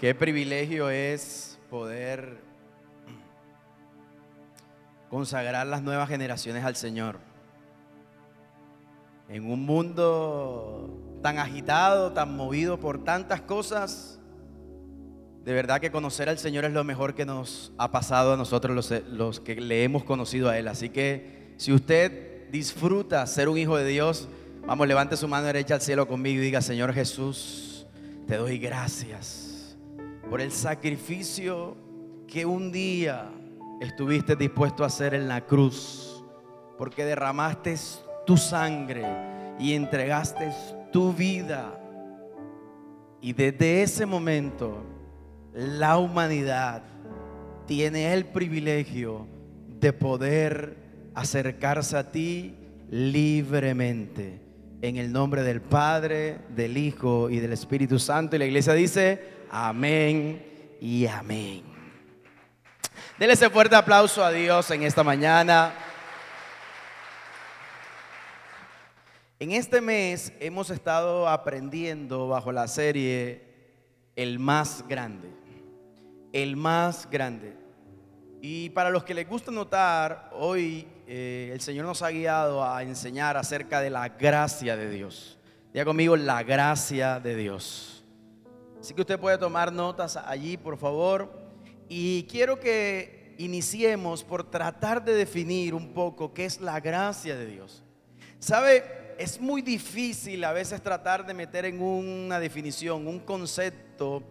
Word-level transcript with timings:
Qué 0.00 0.12
privilegio 0.12 0.90
es 0.90 1.56
poder 1.70 2.38
consagrar 5.08 5.64
las 5.68 5.82
nuevas 5.82 6.08
generaciones 6.08 6.64
al 6.64 6.74
Señor. 6.74 7.20
En 9.28 9.48
un 9.48 9.64
mundo 9.64 10.90
tan 11.22 11.38
agitado, 11.38 12.12
tan 12.12 12.36
movido 12.36 12.80
por 12.80 13.04
tantas 13.04 13.40
cosas, 13.40 14.18
de 15.44 15.52
verdad 15.52 15.80
que 15.80 15.92
conocer 15.92 16.28
al 16.28 16.38
Señor 16.38 16.64
es 16.64 16.72
lo 16.72 16.82
mejor 16.82 17.14
que 17.14 17.24
nos 17.24 17.72
ha 17.78 17.92
pasado 17.92 18.32
a 18.32 18.36
nosotros 18.36 18.90
los, 19.08 19.40
que 19.40 19.54
le 19.54 19.84
hemos 19.84 20.02
conocido 20.02 20.50
a 20.50 20.58
Él. 20.58 20.66
Así 20.66 20.90
que 20.90 21.54
si 21.56 21.72
usted 21.72 22.50
disfruta 22.50 23.24
ser 23.28 23.48
un 23.48 23.58
hijo 23.58 23.76
de 23.76 23.86
Dios, 23.86 24.28
vamos, 24.66 24.88
levante 24.88 25.16
su 25.16 25.28
mano 25.28 25.46
derecha 25.46 25.74
al 25.74 25.80
cielo 25.80 26.08
conmigo 26.08 26.42
y 26.42 26.46
diga, 26.46 26.60
Señor 26.60 26.92
Jesús, 26.92 27.86
te 28.26 28.36
doy 28.36 28.58
gracias 28.58 29.53
por 30.34 30.40
el 30.40 30.50
sacrificio 30.50 31.76
que 32.26 32.44
un 32.44 32.72
día 32.72 33.30
estuviste 33.80 34.34
dispuesto 34.34 34.82
a 34.82 34.88
hacer 34.88 35.14
en 35.14 35.28
la 35.28 35.42
cruz, 35.42 36.24
porque 36.76 37.04
derramaste 37.04 37.76
tu 38.26 38.36
sangre 38.36 39.04
y 39.60 39.74
entregaste 39.74 40.50
tu 40.92 41.12
vida. 41.12 41.80
Y 43.20 43.32
desde 43.32 43.84
ese 43.84 44.06
momento, 44.06 44.82
la 45.52 45.98
humanidad 45.98 46.82
tiene 47.68 48.12
el 48.12 48.24
privilegio 48.24 49.28
de 49.78 49.92
poder 49.92 50.76
acercarse 51.14 51.96
a 51.96 52.10
ti 52.10 52.56
libremente. 52.90 54.40
En 54.82 54.96
el 54.96 55.12
nombre 55.12 55.44
del 55.44 55.60
Padre, 55.60 56.38
del 56.56 56.76
Hijo 56.76 57.30
y 57.30 57.38
del 57.38 57.52
Espíritu 57.52 58.00
Santo. 58.00 58.34
Y 58.34 58.40
la 58.40 58.46
iglesia 58.46 58.72
dice, 58.72 59.33
amén 59.50 60.76
y 60.80 61.06
amén. 61.06 61.62
Dele 63.18 63.34
ese 63.34 63.48
fuerte 63.48 63.76
aplauso 63.76 64.24
a 64.24 64.30
Dios 64.32 64.70
en 64.70 64.82
esta 64.82 65.04
mañana. 65.04 65.72
En 69.38 69.52
este 69.52 69.80
mes 69.80 70.32
hemos 70.40 70.70
estado 70.70 71.28
aprendiendo 71.28 72.28
bajo 72.28 72.50
la 72.50 72.66
serie 72.66 73.44
El 74.16 74.38
más 74.38 74.84
grande. 74.88 75.30
El 76.32 76.56
más 76.56 77.08
grande. 77.10 77.56
Y 78.40 78.70
para 78.70 78.90
los 78.90 79.04
que 79.04 79.14
les 79.14 79.28
gusta 79.28 79.50
notar, 79.50 80.30
hoy 80.32 80.86
eh, 81.06 81.50
el 81.52 81.60
Señor 81.60 81.86
nos 81.86 82.02
ha 82.02 82.10
guiado 82.10 82.64
a 82.64 82.82
enseñar 82.82 83.36
acerca 83.36 83.80
de 83.80 83.90
la 83.90 84.08
gracia 84.08 84.76
de 84.76 84.90
Dios. 84.90 85.38
Diga 85.72 85.84
conmigo, 85.84 86.16
la 86.16 86.42
gracia 86.42 87.20
de 87.20 87.36
Dios. 87.36 87.93
Así 88.84 88.92
que 88.92 89.00
usted 89.00 89.18
puede 89.18 89.38
tomar 89.38 89.72
notas 89.72 90.14
allí, 90.14 90.58
por 90.58 90.76
favor. 90.76 91.32
Y 91.88 92.24
quiero 92.24 92.60
que 92.60 93.34
iniciemos 93.38 94.22
por 94.22 94.50
tratar 94.50 95.02
de 95.02 95.14
definir 95.14 95.72
un 95.72 95.94
poco 95.94 96.34
qué 96.34 96.44
es 96.44 96.60
la 96.60 96.80
gracia 96.80 97.34
de 97.34 97.46
Dios. 97.46 97.82
¿Sabe? 98.38 98.84
es 99.16 99.40
muy 99.40 99.62
difícil 99.62 100.44
a 100.44 100.52
veces 100.52 100.82
tratar 100.82 101.24
de 101.24 101.32
meter 101.32 101.64
en 101.64 101.80
una 101.80 102.38
definición, 102.38 103.06
un 103.06 103.20
concepto 103.20 104.22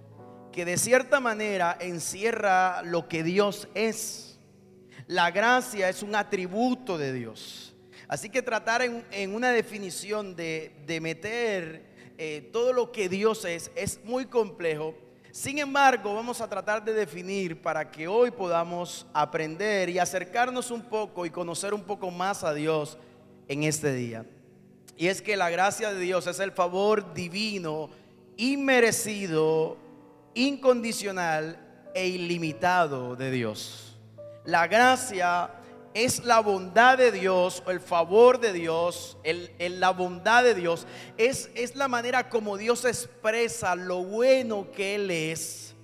que 0.52 0.66
de 0.66 0.78
cierta 0.78 1.20
manera 1.20 1.76
encierra 1.80 2.84
lo 2.84 3.08
que 3.08 3.24
Dios 3.24 3.68
es. 3.74 4.38
La 5.08 5.32
gracia 5.32 5.90
es 5.90 6.04
un 6.04 6.14
atributo 6.14 7.00
de 7.00 7.12
Dios. 7.12 7.74
Así 8.08 8.30
que 8.30 8.44
tratar 8.44 8.84
en, 8.84 9.34
una 9.34 9.52
definición 9.52 10.36
de, 10.36 11.00
meter 11.02 11.93
eh, 12.18 12.50
todo 12.52 12.74
lo 12.74 12.92
que 12.92 13.10
Dios 13.10 13.46
es 13.46 13.72
es 13.76 14.00
muy 14.04 14.26
complejo. 14.26 14.96
Sin 15.32 15.58
embargo, 15.58 16.14
vamos 16.14 16.42
a 16.42 16.50
tratar 16.50 16.84
de 16.84 16.94
definir 16.94 17.60
para 17.60 17.90
que 17.90 18.08
hoy 18.08 18.30
podamos 18.30 19.08
aprender 19.14 19.90
y 19.90 19.98
acercarnos 19.98 20.70
un 20.70 20.84
poco 20.84 21.26
y 21.26 21.32
conocer 21.32 21.74
un 21.74 21.84
poco 21.84 22.12
más 22.12 22.44
a 22.44 22.54
Dios 22.54 22.98
en 23.48 23.64
este 23.64 23.94
día. 23.94 24.26
Y 24.96 25.08
es 25.08 25.22
que 25.24 25.36
la 25.36 25.50
gracia 25.50 25.92
de 25.92 26.00
Dios 26.00 26.28
es 26.28 26.40
el 26.40 26.52
favor 26.52 27.16
divino, 27.16 27.90
inmerecido, 28.38 29.78
incondicional 30.36 31.90
e 31.96 32.08
ilimitado 32.08 33.16
de 33.16 33.32
Dios. 33.32 33.98
La 34.46 34.68
gracia 34.68 35.50
es 35.94 36.24
la 36.24 36.40
bondad 36.40 36.98
de 36.98 37.12
Dios 37.12 37.64
el 37.68 37.80
favor 37.80 38.40
de 38.40 38.54
Dios, 38.54 39.18
el, 39.24 39.52
la 39.80 39.92
bondad 39.92 40.44
de 40.44 40.56
Dios, 40.56 40.88
es, 41.18 41.50
es 41.56 41.76
la 41.76 41.88
manera 41.88 42.30
como 42.30 42.58
Dios 42.58 42.86
expresa 42.86 43.76
lo 43.76 44.04
bueno 44.04 44.72
que 44.72 44.96
Él 44.96 45.12
es, 45.12 45.76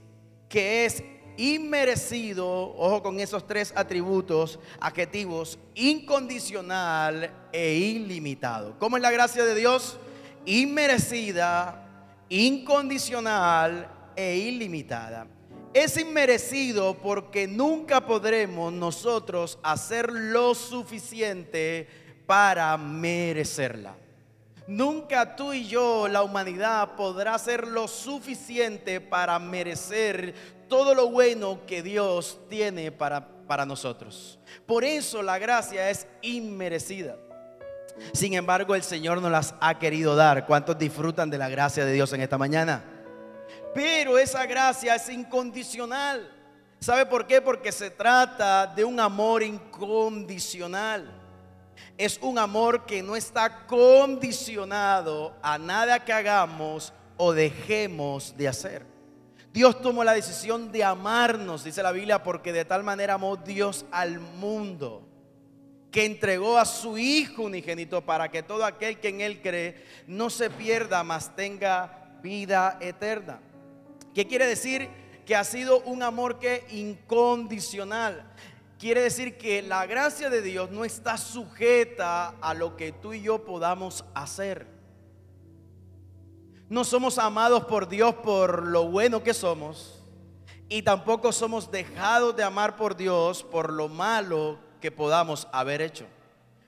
que 0.47 0.85
es 0.85 1.03
inmerecido, 1.37 2.47
ojo 2.47 3.01
con 3.01 3.19
esos 3.19 3.47
tres 3.47 3.71
atributos, 3.75 4.59
adjetivos, 4.79 5.57
incondicional 5.75 7.31
e 7.53 7.75
ilimitado. 7.75 8.77
¿Cómo 8.77 8.97
es 8.97 9.03
la 9.03 9.11
gracia 9.11 9.45
de 9.45 9.55
Dios? 9.55 9.97
Inmerecida, 10.45 11.85
incondicional 12.27 13.89
e 14.15 14.35
ilimitada. 14.37 15.27
Es 15.73 15.97
inmerecido 15.97 16.95
porque 16.95 17.47
nunca 17.47 18.05
podremos 18.05 18.73
nosotros 18.73 19.59
hacer 19.61 20.11
lo 20.11 20.55
suficiente 20.55 21.87
para 22.25 22.75
merecerla. 22.77 23.95
Nunca 24.67 25.35
tú 25.35 25.53
y 25.53 25.67
yo, 25.67 26.07
la 26.07 26.23
humanidad, 26.23 26.95
podrá 26.95 27.35
hacer 27.35 27.67
lo 27.67 27.87
suficiente 27.87 28.99
para 28.99 29.37
merecer 29.37 30.33
todo 30.67 30.95
lo 30.95 31.09
bueno 31.09 31.59
que 31.67 31.83
Dios 31.83 32.39
tiene 32.49 32.91
para, 32.91 33.27
para 33.47 33.65
nosotros. 33.65 34.39
Por 34.65 34.83
eso 34.83 35.21
la 35.21 35.37
gracia 35.37 35.89
es 35.89 36.07
inmerecida. 36.21 37.15
Sin 38.13 38.33
embargo, 38.33 38.75
el 38.75 38.83
Señor 38.83 39.21
nos 39.21 39.31
las 39.31 39.55
ha 39.59 39.77
querido 39.77 40.15
dar. 40.15 40.45
¿Cuántos 40.45 40.77
disfrutan 40.77 41.29
de 41.29 41.37
la 41.37 41.49
gracia 41.49 41.85
de 41.85 41.93
Dios 41.93 42.13
en 42.13 42.21
esta 42.21 42.37
mañana? 42.37 42.98
Pero 43.73 44.17
esa 44.17 44.45
gracia 44.45 44.95
es 44.95 45.09
incondicional. 45.09 46.35
¿Sabe 46.79 47.05
por 47.05 47.27
qué? 47.27 47.41
Porque 47.41 47.71
se 47.71 47.89
trata 47.89 48.67
de 48.67 48.83
un 48.85 48.99
amor 48.99 49.43
incondicional 49.43 51.19
es 51.99 52.17
un 52.21 52.37
amor 52.39 52.85
que 52.85 53.03
no 53.03 53.17
está 53.17 53.67
condicionado 53.67 55.35
a 55.41 55.57
nada 55.57 56.03
que 56.03 56.13
hagamos 56.13 56.93
o 57.17 57.33
dejemos 57.33 58.35
de 58.37 58.47
hacer. 58.47 58.85
Dios 59.51 59.81
tomó 59.81 60.05
la 60.05 60.13
decisión 60.13 60.71
de 60.71 60.83
amarnos, 60.83 61.65
dice 61.65 61.83
la 61.83 61.91
Biblia, 61.91 62.23
porque 62.23 62.53
de 62.53 62.63
tal 62.63 62.83
manera 62.83 63.15
amó 63.15 63.35
Dios 63.35 63.85
al 63.91 64.19
mundo, 64.19 65.09
que 65.91 66.05
entregó 66.05 66.57
a 66.57 66.63
su 66.63 66.97
Hijo 66.97 67.43
unigénito 67.43 68.05
para 68.05 68.29
que 68.29 68.43
todo 68.43 68.63
aquel 68.63 68.99
que 68.99 69.09
en 69.09 69.19
Él 69.19 69.41
cree 69.41 69.83
no 70.07 70.29
se 70.29 70.49
pierda, 70.49 71.03
mas 71.03 71.35
tenga 71.35 72.17
vida 72.21 72.77
eterna. 72.79 73.41
¿Qué 74.13 74.27
quiere 74.27 74.47
decir? 74.47 74.89
Que 75.25 75.35
ha 75.35 75.43
sido 75.43 75.81
un 75.81 76.03
amor 76.03 76.39
que 76.39 76.65
incondicional. 76.71 78.33
Quiere 78.79 79.01
decir 79.01 79.37
que 79.37 79.61
la 79.61 79.85
gracia 79.85 80.29
de 80.29 80.41
Dios 80.41 80.71
no 80.71 80.85
está 80.85 81.17
sujeta 81.17 82.29
a 82.41 82.53
lo 82.53 82.77
que 82.77 82.91
tú 82.91 83.13
y 83.13 83.21
yo 83.21 83.43
podamos 83.43 84.05
hacer. 84.13 84.67
No 86.69 86.83
somos 86.83 87.17
amados 87.17 87.65
por 87.65 87.89
Dios 87.89 88.15
por 88.15 88.63
lo 88.63 88.87
bueno 88.89 89.21
que 89.21 89.33
somos 89.33 90.03
y 90.69 90.83
tampoco 90.83 91.31
somos 91.31 91.71
dejados 91.71 92.35
de 92.35 92.43
amar 92.43 92.75
por 92.75 92.95
Dios 92.95 93.43
por 93.43 93.73
lo 93.73 93.89
malo 93.89 94.59
que 94.79 94.91
podamos 94.91 95.47
haber 95.51 95.81
hecho. 95.81 96.05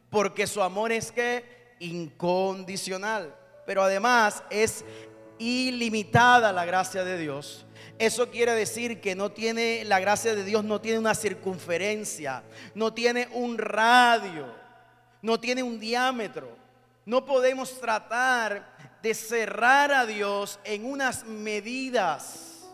Porque 0.10 0.48
su 0.48 0.62
amor 0.62 0.92
es 0.92 1.12
que 1.12 1.76
incondicional, 1.80 3.36
pero 3.66 3.84
además 3.84 4.44
es 4.50 4.84
ilimitada 5.42 6.54
la 6.54 6.66
gracia 6.66 7.04
de 7.04 7.18
Dios 7.18 7.66
eso 8.02 8.32
quiere 8.32 8.54
decir 8.56 9.00
que 9.00 9.14
no 9.14 9.32
tiene, 9.32 9.84
la 9.86 10.00
gracia 10.00 10.34
de 10.34 10.44
Dios 10.44 10.64
no 10.64 10.82
tiene 10.82 10.98
una 10.98 11.14
circunferencia, 11.14 12.42
no 12.74 12.96
tiene 12.96 13.28
un 13.32 13.60
radio, 13.60 14.48
no 15.22 15.40
tiene 15.40 15.62
un 15.62 15.80
diámetro. 15.80 16.58
No 17.06 17.26
podemos 17.26 17.80
tratar 17.80 18.98
de 19.04 19.14
cerrar 19.14 19.92
a 19.92 20.08
Dios 20.08 20.60
en 20.64 20.84
unas 20.86 21.26
medidas. 21.26 22.72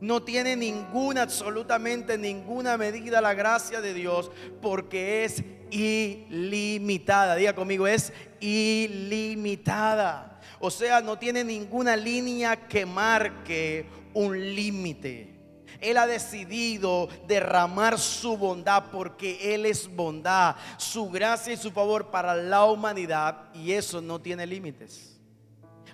No 0.00 0.22
tiene 0.22 0.54
ninguna, 0.54 1.22
absolutamente 1.22 2.16
ninguna 2.16 2.76
medida 2.76 3.20
la 3.20 3.34
gracia 3.34 3.80
de 3.80 3.92
Dios 3.92 4.30
porque 4.62 5.24
es 5.24 5.42
ilimitada. 5.72 7.34
Diga 7.34 7.56
conmigo, 7.56 7.88
es 7.88 8.12
ilimitada. 8.38 10.27
O 10.60 10.70
sea, 10.70 11.00
no 11.00 11.18
tiene 11.18 11.44
ninguna 11.44 11.96
línea 11.96 12.68
que 12.68 12.84
marque 12.84 13.86
un 14.14 14.38
límite. 14.54 15.38
Él 15.80 15.96
ha 15.96 16.06
decidido 16.06 17.08
derramar 17.26 17.98
su 17.98 18.36
bondad 18.36 18.84
porque 18.90 19.54
Él 19.54 19.66
es 19.66 19.94
bondad, 19.94 20.56
su 20.76 21.08
gracia 21.08 21.52
y 21.52 21.56
su 21.56 21.70
favor 21.70 22.10
para 22.10 22.34
la 22.34 22.64
humanidad 22.64 23.54
y 23.54 23.72
eso 23.72 24.00
no 24.00 24.20
tiene 24.20 24.46
límites. 24.46 25.18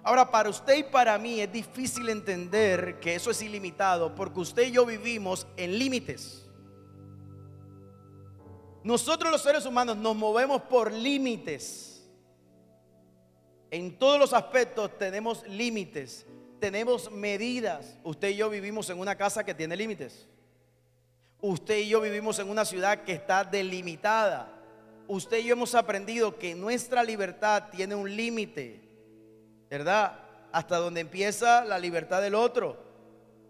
Ahora, 0.02 0.30
para 0.30 0.50
usted 0.50 0.76
y 0.76 0.82
para 0.84 1.18
mí 1.18 1.40
es 1.40 1.50
difícil 1.50 2.08
entender 2.08 3.00
que 3.00 3.14
eso 3.14 3.30
es 3.30 3.40
ilimitado 3.42 4.14
porque 4.14 4.40
usted 4.40 4.68
y 4.68 4.72
yo 4.72 4.84
vivimos 4.84 5.46
en 5.56 5.78
límites. 5.78 6.46
Nosotros 8.82 9.32
los 9.32 9.42
seres 9.42 9.64
humanos 9.64 9.96
nos 9.96 10.14
movemos 10.14 10.60
por 10.62 10.92
límites. 10.92 11.93
En 13.74 13.98
todos 13.98 14.20
los 14.20 14.32
aspectos 14.32 14.96
tenemos 14.98 15.44
límites, 15.48 16.24
tenemos 16.60 17.10
medidas. 17.10 17.98
Usted 18.04 18.28
y 18.28 18.36
yo 18.36 18.48
vivimos 18.48 18.88
en 18.88 19.00
una 19.00 19.16
casa 19.16 19.42
que 19.42 19.52
tiene 19.52 19.76
límites. 19.76 20.28
Usted 21.40 21.78
y 21.78 21.88
yo 21.88 22.00
vivimos 22.00 22.38
en 22.38 22.48
una 22.50 22.64
ciudad 22.64 23.02
que 23.02 23.14
está 23.14 23.42
delimitada. 23.42 24.48
Usted 25.08 25.38
y 25.38 25.46
yo 25.46 25.54
hemos 25.54 25.74
aprendido 25.74 26.38
que 26.38 26.54
nuestra 26.54 27.02
libertad 27.02 27.64
tiene 27.72 27.96
un 27.96 28.14
límite. 28.14 28.80
¿verdad? 29.68 30.20
Hasta 30.52 30.76
donde 30.76 31.00
empieza 31.00 31.64
la 31.64 31.80
libertad 31.80 32.22
del 32.22 32.36
otro. 32.36 32.78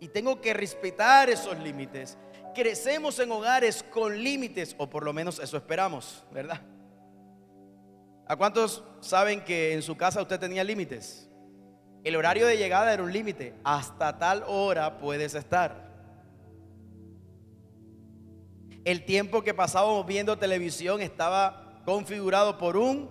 Y 0.01 0.09
tengo 0.09 0.41
que 0.41 0.55
respetar 0.55 1.29
esos 1.29 1.59
límites. 1.59 2.17
Crecemos 2.55 3.19
en 3.19 3.31
hogares 3.31 3.83
con 3.83 4.17
límites, 4.23 4.75
o 4.79 4.89
por 4.89 5.05
lo 5.05 5.13
menos 5.13 5.39
eso 5.39 5.59
esperamos, 5.59 6.25
¿verdad? 6.33 6.63
¿A 8.27 8.37
cuántos 8.37 8.83
saben 9.01 9.45
que 9.45 9.75
en 9.75 9.83
su 9.83 9.97
casa 9.97 10.23
usted 10.23 10.41
tenía 10.41 10.65
límites? 10.65 11.29
El 12.05 12.17
horario 12.17 12.47
de 12.47 12.57
llegada 12.57 12.93
era 12.93 13.03
un 13.03 13.13
límite. 13.13 13.55
Hasta 13.65 14.19
tal 14.19 14.45
hora 14.47 14.99
puedes 14.99 15.35
estar. 15.35 15.85
El 18.85 19.05
tiempo 19.05 19.43
que 19.43 19.55
pasábamos 19.55 20.07
viendo 20.07 20.39
televisión 20.39 21.01
estaba 21.01 21.83
configurado 21.85 22.59
por 22.59 22.77
un 22.77 23.09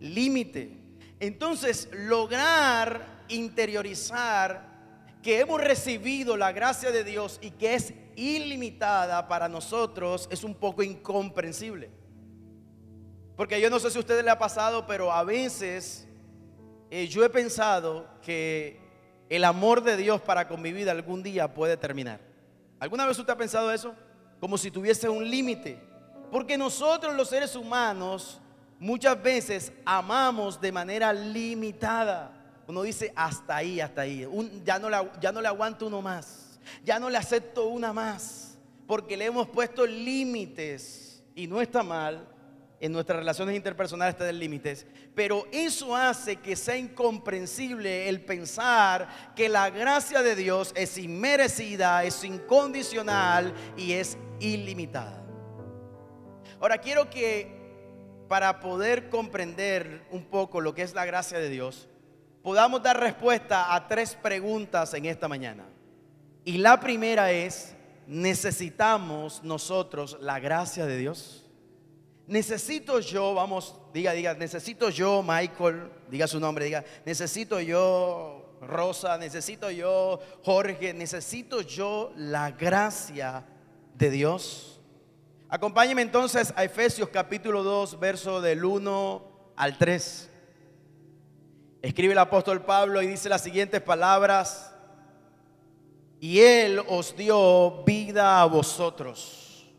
límite. 0.00 0.76
Entonces, 1.20 1.88
lograr 1.92 3.24
interiorizar 3.28 4.74
que 5.22 5.40
hemos 5.40 5.60
recibido 5.60 6.36
la 6.36 6.52
gracia 6.52 6.90
de 6.90 7.02
Dios 7.02 7.38
y 7.40 7.52
que 7.52 7.74
es 7.74 7.94
ilimitada 8.16 9.26
para 9.26 9.48
nosotros 9.48 10.28
es 10.30 10.44
un 10.44 10.54
poco 10.54 10.82
incomprensible. 10.82 12.03
Porque 13.36 13.60
yo 13.60 13.68
no 13.68 13.80
sé 13.80 13.90
si 13.90 13.96
a 13.96 14.00
ustedes 14.00 14.24
le 14.24 14.30
ha 14.30 14.38
pasado, 14.38 14.86
pero 14.86 15.12
a 15.12 15.24
veces 15.24 16.06
eh, 16.90 17.08
yo 17.08 17.24
he 17.24 17.30
pensado 17.30 18.06
que 18.22 18.78
el 19.28 19.44
amor 19.44 19.82
de 19.82 19.96
Dios 19.96 20.20
para 20.20 20.46
con 20.46 20.62
mi 20.62 20.72
vida 20.72 20.92
algún 20.92 21.22
día 21.22 21.52
puede 21.52 21.76
terminar. 21.76 22.20
¿Alguna 22.78 23.06
vez 23.06 23.18
usted 23.18 23.32
ha 23.32 23.36
pensado 23.36 23.72
eso? 23.72 23.94
Como 24.38 24.56
si 24.56 24.70
tuviese 24.70 25.08
un 25.08 25.28
límite. 25.28 25.80
Porque 26.30 26.56
nosotros 26.56 27.14
los 27.16 27.28
seres 27.28 27.56
humanos 27.56 28.40
muchas 28.78 29.20
veces 29.20 29.72
amamos 29.84 30.60
de 30.60 30.70
manera 30.70 31.12
limitada. 31.12 32.30
Uno 32.68 32.82
dice, 32.82 33.12
hasta 33.16 33.56
ahí, 33.56 33.80
hasta 33.80 34.02
ahí. 34.02 34.28
ya, 34.64 34.78
no 34.78 34.88
ya 35.20 35.32
no 35.32 35.40
le 35.40 35.48
aguanto 35.48 35.86
uno 35.86 36.00
más. 36.00 36.60
Ya 36.84 37.00
no 37.00 37.10
le 37.10 37.18
acepto 37.18 37.66
una 37.66 37.92
más. 37.92 38.56
Porque 38.86 39.16
le 39.16 39.24
hemos 39.24 39.48
puesto 39.48 39.86
límites. 39.86 41.22
Y 41.34 41.46
no 41.46 41.60
está 41.60 41.82
mal. 41.82 42.33
En 42.84 42.92
nuestras 42.92 43.20
relaciones 43.20 43.56
interpersonales 43.56 44.14
tener 44.14 44.34
límites. 44.34 44.86
Pero 45.14 45.46
eso 45.50 45.96
hace 45.96 46.36
que 46.36 46.54
sea 46.54 46.76
incomprensible 46.76 48.10
el 48.10 48.20
pensar 48.20 49.08
que 49.34 49.48
la 49.48 49.70
gracia 49.70 50.22
de 50.22 50.36
Dios 50.36 50.70
es 50.76 50.98
inmerecida, 50.98 52.04
es 52.04 52.22
incondicional 52.24 53.54
y 53.78 53.94
es 53.94 54.18
ilimitada. 54.38 55.24
Ahora 56.60 56.76
quiero 56.76 57.08
que 57.08 57.56
para 58.28 58.60
poder 58.60 59.08
comprender 59.08 60.06
un 60.10 60.26
poco 60.26 60.60
lo 60.60 60.74
que 60.74 60.82
es 60.82 60.92
la 60.92 61.06
gracia 61.06 61.38
de 61.38 61.48
Dios, 61.48 61.88
podamos 62.42 62.82
dar 62.82 63.00
respuesta 63.00 63.74
a 63.74 63.88
tres 63.88 64.14
preguntas 64.14 64.92
en 64.92 65.06
esta 65.06 65.26
mañana. 65.26 65.64
Y 66.44 66.58
la 66.58 66.78
primera 66.80 67.32
es, 67.32 67.74
¿necesitamos 68.06 69.42
nosotros 69.42 70.18
la 70.20 70.38
gracia 70.38 70.84
de 70.84 70.98
Dios? 70.98 71.43
Necesito 72.26 73.00
yo, 73.00 73.34
vamos, 73.34 73.76
diga, 73.92 74.12
diga, 74.12 74.34
necesito 74.34 74.88
yo, 74.88 75.22
Michael, 75.22 75.90
diga 76.10 76.26
su 76.26 76.40
nombre, 76.40 76.64
diga, 76.64 76.82
necesito 77.04 77.60
yo, 77.60 78.56
Rosa, 78.62 79.18
necesito 79.18 79.70
yo, 79.70 80.20
Jorge, 80.42 80.94
necesito 80.94 81.60
yo 81.60 82.12
la 82.16 82.50
gracia 82.52 83.44
de 83.94 84.10
Dios. 84.10 84.80
Acompáñeme 85.50 86.00
entonces 86.00 86.52
a 86.56 86.64
Efesios 86.64 87.10
capítulo 87.10 87.62
2, 87.62 88.00
verso 88.00 88.40
del 88.40 88.64
1 88.64 89.22
al 89.56 89.76
3. 89.76 90.30
Escribe 91.82 92.12
el 92.12 92.18
apóstol 92.18 92.64
Pablo 92.64 93.02
y 93.02 93.06
dice 93.06 93.28
las 93.28 93.42
siguientes 93.42 93.82
palabras. 93.82 94.74
Y 96.20 96.40
Él 96.40 96.80
os 96.88 97.14
dio 97.14 97.84
vida 97.84 98.40
a 98.40 98.46
vosotros. 98.46 99.70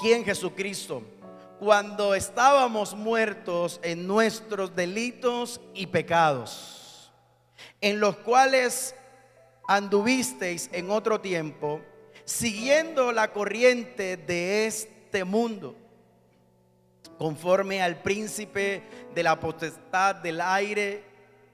¿Quién 0.00 0.24
Jesucristo? 0.24 1.04
Cuando 1.62 2.16
estábamos 2.16 2.92
muertos 2.92 3.78
en 3.84 4.04
nuestros 4.04 4.74
delitos 4.74 5.60
y 5.74 5.86
pecados, 5.86 7.12
en 7.80 8.00
los 8.00 8.16
cuales 8.16 8.96
anduvisteis 9.68 10.68
en 10.72 10.90
otro 10.90 11.20
tiempo 11.20 11.80
siguiendo 12.24 13.12
la 13.12 13.32
corriente 13.32 14.16
de 14.16 14.66
este 14.66 15.22
mundo, 15.22 15.76
conforme 17.16 17.80
al 17.80 18.02
príncipe 18.02 18.82
de 19.14 19.22
la 19.22 19.38
potestad 19.38 20.16
del 20.16 20.40
aire, 20.40 21.04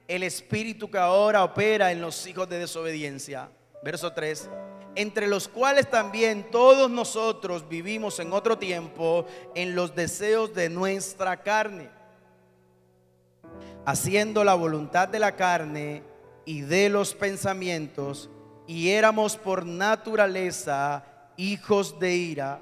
el 0.08 0.22
espíritu 0.22 0.90
que 0.90 0.96
ahora 0.96 1.44
opera 1.44 1.92
en 1.92 2.00
los 2.00 2.26
hijos 2.26 2.48
de 2.48 2.60
desobediencia. 2.60 3.50
Verso 3.84 4.10
3 4.10 4.48
entre 4.98 5.28
los 5.28 5.46
cuales 5.46 5.88
también 5.88 6.50
todos 6.50 6.90
nosotros 6.90 7.68
vivimos 7.68 8.18
en 8.18 8.32
otro 8.32 8.58
tiempo 8.58 9.26
en 9.54 9.76
los 9.76 9.94
deseos 9.94 10.52
de 10.54 10.68
nuestra 10.68 11.40
carne, 11.44 11.88
haciendo 13.86 14.42
la 14.42 14.54
voluntad 14.54 15.06
de 15.06 15.20
la 15.20 15.36
carne 15.36 16.02
y 16.44 16.62
de 16.62 16.88
los 16.88 17.14
pensamientos, 17.14 18.28
y 18.66 18.88
éramos 18.88 19.36
por 19.36 19.64
naturaleza 19.64 21.04
hijos 21.36 22.00
de 22.00 22.16
ira, 22.16 22.60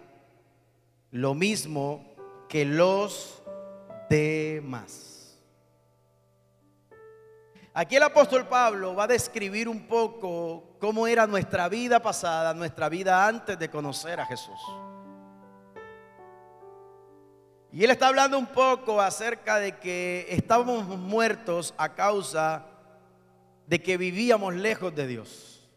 lo 1.13 1.33
mismo 1.33 2.05
que 2.51 2.67
los 2.67 3.43
demás. 4.11 5.16
Aquí 7.79 7.97
el 7.97 8.05
apóstol 8.05 8.49
Pablo 8.49 8.95
va 8.95 9.05
a 9.05 9.07
describir 9.07 9.69
un 9.69 9.87
poco 9.87 10.79
cómo 10.81 11.07
era 11.07 11.27
nuestra 11.27 11.69
vida 11.69 12.01
pasada, 12.01 12.55
nuestra 12.55 12.89
vida 12.89 13.29
antes 13.29 13.59
de 13.59 13.69
conocer 13.69 14.19
a 14.19 14.25
Jesús. 14.25 14.59
Y 17.71 17.85
él 17.85 17.91
está 17.91 18.09
hablando 18.09 18.39
un 18.39 18.47
poco 18.47 18.99
acerca 18.99 19.59
de 19.59 19.77
que 19.77 20.27
estábamos 20.31 20.87
muertos 20.87 21.75
a 21.77 21.93
causa 21.93 22.65
de 23.67 23.83
que 23.83 23.99
vivíamos 23.99 24.55
lejos 24.55 24.95
de 24.95 25.07
Dios. 25.07 25.69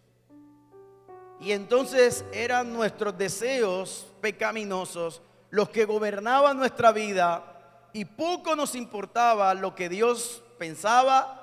Y 1.41 1.51
entonces 1.51 2.23
eran 2.31 2.71
nuestros 2.71 3.17
deseos 3.17 4.07
pecaminosos 4.21 5.21
los 5.49 5.67
que 5.67 5.83
gobernaban 5.83 6.55
nuestra 6.55 6.93
vida 6.93 7.89
y 7.91 8.05
poco 8.05 8.55
nos 8.55 8.73
importaba 8.73 9.53
lo 9.53 9.75
que 9.75 9.89
Dios 9.89 10.41
pensaba, 10.57 11.38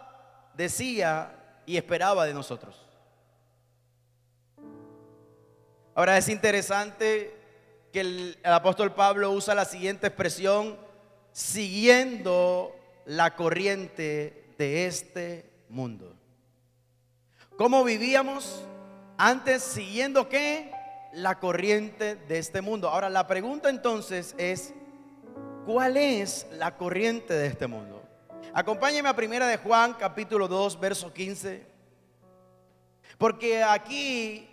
decía 0.56 1.32
y 1.66 1.76
esperaba 1.76 2.24
de 2.24 2.34
nosotros. 2.34 2.86
Ahora 5.94 6.18
es 6.18 6.28
interesante 6.28 7.34
que 7.92 8.00
el, 8.00 8.38
apóstol 8.44 8.94
Pablo 8.94 9.30
usa 9.30 9.54
la 9.54 9.64
siguiente 9.64 10.06
expresión, 10.06 10.76
siguiendo 11.32 12.74
la 13.06 13.34
corriente 13.34 14.52
de 14.58 14.86
este 14.86 15.50
mundo. 15.68 16.14
¿Cómo 17.56 17.84
vivíamos? 17.84 18.62
Antes 19.16 19.62
siguiendo 19.62 20.28
qué? 20.28 20.70
La 21.14 21.38
corriente 21.38 22.16
de 22.16 22.38
este 22.38 22.60
mundo. 22.60 22.90
Ahora 22.90 23.08
la 23.08 23.26
pregunta 23.26 23.70
entonces 23.70 24.34
es, 24.36 24.74
¿cuál 25.64 25.96
es 25.96 26.46
la 26.52 26.76
corriente 26.76 27.32
de 27.32 27.46
este 27.46 27.66
mundo? 27.66 28.05
Acompáñeme 28.58 29.10
a 29.10 29.14
primera 29.14 29.46
de 29.46 29.58
Juan 29.58 29.92
capítulo 29.92 30.48
2 30.48 30.80
verso 30.80 31.12
15. 31.12 31.66
Porque 33.18 33.62
aquí 33.62 34.48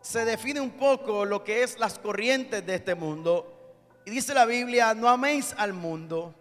se 0.00 0.24
define 0.24 0.60
un 0.60 0.72
poco 0.72 1.24
lo 1.24 1.44
que 1.44 1.62
es 1.62 1.78
las 1.78 2.00
corrientes 2.00 2.66
de 2.66 2.74
este 2.74 2.96
mundo. 2.96 3.78
Y 4.04 4.10
dice 4.10 4.34
la 4.34 4.44
Biblia, 4.44 4.92
no 4.94 5.08
améis 5.08 5.54
al 5.56 5.72
mundo, 5.72 6.34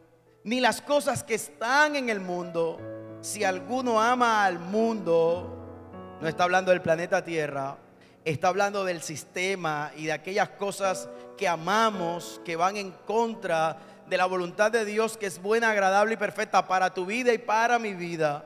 ni 0.43 0.59
las 0.59 0.81
cosas 0.81 1.21
que 1.21 1.35
están 1.35 1.95
en 1.95 2.09
el 2.09 2.19
mundo. 2.19 2.79
Si 3.21 3.43
alguno 3.43 4.01
ama 4.01 4.43
al 4.43 4.57
mundo, 4.57 6.17
no 6.19 6.27
está 6.27 6.45
hablando 6.45 6.71
del 6.71 6.81
planeta 6.81 7.23
Tierra, 7.23 7.77
está 8.25 8.47
hablando 8.47 8.85
del 8.85 9.03
sistema 9.03 9.91
y 9.95 10.07
de 10.07 10.13
aquellas 10.13 10.49
cosas 10.49 11.09
que 11.37 11.47
amamos, 11.47 12.41
que 12.43 12.55
van 12.55 12.75
en 12.75 12.89
contra 13.05 13.77
de 14.09 14.17
la 14.17 14.25
voluntad 14.25 14.71
de 14.71 14.85
Dios, 14.85 15.17
que 15.17 15.27
es 15.27 15.41
buena, 15.41 15.69
agradable 15.69 16.15
y 16.15 16.17
perfecta 16.17 16.67
para 16.67 16.93
tu 16.93 17.05
vida 17.05 17.33
y 17.33 17.37
para 17.37 17.79
mi 17.79 17.93
vida. 17.93 18.45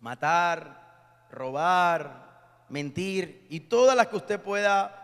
matar, 0.00 1.26
robar, 1.30 2.64
mentir 2.70 3.46
y 3.50 3.60
todas 3.60 3.94
las 3.94 4.06
que 4.06 4.16
usted 4.16 4.40
pueda 4.40 4.96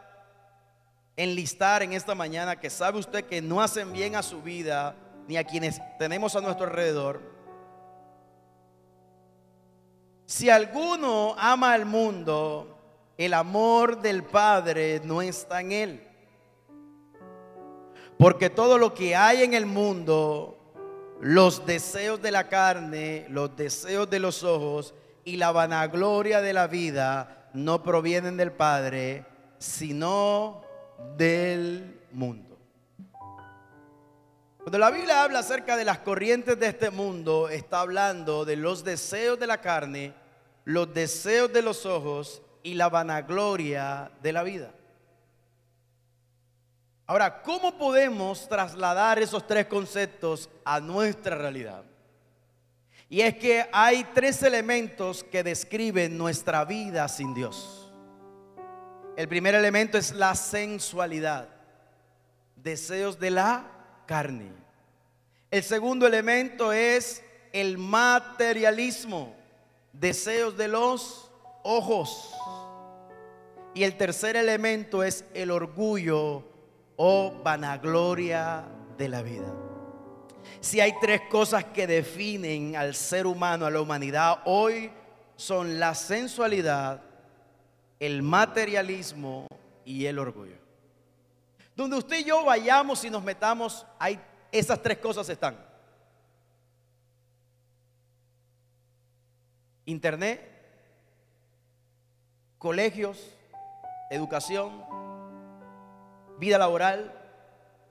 enlistar 1.16 1.82
en 1.82 1.92
esta 1.92 2.14
mañana 2.14 2.58
que 2.58 2.70
sabe 2.70 2.98
usted 2.98 3.24
que 3.26 3.42
no 3.42 3.60
hacen 3.60 3.92
bien 3.92 4.16
a 4.16 4.22
su 4.22 4.40
vida 4.40 4.94
ni 5.28 5.36
a 5.36 5.44
quienes 5.44 5.80
tenemos 5.98 6.34
a 6.34 6.40
nuestro 6.40 6.66
alrededor. 6.66 7.20
Si 10.24 10.48
alguno 10.48 11.34
ama 11.38 11.72
al 11.72 11.84
mundo, 11.84 12.78
el 13.18 13.34
amor 13.34 14.00
del 14.00 14.24
Padre 14.24 15.00
no 15.04 15.22
está 15.22 15.60
en 15.60 15.72
él. 15.72 16.05
Porque 18.18 18.48
todo 18.50 18.78
lo 18.78 18.94
que 18.94 19.14
hay 19.14 19.42
en 19.42 19.52
el 19.54 19.66
mundo, 19.66 20.58
los 21.20 21.66
deseos 21.66 22.20
de 22.22 22.30
la 22.30 22.48
carne, 22.48 23.26
los 23.28 23.54
deseos 23.56 24.08
de 24.08 24.20
los 24.20 24.42
ojos 24.42 24.94
y 25.24 25.36
la 25.36 25.52
vanagloria 25.52 26.40
de 26.40 26.52
la 26.52 26.66
vida 26.66 27.48
no 27.52 27.82
provienen 27.82 28.36
del 28.36 28.52
Padre, 28.52 29.26
sino 29.58 30.62
del 31.16 32.00
mundo. 32.12 32.58
Cuando 34.58 34.78
la 34.78 34.90
Biblia 34.90 35.22
habla 35.22 35.40
acerca 35.40 35.76
de 35.76 35.84
las 35.84 35.98
corrientes 35.98 36.58
de 36.58 36.66
este 36.68 36.90
mundo, 36.90 37.48
está 37.48 37.80
hablando 37.80 38.44
de 38.44 38.56
los 38.56 38.82
deseos 38.82 39.38
de 39.38 39.46
la 39.46 39.60
carne, 39.60 40.12
los 40.64 40.92
deseos 40.92 41.52
de 41.52 41.62
los 41.62 41.86
ojos 41.86 42.42
y 42.62 42.74
la 42.74 42.88
vanagloria 42.88 44.10
de 44.22 44.32
la 44.32 44.42
vida. 44.42 44.72
Ahora, 47.08 47.40
¿cómo 47.42 47.78
podemos 47.78 48.48
trasladar 48.48 49.20
esos 49.20 49.46
tres 49.46 49.66
conceptos 49.66 50.50
a 50.64 50.80
nuestra 50.80 51.36
realidad? 51.36 51.84
Y 53.08 53.20
es 53.20 53.36
que 53.36 53.64
hay 53.72 54.02
tres 54.12 54.42
elementos 54.42 55.22
que 55.22 55.44
describen 55.44 56.18
nuestra 56.18 56.64
vida 56.64 57.06
sin 57.06 57.32
Dios. 57.32 57.92
El 59.16 59.28
primer 59.28 59.54
elemento 59.54 59.96
es 59.96 60.12
la 60.12 60.34
sensualidad, 60.34 61.48
deseos 62.56 63.20
de 63.20 63.30
la 63.30 63.70
carne. 64.04 64.50
El 65.52 65.62
segundo 65.62 66.08
elemento 66.08 66.72
es 66.72 67.22
el 67.52 67.78
materialismo, 67.78 69.36
deseos 69.92 70.56
de 70.56 70.66
los 70.66 71.30
ojos. 71.62 72.34
Y 73.74 73.84
el 73.84 73.96
tercer 73.96 74.34
elemento 74.34 75.04
es 75.04 75.24
el 75.34 75.52
orgullo 75.52 76.55
o 76.96 77.32
vanagloria 77.42 78.64
de 78.96 79.08
la 79.08 79.22
vida. 79.22 79.52
Si 80.60 80.80
hay 80.80 80.94
tres 81.00 81.22
cosas 81.30 81.64
que 81.64 81.86
definen 81.86 82.76
al 82.76 82.94
ser 82.94 83.26
humano, 83.26 83.66
a 83.66 83.70
la 83.70 83.80
humanidad 83.80 84.40
hoy, 84.46 84.90
son 85.36 85.78
la 85.78 85.94
sensualidad, 85.94 87.02
el 88.00 88.22
materialismo 88.22 89.46
y 89.84 90.06
el 90.06 90.18
orgullo. 90.18 90.56
Donde 91.74 91.96
usted 91.96 92.20
y 92.20 92.24
yo 92.24 92.44
vayamos 92.44 93.04
y 93.04 93.10
nos 93.10 93.22
metamos, 93.22 93.86
hay, 93.98 94.18
esas 94.50 94.82
tres 94.82 94.98
cosas 94.98 95.28
están. 95.28 95.56
Internet, 99.84 100.40
colegios, 102.58 103.30
educación, 104.10 104.85
vida 106.38 106.58
laboral. 106.58 107.12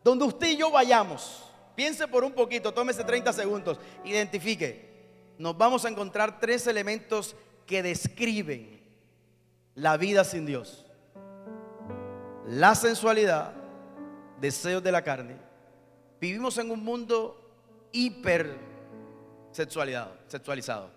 Donde 0.04 0.26
usted 0.26 0.48
y 0.48 0.58
yo 0.58 0.72
vayamos, 0.72 1.44
piense 1.76 2.08
por 2.08 2.24
un 2.24 2.32
poquito, 2.34 2.74
tómese 2.74 3.04
30 3.04 3.34
segundos, 3.34 3.80
identifique. 4.04 4.94
Nos 5.38 5.58
vamos 5.58 5.84
a 5.86 5.90
encontrar 5.90 6.40
tres 6.40 6.68
elementos 6.68 7.36
que 7.66 7.84
describen 7.84 8.82
la 9.74 9.98
vida 9.98 10.24
sin 10.24 10.46
Dios. 10.46 10.86
La 12.48 12.76
sensualidad, 12.76 13.54
deseos 14.40 14.84
de 14.84 14.92
la 14.92 15.04
carne. 15.04 15.38
Vivimos 16.22 16.58
en 16.58 16.72
un 16.72 16.84
mundo 16.84 17.42
hiper 17.92 18.56
sexualizado. 19.52 20.92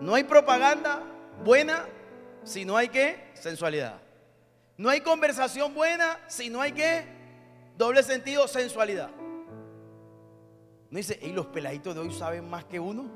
No 0.00 0.14
hay 0.14 0.24
propaganda 0.24 1.02
buena 1.44 1.86
si 2.44 2.64
no 2.64 2.76
hay 2.76 2.88
que 2.88 3.30
sensualidad. 3.34 4.05
No 4.78 4.90
hay 4.90 5.00
conversación 5.00 5.74
buena 5.74 6.18
si 6.28 6.50
no 6.50 6.60
hay 6.60 6.72
que 6.72 7.04
doble 7.78 8.02
sentido, 8.02 8.46
sensualidad. 8.46 9.10
No 10.90 10.98
dice, 10.98 11.18
¿y 11.22 11.32
los 11.32 11.46
peladitos 11.46 11.94
de 11.94 12.00
hoy 12.00 12.12
saben 12.12 12.48
más 12.48 12.64
que 12.66 12.78
uno? 12.78 13.10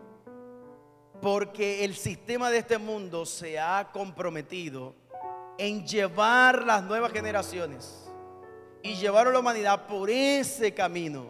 Porque 1.20 1.84
el 1.84 1.94
sistema 1.94 2.50
de 2.50 2.58
este 2.58 2.78
mundo 2.78 3.26
se 3.26 3.58
ha 3.58 3.90
comprometido 3.92 4.94
en 5.58 5.86
llevar 5.86 6.64
las 6.64 6.82
nuevas 6.82 7.12
generaciones 7.12 8.10
y 8.82 8.94
llevar 8.94 9.26
a 9.26 9.30
la 9.30 9.40
humanidad 9.40 9.86
por 9.86 10.08
ese 10.08 10.72
camino. 10.72 11.26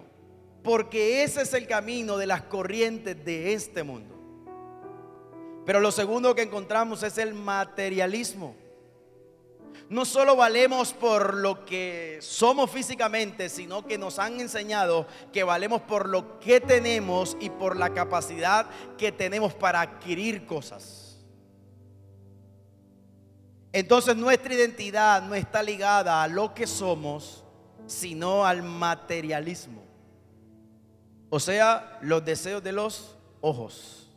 Porque 0.62 1.24
ese 1.24 1.42
es 1.42 1.52
el 1.54 1.66
camino 1.66 2.16
de 2.16 2.26
las 2.26 2.42
corrientes 2.42 3.24
de 3.24 3.52
este 3.52 3.82
mundo. 3.82 4.14
Pero 5.66 5.80
lo 5.80 5.90
segundo 5.90 6.34
que 6.34 6.42
encontramos 6.42 7.02
es 7.02 7.18
el 7.18 7.34
materialismo 7.34 8.54
no 9.90 10.04
solo 10.04 10.36
valemos 10.36 10.92
por 10.92 11.34
lo 11.34 11.66
que 11.66 12.20
somos 12.22 12.70
físicamente, 12.70 13.48
sino 13.48 13.84
que 13.84 13.98
nos 13.98 14.20
han 14.20 14.40
enseñado 14.40 15.08
que 15.32 15.42
valemos 15.42 15.82
por 15.82 16.08
lo 16.08 16.38
que 16.38 16.60
tenemos 16.60 17.36
y 17.40 17.50
por 17.50 17.76
la 17.76 17.92
capacidad 17.92 18.66
que 18.96 19.10
tenemos 19.10 19.52
para 19.52 19.80
adquirir 19.80 20.46
cosas. 20.46 21.18
Entonces 23.72 24.16
nuestra 24.16 24.54
identidad 24.54 25.22
no 25.22 25.34
está 25.34 25.60
ligada 25.60 26.22
a 26.22 26.28
lo 26.28 26.54
que 26.54 26.68
somos, 26.68 27.42
sino 27.88 28.46
al 28.46 28.62
materialismo. 28.62 29.82
O 31.30 31.40
sea, 31.40 31.98
los 32.00 32.24
deseos 32.24 32.62
de 32.62 32.70
los 32.70 33.16
ojos. 33.40 34.09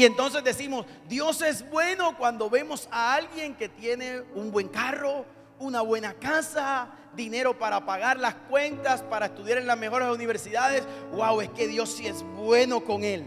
Y 0.00 0.06
entonces 0.06 0.42
decimos, 0.42 0.86
Dios 1.10 1.42
es 1.42 1.68
bueno 1.68 2.16
cuando 2.16 2.48
vemos 2.48 2.88
a 2.90 3.16
alguien 3.16 3.54
que 3.54 3.68
tiene 3.68 4.22
un 4.34 4.50
buen 4.50 4.68
carro, 4.68 5.26
una 5.58 5.82
buena 5.82 6.14
casa, 6.14 6.88
dinero 7.14 7.58
para 7.58 7.84
pagar 7.84 8.18
las 8.18 8.34
cuentas, 8.34 9.02
para 9.02 9.26
estudiar 9.26 9.58
en 9.58 9.66
las 9.66 9.76
mejores 9.76 10.08
universidades. 10.08 10.84
Wow, 11.12 11.42
es 11.42 11.50
que 11.50 11.68
Dios 11.68 11.90
sí 11.90 12.06
es 12.06 12.22
bueno 12.22 12.82
con 12.82 13.04
él. 13.04 13.26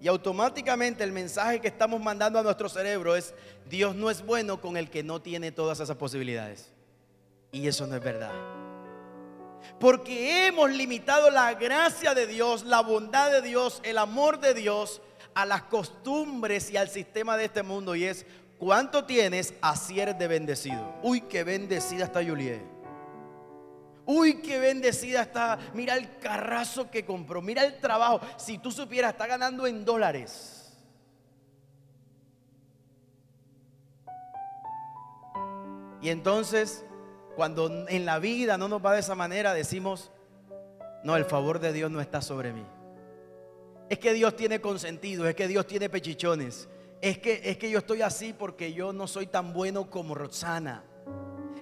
Y 0.00 0.08
automáticamente 0.08 1.04
el 1.04 1.12
mensaje 1.12 1.60
que 1.60 1.68
estamos 1.68 2.00
mandando 2.00 2.40
a 2.40 2.42
nuestro 2.42 2.68
cerebro 2.68 3.14
es, 3.14 3.36
Dios 3.70 3.94
no 3.94 4.10
es 4.10 4.26
bueno 4.26 4.60
con 4.60 4.76
el 4.76 4.90
que 4.90 5.04
no 5.04 5.22
tiene 5.22 5.52
todas 5.52 5.78
esas 5.78 5.96
posibilidades. 5.96 6.72
Y 7.52 7.68
eso 7.68 7.86
no 7.86 7.94
es 7.94 8.02
verdad. 8.02 8.57
Porque 9.78 10.46
hemos 10.46 10.70
limitado 10.70 11.30
la 11.30 11.54
gracia 11.54 12.14
de 12.14 12.26
Dios, 12.26 12.64
la 12.64 12.80
bondad 12.80 13.30
de 13.30 13.42
Dios, 13.42 13.80
el 13.84 13.98
amor 13.98 14.40
de 14.40 14.54
Dios 14.54 15.00
a 15.34 15.46
las 15.46 15.62
costumbres 15.62 16.70
y 16.70 16.76
al 16.76 16.88
sistema 16.88 17.36
de 17.36 17.44
este 17.44 17.62
mundo. 17.62 17.94
Y 17.94 18.04
es, 18.04 18.26
¿cuánto 18.58 19.04
tienes? 19.04 19.54
Así 19.60 20.00
eres 20.00 20.18
de 20.18 20.26
bendecido. 20.26 20.94
Uy, 21.02 21.20
qué 21.22 21.44
bendecida 21.44 22.04
está 22.04 22.24
Juliet. 22.24 22.62
Uy, 24.04 24.40
qué 24.40 24.58
bendecida 24.58 25.22
está. 25.22 25.58
Mira 25.74 25.94
el 25.94 26.18
carrazo 26.18 26.90
que 26.90 27.04
compró. 27.04 27.42
Mira 27.42 27.62
el 27.64 27.78
trabajo. 27.78 28.20
Si 28.38 28.56
tú 28.56 28.72
supieras, 28.72 29.12
está 29.12 29.26
ganando 29.26 29.66
en 29.66 29.84
dólares. 29.84 30.58
Y 36.00 36.08
entonces 36.08 36.84
cuando 37.38 37.86
en 37.86 38.04
la 38.04 38.18
vida 38.18 38.58
no 38.58 38.66
nos 38.66 38.84
va 38.84 38.94
de 38.94 38.98
esa 38.98 39.14
manera, 39.14 39.54
decimos, 39.54 40.10
no, 41.04 41.14
el 41.14 41.24
favor 41.24 41.60
de 41.60 41.72
Dios 41.72 41.88
no 41.88 42.00
está 42.00 42.20
sobre 42.20 42.52
mí. 42.52 42.66
Es 43.88 44.00
que 44.00 44.12
Dios 44.12 44.34
tiene 44.34 44.60
consentido, 44.60 45.24
es 45.28 45.36
que 45.36 45.46
Dios 45.46 45.64
tiene 45.64 45.88
pechichones. 45.88 46.68
Es 47.00 47.18
que, 47.18 47.40
es 47.44 47.56
que 47.56 47.70
yo 47.70 47.78
estoy 47.78 48.02
así 48.02 48.32
porque 48.32 48.72
yo 48.72 48.92
no 48.92 49.06
soy 49.06 49.28
tan 49.28 49.52
bueno 49.52 49.88
como 49.88 50.16
Roxana. 50.16 50.82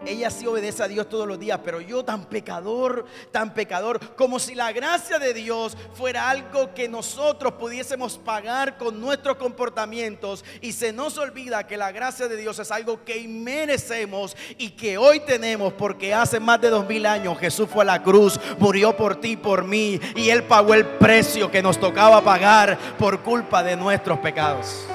Ella 0.07 0.31
sí 0.31 0.47
obedece 0.47 0.83
a 0.83 0.89
Dios 0.89 1.09
todos 1.09 1.27
los 1.27 1.39
días, 1.39 1.61
pero 1.65 1.81
yo 1.81 2.05
tan 2.05 2.27
pecador, 2.27 3.07
tan 3.33 3.55
pecador, 3.55 4.15
como 4.15 4.39
si 4.39 4.55
la 4.55 4.73
gracia 4.73 5.19
de 5.19 5.35
Dios 5.35 5.77
fuera 5.95 6.31
algo 6.31 6.75
que 6.75 6.89
nosotros 6.89 7.55
pudiésemos 7.55 8.19
pagar 8.19 8.79
con 8.79 9.01
nuestros 9.01 9.37
comportamientos 9.37 10.45
y 10.61 10.73
se 10.73 10.93
nos 10.93 11.19
olvida 11.19 11.67
que 11.67 11.77
la 11.77 11.91
gracia 11.91 12.29
de 12.29 12.37
Dios 12.37 12.59
es 12.59 12.71
algo 12.71 13.05
que 13.05 13.27
merecemos 13.27 14.37
y 14.59 14.71
que 14.71 14.97
hoy 14.97 15.21
tenemos 15.21 15.73
porque 15.73 16.15
hace 16.15 16.39
más 16.39 16.61
de 16.61 16.71
dos 16.71 16.87
mil 16.87 17.05
años 17.05 17.39
Jesús 17.39 17.69
fue 17.69 17.83
a 17.83 17.87
la 17.87 18.03
cruz, 18.03 18.39
murió 18.59 18.97
por 18.97 19.17
ti, 19.17 19.37
por 19.37 19.65
mí 19.65 20.01
y 20.15 20.31
Él 20.31 20.45
pagó 20.45 20.75
el 20.75 20.87
precio 20.87 21.51
que 21.51 21.63
nos 21.63 21.81
tocaba 21.81 22.23
pagar 22.23 22.79
por 22.99 23.23
culpa 23.23 23.63
de 23.63 23.77
nuestros 23.77 24.19
pecados. 24.21 24.87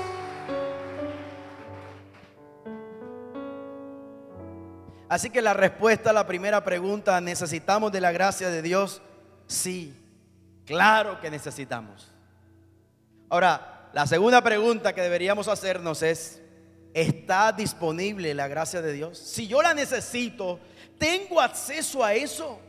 Así 5.12 5.30
que 5.30 5.41
la 5.41 5.53
respuesta 5.53 6.12
a 6.12 6.13
la 6.13 6.25
primera 6.25 6.63
pregunta, 6.63 7.20
¿necesitamos 7.20 7.91
de 7.91 8.00
la 8.00 8.13
gracia 8.13 8.50
de 8.50 8.62
Dios? 8.62 9.01
Sí, 9.46 9.94
claro 10.65 11.20
que 11.20 11.30
necesitamos. 11.30 12.10
Ahora, 13.27 13.89
la 13.91 14.08
segunda 14.08 14.41
pregunta 14.41 14.96
que 14.96 15.01
deberíamos 15.01 15.50
hacernos 15.50 16.01
es, 16.01 16.41
¿está 16.94 17.51
disponible 17.51 18.34
la 18.34 18.48
gracia 18.48 18.82
de 18.82 18.94
Dios? 18.94 19.18
Si 19.18 19.50
yo 19.50 19.62
la 19.62 19.74
necesito, 19.74 20.62
¿tengo 20.98 21.41
acceso 21.41 22.06
a 22.06 22.13
eso? 22.13 22.62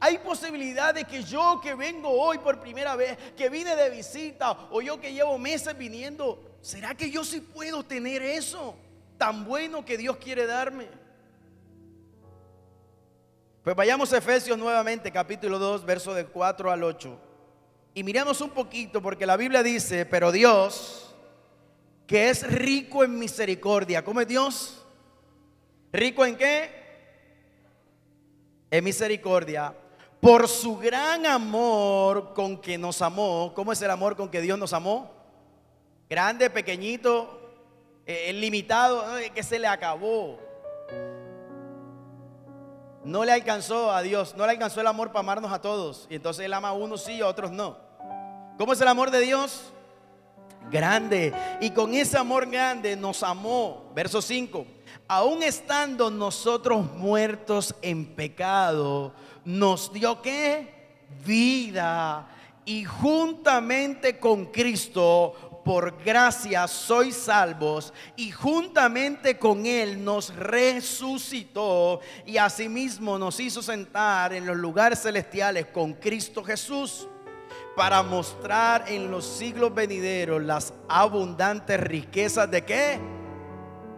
Hay 0.00 0.18
posibilidad 0.18 0.92
de 0.92 1.04
que 1.04 1.22
yo 1.22 1.60
que 1.62 1.76
vengo 1.76 2.10
hoy 2.10 2.38
por 2.38 2.58
primera 2.58 2.96
vez, 2.96 3.16
que 3.36 3.48
vine 3.48 3.76
de 3.76 3.90
visita, 3.90 4.50
o 4.72 4.82
yo 4.82 5.00
que 5.00 5.12
llevo 5.12 5.38
meses 5.38 5.78
viniendo, 5.78 6.58
¿será 6.62 6.96
que 6.96 7.12
yo 7.12 7.22
sí 7.22 7.40
puedo 7.40 7.84
tener 7.84 8.22
eso 8.22 8.74
tan 9.16 9.44
bueno 9.44 9.84
que 9.84 9.96
Dios 9.96 10.16
quiere 10.16 10.46
darme? 10.46 11.05
Pues 13.66 13.74
vayamos 13.74 14.12
a 14.12 14.18
Efesios 14.18 14.56
nuevamente, 14.56 15.10
capítulo 15.10 15.58
2, 15.58 15.84
verso 15.84 16.14
de 16.14 16.24
4 16.24 16.70
al 16.70 16.84
8. 16.84 17.18
Y 17.94 18.04
miremos 18.04 18.40
un 18.40 18.50
poquito, 18.50 19.02
porque 19.02 19.26
la 19.26 19.36
Biblia 19.36 19.64
dice, 19.64 20.06
pero 20.06 20.30
Dios, 20.30 21.12
que 22.06 22.30
es 22.30 22.48
rico 22.48 23.02
en 23.02 23.18
misericordia, 23.18 24.04
¿cómo 24.04 24.20
es 24.20 24.28
Dios? 24.28 24.84
¿Rico 25.92 26.24
en 26.24 26.36
qué? 26.36 26.70
En 28.70 28.84
misericordia 28.84 29.74
por 30.20 30.46
su 30.46 30.76
gran 30.76 31.26
amor 31.26 32.34
con 32.34 32.60
que 32.60 32.78
nos 32.78 33.02
amó. 33.02 33.52
¿Cómo 33.52 33.72
es 33.72 33.82
el 33.82 33.90
amor 33.90 34.14
con 34.14 34.28
que 34.28 34.40
Dios 34.42 34.56
nos 34.60 34.72
amó? 34.74 35.10
Grande, 36.08 36.50
pequeñito, 36.50 37.50
eh, 38.06 38.32
limitado, 38.32 39.04
que 39.34 39.42
se 39.42 39.58
le 39.58 39.66
acabó. 39.66 40.38
No 43.06 43.24
le 43.24 43.30
alcanzó 43.30 43.92
a 43.92 44.02
Dios, 44.02 44.34
no 44.36 44.44
le 44.46 44.50
alcanzó 44.50 44.80
el 44.80 44.86
amor 44.88 45.12
para 45.12 45.20
amarnos 45.20 45.52
a 45.52 45.60
todos. 45.60 46.08
Y 46.10 46.16
entonces 46.16 46.44
Él 46.44 46.52
ama 46.52 46.70
a 46.70 46.72
unos 46.72 47.04
sí 47.04 47.12
y 47.12 47.20
a 47.20 47.28
otros 47.28 47.52
no. 47.52 47.78
¿Cómo 48.58 48.72
es 48.72 48.80
el 48.80 48.88
amor 48.88 49.12
de 49.12 49.20
Dios? 49.20 49.72
Grande. 50.72 51.32
Y 51.60 51.70
con 51.70 51.94
ese 51.94 52.18
amor 52.18 52.50
grande 52.50 52.96
nos 52.96 53.22
amó. 53.22 53.92
Verso 53.94 54.20
5. 54.20 54.66
Aún 55.06 55.44
estando 55.44 56.10
nosotros 56.10 56.84
muertos 56.94 57.76
en 57.80 58.06
pecado, 58.06 59.12
nos 59.44 59.92
dio 59.92 60.20
qué? 60.20 60.98
Vida. 61.24 62.28
Y 62.64 62.82
juntamente 62.82 64.18
con 64.18 64.46
Cristo, 64.46 65.45
por 65.66 66.00
gracia 66.04 66.68
sois 66.68 67.16
salvos. 67.16 67.92
Y 68.14 68.30
juntamente 68.30 69.36
con 69.36 69.66
Él 69.66 70.02
nos 70.04 70.32
resucitó. 70.36 71.98
Y 72.24 72.38
asimismo 72.38 73.18
nos 73.18 73.40
hizo 73.40 73.60
sentar 73.60 74.32
en 74.32 74.46
los 74.46 74.56
lugares 74.56 75.02
celestiales 75.02 75.66
con 75.66 75.94
Cristo 75.94 76.44
Jesús. 76.44 77.08
Para 77.74 78.04
mostrar 78.04 78.84
en 78.86 79.10
los 79.10 79.26
siglos 79.26 79.74
venideros 79.74 80.40
las 80.40 80.72
abundantes 80.88 81.80
riquezas 81.80 82.48
de 82.48 82.64
qué? 82.64 83.00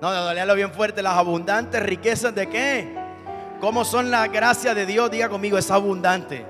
No, 0.00 0.12
no, 0.12 0.32
léalo 0.32 0.54
bien 0.54 0.72
fuerte. 0.72 1.02
Las 1.02 1.18
abundantes 1.18 1.82
riquezas 1.82 2.34
de 2.34 2.48
qué? 2.48 2.96
¿Cómo 3.60 3.84
son 3.84 4.10
la 4.10 4.26
gracia 4.26 4.74
de 4.74 4.86
Dios? 4.86 5.10
Diga 5.10 5.28
conmigo, 5.28 5.58
es 5.58 5.70
abundante. 5.70 6.46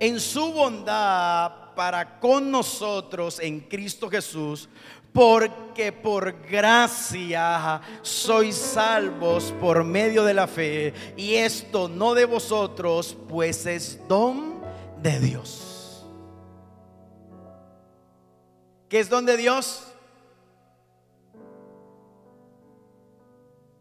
En 0.00 0.18
su 0.18 0.50
bondad 0.52 1.61
para 1.74 2.18
con 2.20 2.50
nosotros 2.50 3.38
en 3.40 3.60
Cristo 3.60 4.08
Jesús, 4.08 4.68
porque 5.12 5.92
por 5.92 6.32
gracia 6.48 7.80
sois 8.00 8.56
salvos 8.56 9.52
por 9.60 9.84
medio 9.84 10.24
de 10.24 10.34
la 10.34 10.46
fe, 10.46 10.94
y 11.16 11.34
esto 11.34 11.88
no 11.88 12.14
de 12.14 12.24
vosotros, 12.24 13.16
pues 13.28 13.66
es 13.66 14.00
don 14.08 14.62
de 15.02 15.20
Dios. 15.20 16.06
¿Qué 18.88 19.00
es 19.00 19.08
don 19.08 19.24
de 19.24 19.36
Dios? 19.38 19.86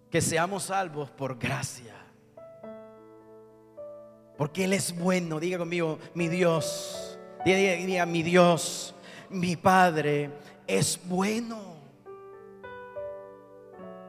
Que 0.10 0.22
seamos 0.22 0.64
salvos 0.64 1.10
por 1.12 1.38
gracia. 1.38 1.96
Porque 4.38 4.64
Él 4.64 4.74
es 4.74 4.98
bueno. 4.98 5.40
Diga 5.40 5.58
conmigo, 5.58 6.00
mi 6.14 6.30
Dios. 6.30 7.11
Diga, 7.44 8.06
mi 8.06 8.22
Dios, 8.22 8.94
mi 9.30 9.56
Padre 9.56 10.30
es 10.68 11.00
bueno. 11.06 11.72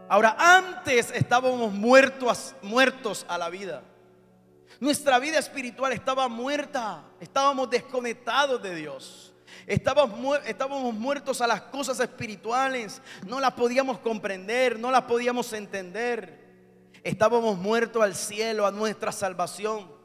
Ahora, 0.07 0.37
antes 0.39 1.11
estábamos 1.11 1.73
muertos, 1.73 2.55
muertos 2.61 3.25
a 3.29 3.39
la 3.39 3.49
vida. 3.49 3.83
Nuestra 4.81 5.19
vida 5.19 5.39
espiritual 5.39 5.95
estaba 5.95 6.29
muerta. 6.29 7.05
Estábamos 7.21 7.71
desconectados 7.71 8.63
de 8.63 8.75
Dios. 8.75 9.33
Estábamos, 9.67 10.41
estábamos 10.45 10.93
muertos 10.93 11.41
a 11.41 11.47
las 11.47 11.63
cosas 11.63 11.99
espirituales. 12.01 13.01
No 13.27 13.41
las 13.41 13.53
podíamos 13.53 13.99
comprender, 14.01 14.79
no 14.79 14.91
las 14.91 15.03
podíamos 15.03 15.51
entender. 15.55 16.39
Estábamos 17.03 17.57
muertos 17.57 18.03
al 18.03 18.15
cielo, 18.15 18.67
a 18.67 18.71
nuestra 18.71 19.11
salvación. 19.11 20.02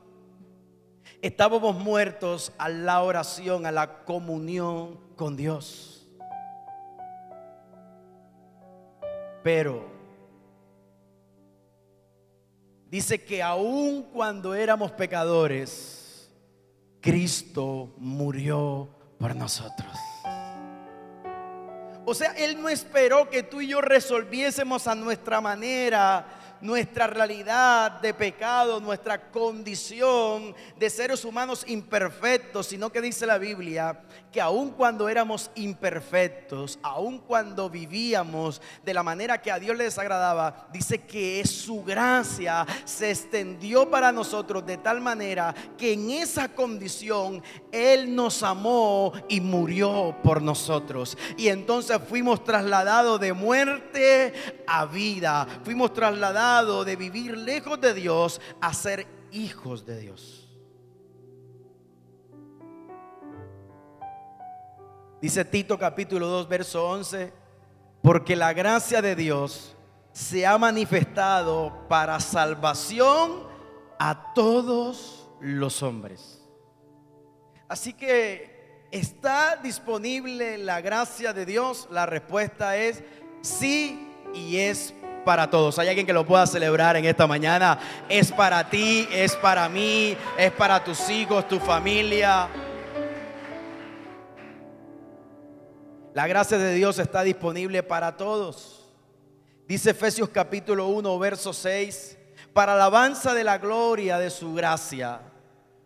Estábamos 1.22 1.76
muertos 1.76 2.52
a 2.58 2.70
la 2.70 3.02
oración, 3.02 3.66
a 3.66 3.72
la 3.72 4.04
comunión 4.04 5.00
con 5.16 5.36
Dios. 5.36 6.08
Pero 9.44 9.90
dice 12.90 13.24
que 13.24 13.42
aun 13.42 14.04
cuando 14.04 14.54
éramos 14.54 14.92
pecadores, 14.92 16.30
Cristo 17.02 17.94
murió 17.98 18.90
por 19.18 19.36
nosotros. 19.36 19.98
O 22.06 22.14
sea, 22.14 22.32
Él 22.38 22.62
no 22.62 22.70
esperó 22.70 23.30
que 23.30 23.44
tú 23.44 23.60
y 23.60 23.68
yo 23.68 23.82
resolviésemos 23.82 24.88
a 24.88 24.96
nuestra 24.96 25.42
manera 25.42 26.47
nuestra 26.62 27.08
realidad 27.08 28.00
de 28.02 28.14
pecado, 28.14 28.80
nuestra 28.80 29.30
condición 29.30 30.56
de 30.78 30.90
seres 30.90 31.24
humanos 31.26 31.64
imperfectos, 31.68 32.68
sino 32.68 32.92
que 32.92 33.02
dice 33.02 33.26
la 33.26 33.38
Biblia 33.38 34.02
que 34.32 34.42
aun 34.42 34.72
cuando 34.72 35.10
éramos 35.10 35.50
imperfectos, 35.56 36.80
aun 36.84 37.20
cuando 37.20 37.70
vivíamos 37.70 38.62
de 38.84 38.94
la 38.94 39.04
manera 39.04 39.42
que 39.42 39.52
a 39.52 39.60
Dios 39.60 39.78
le 39.78 39.86
desagradaba, 39.86 40.68
dice 40.72 41.04
que 41.04 41.46
su 41.46 41.84
gracia 41.84 42.66
se 42.86 43.10
extendió 43.10 43.90
para 43.90 44.12
nosotros 44.12 44.66
de 44.66 44.78
tal 44.78 45.02
manera 45.02 45.56
que 45.78 45.94
en 45.94 46.12
esa 46.12 46.50
condición 46.50 47.42
Él 47.72 48.14
nos 48.14 48.44
amó 48.44 49.14
y 49.30 49.42
murió 49.42 50.16
por 50.24 50.42
nosotros. 50.42 51.18
Y 51.38 51.48
entonces 51.48 52.00
fuimos 52.08 52.44
trasladados 52.44 53.20
de 53.20 53.34
muerte 53.34 54.34
a 54.68 54.86
vida, 54.86 55.48
fuimos 55.64 55.94
trasladados 55.94 56.47
de 56.48 56.96
vivir 56.96 57.38
lejos 57.38 57.80
de 57.82 57.94
Dios 57.94 58.40
a 58.62 58.74
ser 58.74 59.06
hijos 59.32 59.86
de 59.86 60.00
Dios. 60.00 60.48
Dice 65.22 65.44
Tito 65.44 65.78
capítulo 65.78 66.28
2, 66.28 66.48
verso 66.48 66.88
11, 66.88 67.34
porque 68.02 68.38
la 68.38 68.54
gracia 68.54 69.02
de 69.02 69.16
Dios 69.16 69.76
se 70.14 70.48
ha 70.48 70.58
manifestado 70.58 71.86
para 71.90 72.18
salvación 72.22 73.44
a 74.00 74.34
todos 74.34 75.30
los 75.42 75.84
hombres. 75.84 76.42
Así 77.68 77.92
que 77.92 78.88
está 78.90 79.58
disponible 79.58 80.58
la 80.58 80.80
gracia 80.80 81.34
de 81.34 81.46
Dios. 81.46 81.90
La 81.92 82.06
respuesta 82.06 82.78
es 82.78 83.04
sí 83.42 84.08
y 84.34 84.58
es 84.58 84.94
para 85.28 85.50
todos. 85.50 85.78
Hay 85.78 85.90
alguien 85.90 86.08
que 86.08 86.14
lo 86.14 86.26
pueda 86.26 86.48
celebrar 86.48 86.96
en 86.96 87.04
esta 87.04 87.28
mañana. 87.28 87.78
Es 88.08 88.32
para 88.32 88.70
ti, 88.70 89.06
es 89.12 89.36
para 89.36 89.68
mí, 89.68 90.16
es 90.38 90.54
para 90.54 90.82
tus 90.82 91.10
hijos, 91.10 91.46
tu 91.50 91.60
familia. 91.60 92.48
La 96.14 96.28
gracia 96.28 96.58
de 96.58 96.74
Dios 96.74 96.98
está 96.98 97.24
disponible 97.24 97.84
para 97.84 98.16
todos. 98.16 98.86
Dice 99.68 99.90
Efesios 99.90 100.30
capítulo 100.30 100.88
1, 100.88 101.20
verso 101.20 101.52
6, 101.52 102.18
para 102.54 102.76
alabanza 102.76 103.34
de 103.34 103.44
la 103.44 103.58
gloria 103.58 104.20
de 104.20 104.30
su 104.30 104.54
gracia, 104.54 105.20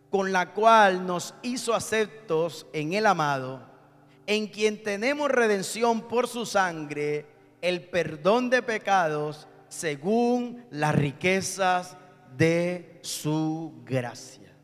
con 0.08 0.30
la 0.30 0.52
cual 0.52 1.04
nos 1.04 1.34
hizo 1.42 1.74
aceptos 1.74 2.64
en 2.72 2.92
el 2.92 3.06
amado, 3.06 3.60
en 4.24 4.46
quien 4.46 4.84
tenemos 4.84 5.28
redención 5.32 6.02
por 6.02 6.28
su 6.28 6.46
sangre 6.46 7.31
el 7.62 7.88
perdón 7.88 8.50
de 8.50 8.60
pecados 8.60 9.48
según 9.68 10.66
las 10.70 10.94
riquezas 10.94 11.96
de 12.36 12.98
su 13.02 13.82
gracia. 13.84 14.54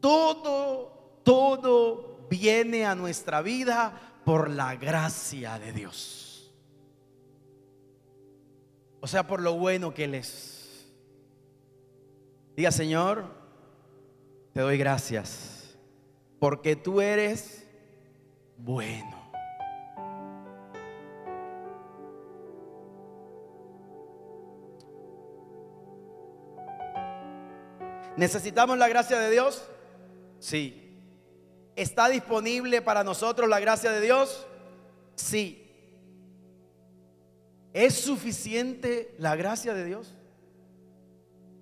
Todo, 0.00 1.20
todo 1.22 2.26
viene 2.28 2.84
a 2.84 2.94
nuestra 2.94 3.40
vida 3.40 4.20
por 4.24 4.50
la 4.50 4.76
gracia 4.76 5.58
de 5.58 5.72
Dios. 5.72 6.52
O 9.00 9.06
sea, 9.06 9.26
por 9.26 9.40
lo 9.40 9.54
bueno 9.54 9.94
que 9.94 10.04
Él 10.04 10.14
es. 10.14 10.92
Diga, 12.56 12.70
Señor, 12.70 13.24
te 14.52 14.60
doy 14.60 14.76
gracias, 14.76 15.76
porque 16.38 16.76
tú 16.76 17.00
eres 17.00 17.66
bueno. 18.58 19.11
¿Necesitamos 28.16 28.76
la 28.78 28.88
gracia 28.88 29.18
de 29.18 29.30
Dios? 29.30 29.62
Sí. 30.38 30.98
¿Está 31.76 32.08
disponible 32.08 32.82
para 32.82 33.02
nosotros 33.04 33.48
la 33.48 33.60
gracia 33.60 33.90
de 33.90 34.00
Dios? 34.00 34.46
Sí. 35.14 35.58
¿Es 37.72 37.94
suficiente 37.94 39.14
la 39.18 39.34
gracia 39.36 39.72
de 39.72 39.84
Dios? 39.84 40.14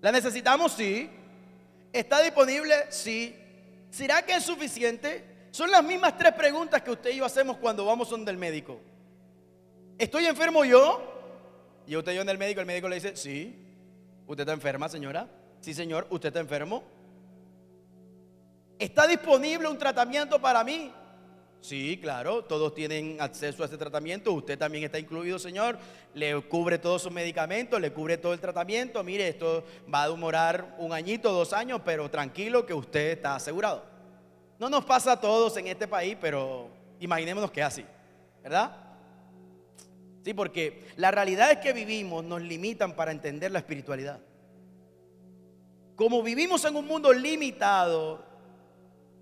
¿La 0.00 0.10
necesitamos? 0.10 0.72
Sí. 0.72 1.08
¿Está 1.92 2.20
disponible? 2.22 2.74
Sí. 2.90 3.36
¿Será 3.90 4.22
que 4.22 4.34
es 4.34 4.44
suficiente? 4.44 5.24
Son 5.52 5.70
las 5.70 5.84
mismas 5.84 6.16
tres 6.16 6.32
preguntas 6.32 6.82
que 6.82 6.90
usted 6.90 7.10
y 7.10 7.16
yo 7.16 7.24
hacemos 7.24 7.58
cuando 7.58 7.84
vamos 7.84 8.10
donde 8.10 8.30
el 8.30 8.38
médico. 8.38 8.80
¿Estoy 9.98 10.26
enfermo 10.26 10.64
yo? 10.64 11.06
Y 11.86 11.96
usted 11.96 12.12
y 12.12 12.16
yo 12.16 12.22
en 12.22 12.28
el 12.28 12.38
médico, 12.38 12.60
el 12.60 12.66
médico 12.66 12.88
le 12.88 12.96
dice, 12.96 13.16
sí. 13.16 13.66
¿Usted 14.26 14.42
está 14.42 14.52
enferma, 14.52 14.88
señora? 14.88 15.28
Sí, 15.60 15.74
señor. 15.74 16.06
¿Usted 16.10 16.28
está 16.28 16.40
enfermo? 16.40 16.82
¿Está 18.78 19.06
disponible 19.06 19.68
un 19.68 19.76
tratamiento 19.76 20.40
para 20.40 20.64
mí? 20.64 20.90
Sí, 21.60 21.98
claro, 22.00 22.42
todos 22.42 22.74
tienen 22.74 23.20
acceso 23.20 23.62
a 23.62 23.66
ese 23.66 23.76
tratamiento. 23.76 24.32
Usted 24.32 24.58
también 24.58 24.84
está 24.84 24.98
incluido, 24.98 25.38
Señor. 25.38 25.78
Le 26.14 26.40
cubre 26.42 26.78
todos 26.78 27.02
sus 27.02 27.12
medicamentos, 27.12 27.78
le 27.78 27.92
cubre 27.92 28.16
todo 28.16 28.32
el 28.32 28.40
tratamiento. 28.40 29.04
Mire, 29.04 29.28
esto 29.28 29.64
va 29.92 30.04
a 30.04 30.08
demorar 30.08 30.76
un 30.78 30.94
añito, 30.94 31.30
dos 31.30 31.52
años, 31.52 31.82
pero 31.84 32.10
tranquilo 32.10 32.64
que 32.64 32.72
usted 32.72 33.10
está 33.10 33.34
asegurado. 33.34 33.84
No 34.58 34.70
nos 34.70 34.86
pasa 34.86 35.12
a 35.12 35.20
todos 35.20 35.54
en 35.58 35.66
este 35.66 35.86
país, 35.86 36.16
pero 36.18 36.70
imaginémonos 36.98 37.50
que 37.50 37.60
es 37.60 37.66
así, 37.66 37.84
¿verdad? 38.42 38.74
Sí, 40.24 40.32
porque 40.32 40.86
la 40.96 41.10
realidad 41.10 41.50
es 41.52 41.58
que 41.58 41.74
vivimos 41.74 42.24
nos 42.24 42.40
limitan 42.40 42.96
para 42.96 43.12
entender 43.12 43.50
la 43.50 43.58
espiritualidad. 43.58 44.20
Como 46.00 46.22
vivimos 46.22 46.64
en 46.64 46.76
un 46.76 46.86
mundo 46.86 47.12
limitado, 47.12 48.24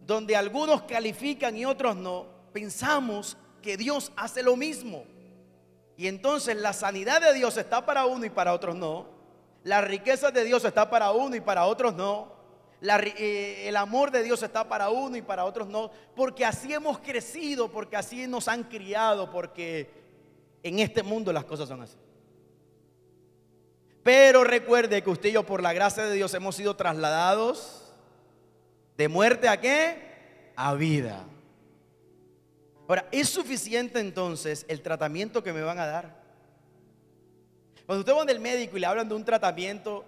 donde 0.07 0.37
algunos 0.37 0.83
califican 0.83 1.57
y 1.57 1.65
otros 1.65 1.97
no, 1.97 2.27
pensamos 2.53 3.37
que 3.61 3.77
Dios 3.77 4.13
hace 4.15 4.45
lo 4.45 4.55
mismo. 4.55 5.03
Y 5.97 6.07
entonces 6.07 6.55
la 6.57 6.73
sanidad 6.73 7.21
de 7.21 7.35
Dios 7.35 7.57
está 7.57 7.85
para 7.85 8.07
uno 8.07 8.25
y 8.25 8.31
para 8.31 8.55
otros 8.55 8.77
no. 8.77 9.09
La 9.65 9.81
riqueza 9.81 10.31
de 10.31 10.45
Dios 10.45 10.65
está 10.65 10.89
para 10.89 11.11
uno 11.11 11.35
y 11.35 11.41
para 11.41 11.67
otros 11.67 11.95
no. 11.95 12.31
Eh, 12.81 13.65
el 13.67 13.75
amor 13.75 14.13
de 14.13 14.23
Dios 14.23 14.41
está 14.45 14.69
para 14.69 14.91
uno 14.91 15.17
y 15.17 15.23
para 15.23 15.47
otros 15.47 15.67
no. 15.67 15.91
Porque 16.15 16.45
así 16.45 16.73
hemos 16.73 17.01
crecido, 17.01 17.73
porque 17.73 17.97
así 17.97 18.29
nos 18.29 18.47
han 18.47 18.63
criado, 18.63 19.33
porque 19.33 19.91
en 20.63 20.79
este 20.79 21.03
mundo 21.03 21.33
las 21.33 21.45
cosas 21.45 21.69
son 21.69 21.83
así. 21.83 21.97
Pero 24.09 24.43
recuerde 24.43 25.03
que 25.03 25.11
usted 25.11 25.29
y 25.29 25.33
yo 25.33 25.43
por 25.43 25.63
la 25.63 25.75
gracia 25.75 26.03
de 26.05 26.15
Dios 26.15 26.33
hemos 26.33 26.57
sido 26.57 26.75
trasladados 26.77 27.93
¿De 28.97 29.07
muerte 29.07 29.51
a 29.51 29.61
qué? 29.61 30.51
A 30.57 30.73
vida. 30.73 31.27
Ahora, 32.89 33.07
¿es 33.13 33.29
suficiente 33.29 34.01
entonces 34.01 34.65
el 34.67 34.81
tratamiento 34.81 35.43
que 35.43 35.53
me 35.53 35.61
van 35.61 35.79
a 35.79 35.85
dar? 35.85 36.23
Cuando 37.85 38.01
usted 38.01 38.15
va 38.15 38.25
del 38.25 38.41
médico 38.41 38.79
y 38.79 38.81
le 38.81 38.87
hablan 38.87 39.11
de 39.11 39.15
un 39.15 39.27
tratamiento, 39.27 40.07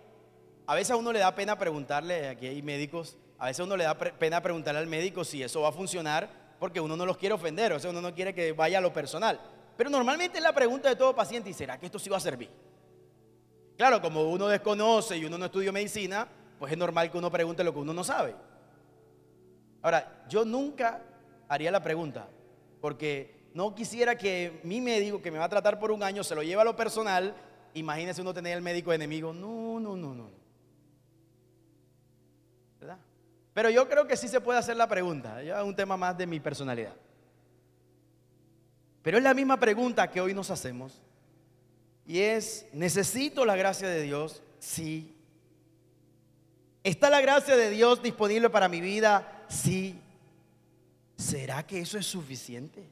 a 0.67 0.75
veces 0.75 0.93
a 0.93 0.97
uno 0.97 1.13
le 1.13 1.19
da 1.19 1.35
pena 1.35 1.59
preguntarle, 1.59 2.31
aquí 2.31 2.47
hay 2.47 2.63
médicos, 2.63 3.19
a 3.39 3.49
veces 3.49 3.61
a 3.61 3.65
uno 3.65 3.77
le 3.77 3.85
da 3.85 3.99
pena 3.99 4.41
preguntarle 4.41 4.81
al 4.81 4.87
médico 4.87 5.25
si 5.25 5.43
eso 5.43 5.61
va 5.61 5.69
a 5.69 5.73
funcionar, 5.73 6.57
porque 6.59 6.81
uno 6.81 6.97
no 6.97 7.05
los 7.05 7.19
quiere 7.19 7.35
ofender, 7.35 7.75
o 7.75 7.79
sea, 7.79 7.91
uno 7.91 8.01
no 8.01 8.15
quiere 8.15 8.33
que 8.33 8.53
vaya 8.53 8.79
a 8.79 8.81
lo 8.81 8.95
personal. 8.95 9.39
Pero 9.77 9.91
normalmente 9.91 10.39
es 10.39 10.43
la 10.43 10.55
pregunta 10.55 10.89
de 10.89 10.97
todo 10.97 11.15
paciente, 11.15 11.51
¿y 11.51 11.53
será 11.53 11.79
que 11.79 11.85
esto 11.85 11.99
sí 11.99 12.09
va 12.09 12.17
a 12.17 12.21
servir? 12.21 12.70
Claro, 13.81 14.03
como 14.03 14.25
uno 14.25 14.47
desconoce 14.47 15.17
y 15.17 15.25
uno 15.25 15.39
no 15.39 15.47
estudia 15.47 15.73
medicina, 15.73 16.29
pues 16.59 16.71
es 16.71 16.77
normal 16.77 17.11
que 17.11 17.17
uno 17.17 17.31
pregunte 17.31 17.65
lo 17.65 17.73
que 17.73 17.79
uno 17.79 17.95
no 17.95 18.05
sabe. 18.05 18.35
Ahora, 19.81 20.27
yo 20.29 20.45
nunca 20.45 21.01
haría 21.49 21.71
la 21.71 21.83
pregunta, 21.83 22.29
porque 22.83 23.49
no 23.55 23.75
quisiera 23.75 24.17
que 24.17 24.61
mi 24.65 24.83
médico, 24.83 25.23
que 25.23 25.31
me 25.31 25.39
va 25.39 25.47
a 25.47 25.49
tratar 25.49 25.79
por 25.79 25.93
un 25.93 26.03
año, 26.03 26.23
se 26.23 26.35
lo 26.35 26.43
lleve 26.43 26.61
a 26.61 26.65
lo 26.67 26.77
personal. 26.77 27.35
Imagínese 27.73 28.21
uno 28.21 28.35
tener 28.35 28.55
el 28.55 28.63
médico 28.63 28.93
enemigo. 28.93 29.33
No, 29.33 29.81
no, 29.81 29.97
no, 29.97 30.15
no. 30.15 30.31
¿Verdad? 32.81 32.99
Pero 33.55 33.71
yo 33.71 33.89
creo 33.89 34.07
que 34.07 34.19
sí 34.19 34.29
se 34.29 34.43
puede 34.43 34.59
hacer 34.59 34.77
la 34.77 34.89
pregunta. 34.89 35.43
Ya 35.43 35.59
es 35.59 35.65
un 35.65 35.75
tema 35.75 35.97
más 35.97 36.19
de 36.19 36.27
mi 36.27 36.39
personalidad. 36.39 36.93
Pero 39.01 39.17
es 39.17 39.25
la 39.25 39.33
misma 39.33 39.59
pregunta 39.59 40.11
que 40.11 40.21
hoy 40.21 40.35
nos 40.35 40.51
hacemos. 40.51 41.01
Y 42.11 42.23
es, 42.23 42.67
¿necesito 42.73 43.45
la 43.45 43.55
gracia 43.55 43.87
de 43.87 44.03
Dios? 44.03 44.43
Sí. 44.59 45.15
¿Está 46.83 47.09
la 47.09 47.21
gracia 47.21 47.57
de 47.57 47.71
Dios 47.71 48.03
disponible 48.03 48.51
para 48.51 48.69
mi 48.69 48.81
vida? 48.81 49.45
sí. 49.47 49.97
¿Será 51.17 51.65
que 51.65 51.79
eso 51.79 51.99
es 51.99 52.07
suficiente? 52.07 52.83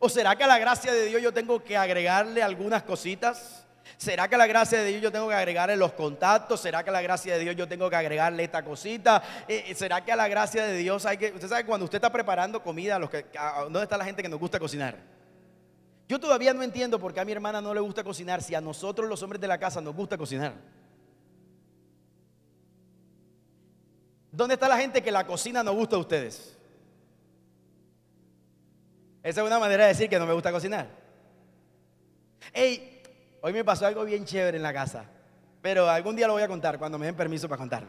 ¿O 0.00 0.08
será 0.08 0.34
que 0.34 0.42
a 0.42 0.48
la 0.48 0.58
gracia 0.58 0.92
de 0.92 1.04
Dios 1.06 1.22
yo 1.22 1.32
tengo 1.32 1.62
que 1.62 1.76
agregarle 1.76 2.42
algunas 2.42 2.82
cositas? 2.82 3.64
¿Será 3.96 4.26
que 4.26 4.34
a 4.34 4.38
la 4.38 4.48
gracia 4.48 4.80
de 4.80 4.88
Dios 4.90 5.02
yo 5.02 5.12
tengo 5.12 5.28
que 5.28 5.36
agregarle 5.36 5.76
los 5.76 5.92
contactos? 5.92 6.60
¿Será 6.60 6.82
que 6.82 6.90
a 6.90 6.94
la 6.94 7.02
gracia 7.02 7.34
de 7.34 7.44
Dios 7.44 7.54
yo 7.54 7.68
tengo 7.68 7.88
que 7.88 7.94
agregarle 7.94 8.42
esta 8.42 8.64
cosita? 8.64 9.22
Eh, 9.46 9.66
eh, 9.68 9.74
¿Será 9.76 10.04
que 10.04 10.10
a 10.10 10.16
la 10.16 10.26
gracia 10.26 10.64
de 10.64 10.76
Dios 10.78 11.06
hay 11.06 11.16
que... 11.16 11.30
Usted 11.30 11.46
sabe 11.46 11.64
cuando 11.64 11.84
usted 11.84 11.98
está 11.98 12.10
preparando 12.10 12.60
comida, 12.60 12.98
los 12.98 13.08
que, 13.08 13.24
¿dónde 13.62 13.84
está 13.84 13.96
la 13.96 14.04
gente 14.04 14.20
que 14.20 14.28
nos 14.28 14.40
gusta 14.40 14.58
cocinar? 14.58 15.21
Yo 16.12 16.20
todavía 16.20 16.52
no 16.52 16.62
entiendo 16.62 16.98
por 16.98 17.14
qué 17.14 17.20
a 17.20 17.24
mi 17.24 17.32
hermana 17.32 17.62
no 17.62 17.72
le 17.72 17.80
gusta 17.80 18.04
cocinar 18.04 18.42
si 18.42 18.54
a 18.54 18.60
nosotros 18.60 19.08
los 19.08 19.22
hombres 19.22 19.40
de 19.40 19.48
la 19.48 19.56
casa 19.56 19.80
nos 19.80 19.96
gusta 19.96 20.18
cocinar. 20.18 20.52
¿Dónde 24.30 24.56
está 24.56 24.68
la 24.68 24.76
gente 24.76 25.02
que 25.02 25.10
la 25.10 25.26
cocina 25.26 25.62
no 25.62 25.72
gusta 25.72 25.96
a 25.96 26.00
ustedes? 26.00 26.54
Esa 29.22 29.40
es 29.40 29.46
una 29.46 29.58
manera 29.58 29.84
de 29.84 29.88
decir 29.88 30.10
que 30.10 30.18
no 30.18 30.26
me 30.26 30.34
gusta 30.34 30.52
cocinar. 30.52 30.86
Hey, 32.52 33.00
hoy 33.40 33.54
me 33.54 33.64
pasó 33.64 33.86
algo 33.86 34.04
bien 34.04 34.26
chévere 34.26 34.58
en 34.58 34.62
la 34.62 34.74
casa, 34.74 35.06
pero 35.62 35.88
algún 35.88 36.14
día 36.14 36.26
lo 36.26 36.34
voy 36.34 36.42
a 36.42 36.48
contar 36.48 36.78
cuando 36.78 36.98
me 36.98 37.06
den 37.06 37.16
permiso 37.16 37.48
para 37.48 37.58
contarlo. 37.58 37.88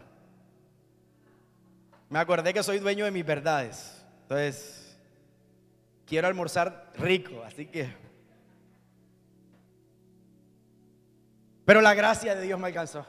Me 2.07 2.19
acordé 2.19 2.53
que 2.53 2.63
soy 2.63 2.79
dueño 2.79 3.03
de 3.03 3.11
mis 3.11 3.25
verdades. 3.25 4.01
Entonces, 4.21 4.97
quiero 6.05 6.29
almorzar 6.29 6.93
rico, 6.95 7.43
así 7.45 7.65
que... 7.65 8.12
Pero 11.65 11.81
la 11.81 11.93
gracia 11.93 12.35
de 12.35 12.41
Dios 12.43 12.59
me 12.59 12.67
alcanzó 12.67 13.05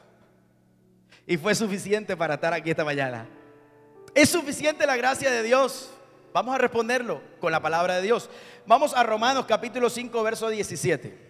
y 1.27 1.37
fue 1.37 1.55
suficiente 1.55 2.15
para 2.15 2.35
estar 2.35 2.53
aquí 2.53 2.69
esta 2.69 2.85
mañana. 2.85 3.27
¿Es 4.13 4.29
suficiente 4.29 4.85
la 4.85 4.95
gracia 4.95 5.29
de 5.29 5.43
Dios? 5.43 5.91
Vamos 6.33 6.55
a 6.55 6.57
responderlo 6.57 7.21
con 7.39 7.51
la 7.51 7.61
palabra 7.61 7.95
de 7.95 8.01
Dios. 8.01 8.29
Vamos 8.65 8.93
a 8.93 9.03
Romanos 9.03 9.45
capítulo 9.45 9.89
5, 9.89 10.23
verso 10.23 10.49
17. 10.49 11.25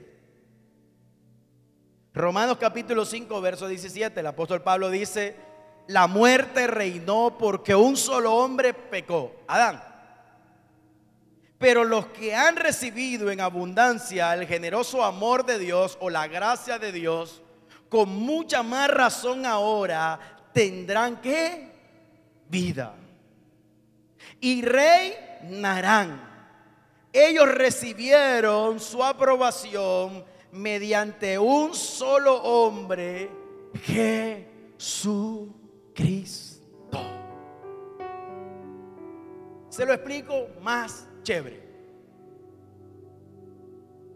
Romanos 2.14 2.58
capítulo 2.60 3.06
5, 3.06 3.42
verso 3.42 3.68
17. 3.68 4.20
El 4.20 4.28
apóstol 4.28 4.62
Pablo 4.62 4.90
dice, 4.90 5.36
la 5.88 6.08
muerte 6.08 6.68
reinó 6.68 7.38
porque 7.38 7.76
un 7.76 7.98
solo 7.98 8.34
hombre 8.36 8.74
pecó, 8.74 9.36
Adán. 9.48 9.94
Pero 11.58 11.84
los 11.84 12.08
que 12.08 12.36
han 12.36 12.58
recibido 12.58 13.32
en 13.32 13.39
abundancia 13.39 14.34
el 14.34 14.46
generoso 14.46 15.04
amor 15.04 15.46
de 15.46 15.58
Dios 15.58 15.98
o 16.02 16.10
la 16.10 16.28
gracia 16.28 16.80
de 16.80 16.91
Dios, 16.91 17.41
con 17.89 18.10
mucha 18.10 18.62
más 18.62 18.89
razón 18.89 19.46
ahora 19.46 20.20
tendrán 20.54 21.22
que 21.22 21.72
vida. 22.50 22.96
Y 24.41 24.62
reinarán. 24.62 26.34
Ellos 27.13 27.48
recibieron 27.48 28.80
su 28.82 29.02
aprobación 29.02 30.26
mediante 30.52 31.39
un 31.39 31.74
solo 31.74 32.36
hombre, 32.44 33.30
Jesucristo. 34.78 35.56
Se 39.70 39.86
lo 39.86 39.94
explico 39.94 40.48
más 40.62 41.08
chévere. 41.26 41.62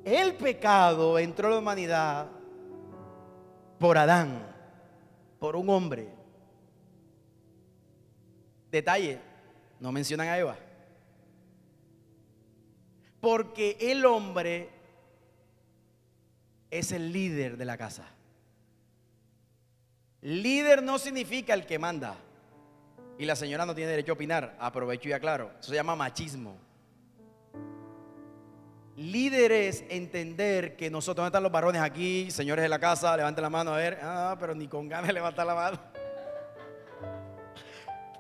El 0.06 0.36
pecado 0.36 1.20
entró 1.20 1.50
en 1.50 1.54
la 1.56 1.60
humanidad 1.60 2.30
por 3.78 3.98
Adán, 3.98 4.46
por 5.40 5.58
un 5.58 5.70
hombre. 5.70 6.08
Detalle, 8.72 9.20
no 9.80 9.92
mencionan 9.92 10.28
a 10.30 10.38
Eva. 10.38 10.58
Porque 13.20 13.78
el 13.82 14.06
hombre 14.06 14.70
es 16.72 16.92
el 16.92 17.12
líder 17.12 17.58
de 17.58 17.66
la 17.66 17.78
casa. 17.78 18.08
Líder 20.22 20.84
no 20.84 20.98
significa 21.00 21.54
el 21.54 21.66
que 21.66 21.80
manda. 21.80 22.16
Y 23.18 23.26
la 23.26 23.36
señora 23.36 23.66
no 23.66 23.76
tiene 23.76 23.92
derecho 23.92 24.14
a 24.14 24.16
opinar. 24.16 24.56
Aprovecho 24.60 25.10
y 25.10 25.14
aclaro. 25.14 25.52
Eso 25.60 25.70
se 25.70 25.76
llama 25.76 25.96
machismo. 25.96 26.69
Líder 29.00 29.54
es 29.54 29.86
entender 29.88 30.76
que 30.76 30.90
nosotros, 30.90 31.24
¿dónde 31.24 31.30
están 31.30 31.44
los 31.44 31.54
varones 31.54 31.82
aquí? 31.82 32.30
Señores 32.32 32.64
de 32.64 32.68
la 32.68 32.80
casa, 32.80 33.16
levanten 33.16 33.42
la 33.42 33.50
mano 33.50 33.74
a 33.74 33.78
ver. 33.78 33.98
Ah, 34.02 34.36
pero 34.38 34.54
ni 34.54 34.68
con 34.68 34.90
ganas 34.90 35.08
de 35.08 35.14
levantar 35.14 35.48
la 35.48 35.56
mano. 35.56 35.80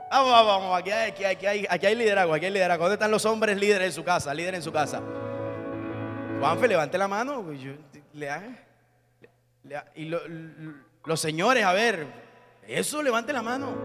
Vamos, 0.09 0.31
vamos, 0.31 0.47
vamos. 0.47 0.79
Aquí 0.79 0.91
hay, 0.91 1.11
aquí, 1.25 1.45
hay, 1.45 1.67
aquí 1.69 1.85
hay 1.85 1.95
liderazgo, 1.95 2.33
aquí 2.33 2.45
hay 2.45 2.51
liderazgo. 2.53 2.85
¿Dónde 2.85 2.93
están 2.93 3.11
los 3.11 3.25
hombres 3.25 3.57
líderes 3.57 3.87
en 3.87 3.91
su 3.91 4.05
casa? 4.05 4.33
Líder 4.33 4.55
en 4.55 4.61
su 4.63 4.71
casa. 4.71 5.01
Juanfe, 6.39 6.69
levante 6.69 6.97
la 6.97 7.09
mano. 7.09 7.45
y 9.95 10.05
los 10.05 11.19
señores, 11.19 11.65
a 11.65 11.73
ver, 11.73 12.07
eso, 12.65 13.03
levante 13.03 13.33
la 13.33 13.41
mano. 13.41 13.75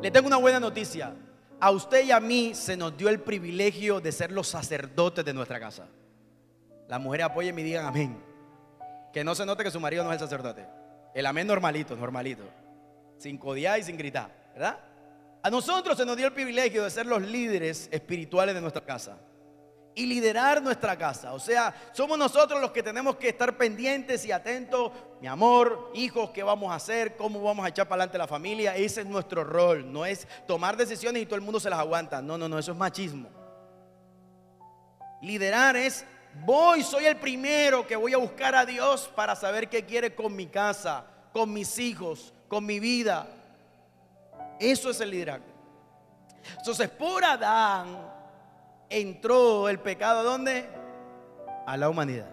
Le 0.00 0.10
tengo 0.10 0.26
una 0.26 0.38
buena 0.38 0.58
noticia. 0.58 1.12
A 1.60 1.70
usted 1.70 2.04
y 2.04 2.12
a 2.12 2.20
mí 2.20 2.54
se 2.54 2.76
nos 2.76 2.96
dio 2.96 3.08
el 3.08 3.20
privilegio 3.20 4.00
de 4.00 4.12
ser 4.12 4.30
los 4.30 4.48
sacerdotes 4.48 5.24
de 5.24 5.34
nuestra 5.34 5.58
casa. 5.58 5.86
Las 6.88 7.00
mujeres 7.00 7.26
apoyen 7.26 7.58
y 7.58 7.62
digan 7.62 7.86
amén. 7.86 8.22
Que 9.12 9.24
no 9.24 9.34
se 9.34 9.44
note 9.44 9.64
que 9.64 9.70
su 9.70 9.80
marido 9.80 10.04
no 10.04 10.10
es 10.10 10.20
el 10.20 10.28
sacerdote. 10.28 10.66
El 11.14 11.26
amén 11.26 11.46
normalito, 11.46 11.96
normalito. 11.96 12.44
Sin 13.18 13.38
codiar 13.38 13.78
y 13.80 13.82
sin 13.82 13.96
gritar. 13.96 14.30
¿verdad? 14.52 14.78
A 15.42 15.50
nosotros 15.50 15.96
se 15.96 16.06
nos 16.06 16.16
dio 16.16 16.26
el 16.26 16.32
privilegio 16.32 16.84
de 16.84 16.90
ser 16.90 17.06
los 17.06 17.22
líderes 17.22 17.88
espirituales 17.90 18.54
de 18.54 18.60
nuestra 18.60 18.84
casa 18.84 19.18
y 19.98 20.06
liderar 20.06 20.62
nuestra 20.62 20.96
casa. 20.96 21.32
O 21.32 21.40
sea, 21.40 21.74
somos 21.90 22.16
nosotros 22.16 22.60
los 22.60 22.70
que 22.70 22.84
tenemos 22.84 23.16
que 23.16 23.30
estar 23.30 23.56
pendientes 23.56 24.24
y 24.24 24.30
atentos. 24.30 24.92
Mi 25.20 25.26
amor, 25.26 25.90
hijos, 25.92 26.30
¿qué 26.30 26.44
vamos 26.44 26.70
a 26.70 26.76
hacer? 26.76 27.16
¿Cómo 27.16 27.42
vamos 27.42 27.66
a 27.66 27.70
echar 27.70 27.88
para 27.88 28.02
adelante 28.02 28.16
la 28.16 28.28
familia? 28.28 28.76
Ese 28.76 29.00
es 29.00 29.08
nuestro 29.08 29.42
rol. 29.42 29.92
No 29.92 30.06
es 30.06 30.28
tomar 30.46 30.76
decisiones 30.76 31.20
y 31.20 31.26
todo 31.26 31.34
el 31.34 31.40
mundo 31.40 31.58
se 31.58 31.68
las 31.68 31.80
aguanta. 31.80 32.22
No, 32.22 32.38
no, 32.38 32.48
no, 32.48 32.60
eso 32.60 32.70
es 32.70 32.78
machismo. 32.78 33.28
Liderar 35.20 35.74
es, 35.74 36.04
voy, 36.46 36.84
soy 36.84 37.06
el 37.06 37.16
primero 37.16 37.84
que 37.84 37.96
voy 37.96 38.14
a 38.14 38.18
buscar 38.18 38.54
a 38.54 38.64
Dios 38.64 39.10
para 39.16 39.34
saber 39.34 39.68
qué 39.68 39.84
quiere 39.84 40.14
con 40.14 40.36
mi 40.36 40.46
casa, 40.46 41.06
con 41.32 41.52
mis 41.52 41.76
hijos, 41.76 42.32
con 42.46 42.64
mi 42.64 42.78
vida. 42.78 43.26
Eso 44.60 44.90
es 44.90 45.00
el 45.00 45.10
liderazgo. 45.10 45.44
Entonces, 46.56 46.88
por 46.88 47.24
Adán 47.24 48.17
entró 48.90 49.68
el 49.68 49.78
pecado 49.80 50.20
a 50.20 50.22
dónde? 50.22 50.68
A 51.66 51.76
la 51.76 51.88
humanidad. 51.88 52.30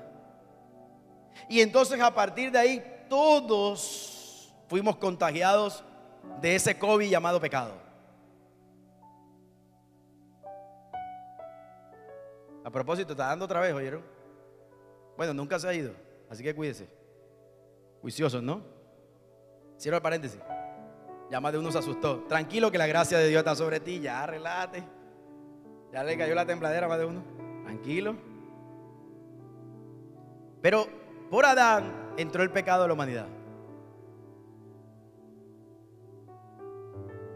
Y 1.50 1.62
entonces 1.62 2.00
a 2.00 2.14
partir 2.14 2.52
de 2.52 2.60
ahí 2.60 3.06
todos 3.10 4.54
fuimos 4.68 4.96
contagiados 4.98 5.84
de 6.42 6.56
ese 6.56 6.78
COVID 6.78 7.10
llamado 7.10 7.40
pecado. 7.40 7.74
A 12.64 12.72
propósito, 12.72 13.12
está 13.12 13.28
dando 13.28 13.46
otra 13.46 13.60
vez, 13.60 13.74
¿oyeron? 13.74 14.04
Bueno, 15.16 15.34
nunca 15.36 15.60
se 15.60 15.68
ha 15.68 15.74
ido, 15.74 15.94
así 16.30 16.44
que 16.44 16.56
cuídese. 16.56 16.90
Juiciosos, 18.02 18.42
¿no? 18.42 18.62
Cierro 19.80 19.98
el 19.98 20.02
paréntesis. 20.02 20.40
Ya 21.30 21.40
más 21.40 21.52
de 21.52 21.60
uno 21.60 21.72
se 21.72 21.78
asustó. 21.78 22.24
Tranquilo 22.28 22.72
que 22.72 22.78
la 22.78 22.88
gracia 22.88 23.18
de 23.18 23.28
Dios 23.28 23.40
está 23.40 23.56
sobre 23.56 23.80
ti. 23.80 24.00
Ya, 24.00 24.26
relájate. 24.26 24.84
Ya 25.96 26.04
le 26.04 26.16
cayó 26.16 26.36
la 26.36 26.46
tembladera 26.46 26.88
más 26.88 27.00
de 27.00 27.06
uno. 27.06 27.24
Tranquilo. 27.64 28.16
Pero 30.62 30.88
por 31.32 31.44
Adán 31.46 32.14
entró 32.18 32.44
el 32.44 32.52
pecado 32.52 32.84
de 32.84 32.90
la 32.90 32.94
humanidad. 32.94 33.26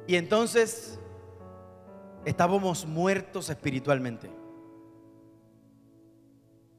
Y 0.05 0.15
entonces 0.15 0.99
estábamos 2.23 2.85
muertos 2.85 3.49
espiritualmente. 3.49 4.29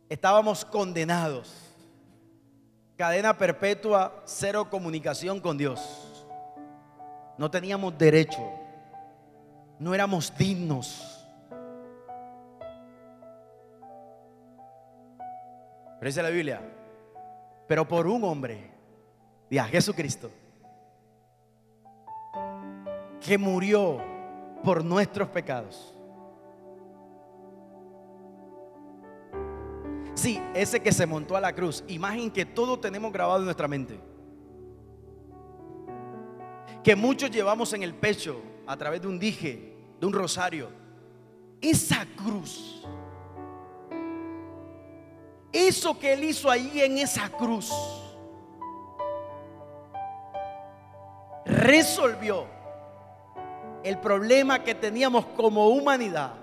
Estábamos 0.08 0.64
condenados. 0.64 1.74
Cadena 2.96 3.36
perpetua, 3.36 4.22
cero 4.24 4.68
comunicación 4.70 5.40
con 5.40 5.58
Dios 5.58 6.10
no 7.40 7.50
teníamos 7.50 7.96
derecho, 7.96 8.46
no 9.78 9.94
éramos 9.94 10.30
dignos. 10.36 11.19
Pero 16.00 16.08
dice 16.08 16.22
la 16.22 16.30
Biblia, 16.30 16.60
pero 17.68 17.86
por 17.86 18.08
un 18.08 18.24
hombre, 18.24 18.72
y 19.48 19.58
Jesucristo, 19.58 20.30
que 23.20 23.38
murió 23.38 24.02
por 24.64 24.84
nuestros 24.84 25.28
pecados. 25.28 25.94
Sí, 30.14 30.42
ese 30.54 30.80
que 30.80 30.90
se 30.90 31.06
montó 31.06 31.36
a 31.36 31.40
la 31.40 31.54
cruz, 31.54 31.84
imagen 31.86 32.32
que 32.32 32.44
todos 32.44 32.80
tenemos 32.80 33.12
grabado 33.12 33.38
en 33.38 33.44
nuestra 33.44 33.68
mente 33.68 34.10
que 36.82 36.96
muchos 36.96 37.30
llevamos 37.30 37.72
en 37.72 37.82
el 37.82 37.94
pecho 37.94 38.40
a 38.66 38.76
través 38.76 39.02
de 39.02 39.08
un 39.08 39.18
dije, 39.18 39.76
de 40.00 40.06
un 40.06 40.12
rosario. 40.12 40.70
Esa 41.60 42.06
cruz, 42.16 42.79
eso 45.52 45.98
que 45.98 46.12
Él 46.12 46.24
hizo 46.24 46.50
ahí 46.50 46.80
en 46.80 46.98
esa 46.98 47.28
cruz, 47.28 47.72
resolvió 51.44 52.46
el 53.82 53.98
problema 53.98 54.62
que 54.62 54.74
teníamos 54.74 55.24
como 55.36 55.68
humanidad. 55.68 56.34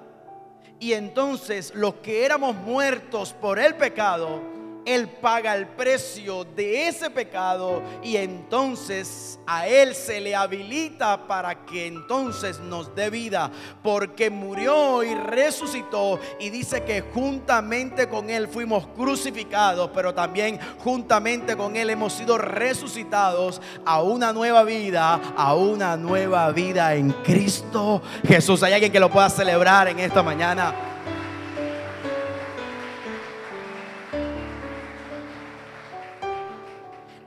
Y 0.79 0.93
entonces 0.93 1.73
los 1.73 1.95
que 1.95 2.25
éramos 2.25 2.55
muertos 2.55 3.33
por 3.33 3.59
el 3.59 3.75
pecado, 3.75 4.56
él 4.87 5.09
paga 5.09 5.53
el 5.53 5.67
precio 5.67 6.45
de 6.45 6.87
ese 6.87 7.09
pecado 7.09 7.83
y 8.01 8.15
entonces 8.15 9.37
a 9.45 9.67
Él 9.67 9.93
se 9.93 10.21
le 10.21 10.33
habilita 10.33 11.27
para 11.27 11.65
que 11.65 11.87
entonces 11.87 12.61
nos 12.61 12.95
dé 12.95 13.09
vida, 13.09 13.51
porque 13.83 14.29
murió 14.29 15.03
y 15.03 15.13
resucitó 15.13 16.21
y 16.39 16.49
dice 16.49 16.83
que 16.83 17.01
juntamente 17.01 18.07
con 18.07 18.29
Él 18.29 18.47
fuimos 18.47 18.87
crucificados, 18.87 19.89
pero 19.93 20.13
también 20.13 20.57
juntamente 20.79 21.57
con 21.57 21.75
Él 21.75 21.89
hemos 21.89 22.13
sido 22.13 22.37
resucitados 22.37 23.61
a 23.85 24.01
una 24.01 24.31
nueva 24.31 24.63
vida, 24.63 25.19
a 25.35 25.53
una 25.53 25.97
nueva 25.97 26.49
vida 26.51 26.95
en 26.95 27.11
Cristo 27.11 28.01
Jesús. 28.25 28.63
¿Hay 28.63 28.71
alguien 28.71 28.93
que 28.93 29.01
lo 29.01 29.11
pueda 29.11 29.29
celebrar 29.29 29.89
en 29.89 29.99
esta 29.99 30.23
mañana? 30.23 30.96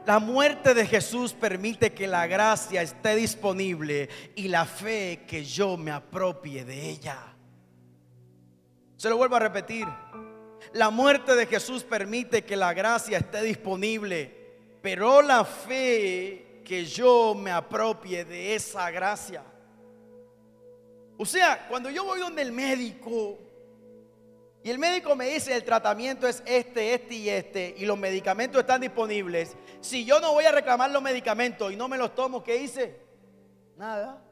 La 0.07 0.19
muerte 0.19 0.75
de 0.75 0.87
Jesús 0.87 1.33
permite 1.33 1.93
que 1.93 2.07
la 2.07 2.27
gracia 2.27 2.83
esté 2.83 3.15
disponible 3.17 4.09
y 4.35 4.49
la 4.49 4.65
fe 4.65 5.25
que 5.27 5.45
yo 5.45 5.77
me 5.77 5.91
apropie 5.91 6.65
de 6.65 6.89
ella. 6.89 7.19
Se 8.97 9.09
lo 9.09 9.17
vuelvo 9.17 9.37
a 9.37 9.41
repetir. 9.41 9.87
La 10.73 10.91
muerte 10.91 11.35
de 11.35 11.47
Jesús 11.47 11.85
permite 11.85 12.45
que 12.45 12.57
la 12.57 12.73
gracia 12.73 13.19
esté 13.19 13.43
disponible, 13.43 14.35
pero 14.83 15.23
la 15.23 15.45
fe 15.45 16.63
que 16.65 16.85
yo 16.85 17.35
me 17.35 17.51
apropie 17.51 18.25
de 18.25 18.55
esa 18.55 18.91
gracia. 18.91 19.43
O 21.19 21.27
sea, 21.27 21.67
cuando 21.69 21.91
yo 21.91 22.05
voy 22.05 22.21
donde 22.21 22.43
el 22.43 22.53
médico 22.53 23.39
y 24.63 24.71
el 24.71 24.79
médico 24.79 25.17
me 25.17 25.27
dice 25.27 25.55
el 25.55 25.65
tratamiento 25.65 26.27
es 26.27 26.43
este, 26.45 26.93
este 26.93 27.15
y 27.15 27.29
este, 27.31 27.75
y 27.79 27.87
los 27.87 27.99
medicamentos 27.99 28.61
están 28.61 28.83
disponibles. 28.83 29.57
Si 29.81 30.05
yo 30.05 30.21
no 30.21 30.33
voy 30.33 30.45
a 30.45 30.53
reclamar 30.53 30.91
los 30.91 31.03
medicamentos 31.03 31.73
y 31.73 31.77
no 31.77 31.89
me 31.89 31.97
los 31.97 32.15
tomo, 32.15 32.43
¿qué 32.45 32.57
hice? 32.57 33.01
Nada. 33.77 34.23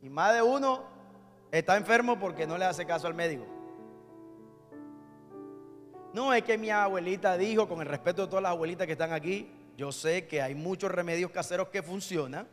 Y 0.00 0.08
más 0.08 0.34
de 0.34 0.40
uno 0.40 0.84
está 1.52 1.76
enfermo 1.76 2.18
porque 2.18 2.46
no 2.46 2.56
le 2.56 2.64
hace 2.64 2.86
caso 2.86 3.06
al 3.06 3.14
médico. 3.14 3.44
No 6.14 6.32
es 6.32 6.44
que 6.44 6.56
mi 6.56 6.70
abuelita 6.70 7.36
dijo, 7.36 7.68
con 7.68 7.80
el 7.80 7.88
respeto 7.88 8.22
de 8.22 8.28
todas 8.28 8.42
las 8.42 8.52
abuelitas 8.52 8.86
que 8.86 8.92
están 8.92 9.12
aquí, 9.12 9.50
yo 9.76 9.92
sé 9.92 10.26
que 10.26 10.40
hay 10.40 10.54
muchos 10.54 10.90
remedios 10.90 11.30
caseros 11.30 11.68
que 11.68 11.82
funcionan, 11.82 12.48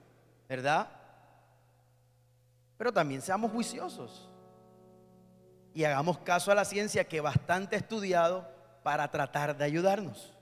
¿verdad? 0.50 1.01
Pero 2.82 2.92
también 2.92 3.22
seamos 3.22 3.52
juiciosos 3.52 4.28
y 5.72 5.84
hagamos 5.84 6.18
caso 6.18 6.52
a 6.52 6.56
la 6.56 6.66
ciencia 6.66 7.08
que 7.08 7.22
bastante 7.22 7.76
estudiado 7.76 8.50
para 8.82 9.12
tratar 9.12 9.56
de 9.56 9.64
ayudarnos. 9.64 10.34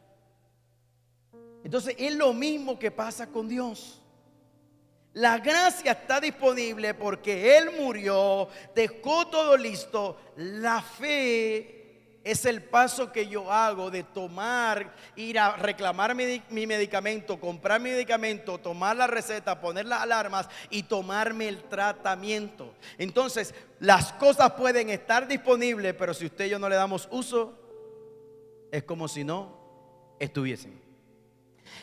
Entonces 1.66 1.96
es 2.00 2.16
lo 2.16 2.32
mismo 2.32 2.80
que 2.80 2.92
pasa 2.92 3.28
con 3.28 3.50
Dios. 3.50 4.02
La 5.12 5.38
gracia 5.40 5.92
está 5.92 6.22
disponible 6.22 6.94
porque 6.94 7.58
Él 7.58 7.72
murió, 7.78 8.48
dejó 8.74 9.28
todo 9.28 9.58
listo. 9.58 10.16
La 10.38 10.82
fe 10.82 11.79
es 12.24 12.46
el 12.46 12.62
paso 12.62 13.12
que 13.12 13.28
yo 13.28 13.52
hago 13.52 13.90
de 13.90 14.04
tomar, 14.04 14.94
ir 15.16 15.40
a 15.40 15.56
reclamar 15.56 16.16
mi, 16.16 16.42
mi, 16.50 16.68
medicamento, 16.68 17.40
comprar 17.40 17.80
mi 17.80 17.92
medicamento, 17.92 18.58
tomar 18.58 18.96
la 18.96 19.08
receta, 19.08 19.62
poner 19.62 19.86
las 19.86 20.02
alarmas 20.02 20.50
y 20.70 20.84
tomarme 20.84 21.48
el 21.48 21.64
tratamiento. 21.64 22.74
Entonces, 22.98 23.54
las 23.80 24.12
cosas 24.14 24.52
pueden 24.52 24.90
estar 24.90 25.28
disponibles, 25.28 25.94
pero 25.94 26.14
si 26.14 26.26
usted 26.26 26.46
y 26.46 26.50
yo 26.50 26.60
no 26.60 26.70
le 26.70 26.76
damos 26.76 27.08
uso, 27.12 27.58
es 28.72 28.84
como 28.84 29.08
si 29.08 29.24
no 29.24 29.58
estuviesen. 30.20 30.89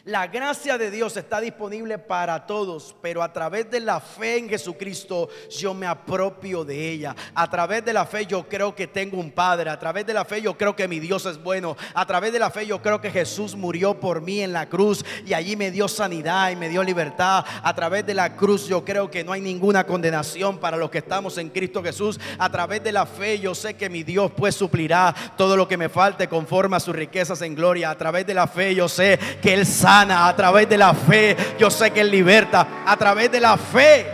La 0.05 0.29
gracia 0.29 0.79
de 0.79 0.91
Dios 0.91 1.17
está 1.17 1.41
disponible 1.41 1.99
para 1.99 2.47
todos, 2.47 2.95
pero 3.03 3.23
a 3.23 3.33
través 3.33 3.71
de 3.71 3.81
la 3.81 4.01
fe 4.01 4.39
en 4.39 4.49
Jesucristo 4.49 5.29
yo 5.51 5.75
me 5.75 5.87
apropio 5.87 6.65
de 6.65 6.91
ella. 6.93 7.17
A 7.35 7.51
través 7.51 7.85
de 7.85 7.93
la 7.93 8.07
fe 8.07 8.25
yo 8.25 8.49
creo 8.49 8.75
que 8.75 8.87
tengo 8.87 9.19
un 9.19 9.33
Padre. 9.33 9.71
A 9.71 9.79
través 9.79 10.07
de 10.07 10.15
la 10.15 10.25
fe 10.25 10.41
yo 10.41 10.57
creo 10.57 10.77
que 10.77 10.87
mi 10.87 11.01
Dios 11.01 11.27
es 11.27 11.43
bueno. 11.43 11.77
A 11.93 12.07
través 12.07 12.33
de 12.33 12.39
la 12.39 12.51
fe 12.51 12.67
yo 12.67 12.81
creo 12.81 13.01
que 13.01 13.11
Jesús 13.11 13.57
murió 13.57 13.99
por 13.99 14.21
mí 14.21 14.41
en 14.43 14.53
la 14.53 14.69
cruz 14.69 15.05
y 15.27 15.35
allí 15.35 15.57
me 15.57 15.71
dio 15.71 15.89
sanidad 15.89 16.51
y 16.51 16.57
me 16.57 16.69
dio 16.69 16.83
libertad. 16.83 17.45
A 17.63 17.75
través 17.75 18.07
de 18.07 18.15
la 18.15 18.37
cruz 18.37 18.69
yo 18.69 18.85
creo 18.85 19.11
que 19.11 19.25
no 19.25 19.33
hay 19.33 19.41
ninguna 19.41 19.85
condenación 19.85 20.59
para 20.59 20.77
los 20.77 20.91
que 20.91 20.99
estamos 20.99 21.37
en 21.39 21.51
Cristo 21.51 21.83
Jesús. 21.83 22.21
A 22.39 22.51
través 22.51 22.83
de 22.83 22.93
la 22.93 23.07
fe 23.07 23.41
yo 23.41 23.55
sé 23.55 23.75
que 23.75 23.91
mi 23.91 24.03
Dios 24.03 24.31
pues 24.37 24.55
suplirá 24.55 25.15
todo 25.37 25.57
lo 25.57 25.67
que 25.67 25.77
me 25.77 25.89
falte 25.89 26.29
conforme 26.29 26.77
a 26.77 26.81
sus 26.81 26.95
riquezas 26.95 27.43
en 27.43 27.55
gloria. 27.55 27.91
A 27.91 27.99
través 27.99 28.27
de 28.27 28.35
la 28.35 28.47
fe 28.47 28.75
yo 28.75 28.89
sé 28.89 29.19
que 29.43 29.55
Él 29.55 29.67
sana, 29.77 30.29
a 30.29 30.35
través 30.35 30.69
de 30.69 30.79
la 30.79 30.95
fe. 30.95 31.37
Yo 31.59 31.71
sé 31.71 31.91
que 31.91 32.01
Él 32.01 32.11
liberta, 32.11 32.85
a 32.87 32.97
través 32.97 33.31
de 33.31 33.41
la 33.41 33.57
fe. 33.57 34.07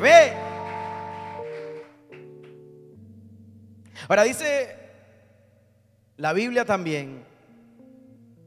Fe. 0.00 0.32
Ahora 4.08 4.22
dice 4.22 4.76
la 6.16 6.32
Biblia 6.32 6.64
también 6.64 7.24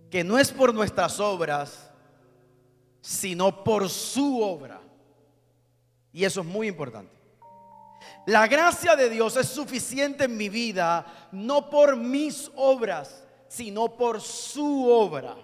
que 0.09 0.23
no 0.23 0.37
es 0.37 0.51
por 0.51 0.73
nuestras 0.73 1.19
obras, 1.19 1.89
sino 2.99 3.63
por 3.63 3.89
su 3.89 4.41
obra. 4.41 4.81
Y 6.11 6.25
eso 6.25 6.41
es 6.41 6.47
muy 6.47 6.67
importante. 6.67 7.15
La 8.25 8.47
gracia 8.47 8.95
de 8.95 9.09
Dios 9.09 9.37
es 9.37 9.47
suficiente 9.47 10.25
en 10.25 10.35
mi 10.35 10.49
vida, 10.49 11.05
no 11.31 11.69
por 11.69 11.95
mis 11.95 12.51
obras, 12.55 13.23
sino 13.47 13.95
por 13.95 14.21
su 14.21 14.89
obra. 14.89 15.35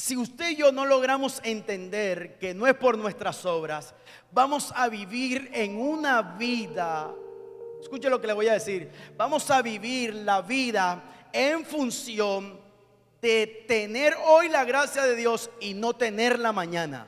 Si 0.00 0.16
usted 0.16 0.52
y 0.52 0.56
yo 0.56 0.72
no 0.72 0.86
logramos 0.86 1.42
entender 1.44 2.38
que 2.38 2.54
no 2.54 2.66
es 2.66 2.72
por 2.72 2.96
nuestras 2.96 3.44
obras, 3.44 3.94
vamos 4.32 4.72
a 4.74 4.88
vivir 4.88 5.50
en 5.52 5.76
una 5.76 6.22
vida, 6.22 7.14
escuche 7.82 8.08
lo 8.08 8.18
que 8.18 8.26
le 8.26 8.32
voy 8.32 8.48
a 8.48 8.54
decir, 8.54 8.90
vamos 9.18 9.50
a 9.50 9.60
vivir 9.60 10.14
la 10.14 10.40
vida 10.40 11.28
en 11.34 11.66
función 11.66 12.58
de 13.20 13.66
tener 13.68 14.16
hoy 14.24 14.48
la 14.48 14.64
gracia 14.64 15.04
de 15.04 15.16
Dios 15.16 15.50
y 15.60 15.74
no 15.74 15.92
tenerla 15.92 16.50
mañana, 16.50 17.06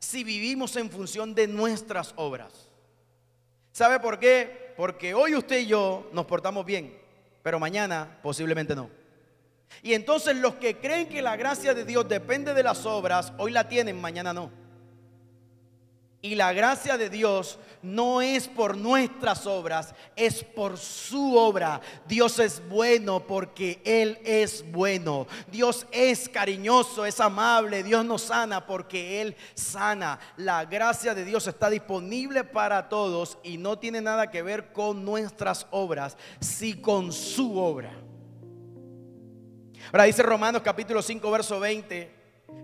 si 0.00 0.24
vivimos 0.24 0.74
en 0.74 0.90
función 0.90 1.32
de 1.32 1.46
nuestras 1.46 2.12
obras. 2.16 2.68
¿Sabe 3.70 4.00
por 4.00 4.18
qué? 4.18 4.74
Porque 4.76 5.14
hoy 5.14 5.36
usted 5.36 5.60
y 5.60 5.66
yo 5.66 6.10
nos 6.12 6.26
portamos 6.26 6.66
bien, 6.66 6.92
pero 7.44 7.60
mañana 7.60 8.18
posiblemente 8.20 8.74
no. 8.74 8.95
Y 9.82 9.94
entonces 9.94 10.36
los 10.36 10.54
que 10.54 10.78
creen 10.78 11.08
que 11.08 11.22
la 11.22 11.36
gracia 11.36 11.74
de 11.74 11.84
Dios 11.84 12.08
depende 12.08 12.54
de 12.54 12.62
las 12.62 12.86
obras, 12.86 13.32
hoy 13.38 13.52
la 13.52 13.68
tienen, 13.68 14.00
mañana 14.00 14.32
no. 14.32 14.50
Y 16.22 16.34
la 16.34 16.52
gracia 16.52 16.98
de 16.98 17.08
Dios 17.08 17.58
no 17.82 18.20
es 18.20 18.48
por 18.48 18.76
nuestras 18.76 19.46
obras, 19.46 19.94
es 20.16 20.42
por 20.42 20.76
su 20.76 21.36
obra. 21.36 21.80
Dios 22.08 22.40
es 22.40 22.60
bueno 22.68 23.20
porque 23.20 23.80
Él 23.84 24.18
es 24.24 24.64
bueno. 24.72 25.28
Dios 25.52 25.86
es 25.92 26.28
cariñoso, 26.28 27.06
es 27.06 27.20
amable. 27.20 27.84
Dios 27.84 28.04
nos 28.04 28.22
sana 28.22 28.66
porque 28.66 29.20
Él 29.20 29.36
sana. 29.54 30.18
La 30.36 30.64
gracia 30.64 31.14
de 31.14 31.24
Dios 31.24 31.46
está 31.46 31.70
disponible 31.70 32.42
para 32.42 32.88
todos 32.88 33.38
y 33.44 33.56
no 33.56 33.78
tiene 33.78 34.00
nada 34.00 34.28
que 34.28 34.42
ver 34.42 34.72
con 34.72 35.04
nuestras 35.04 35.68
obras, 35.70 36.16
si 36.40 36.80
con 36.80 37.12
su 37.12 37.56
obra. 37.56 37.92
Ahora 39.92 40.04
dice 40.04 40.22
Romanos 40.22 40.62
capítulo 40.64 41.02
5, 41.02 41.30
verso 41.30 41.60
20. 41.60 42.16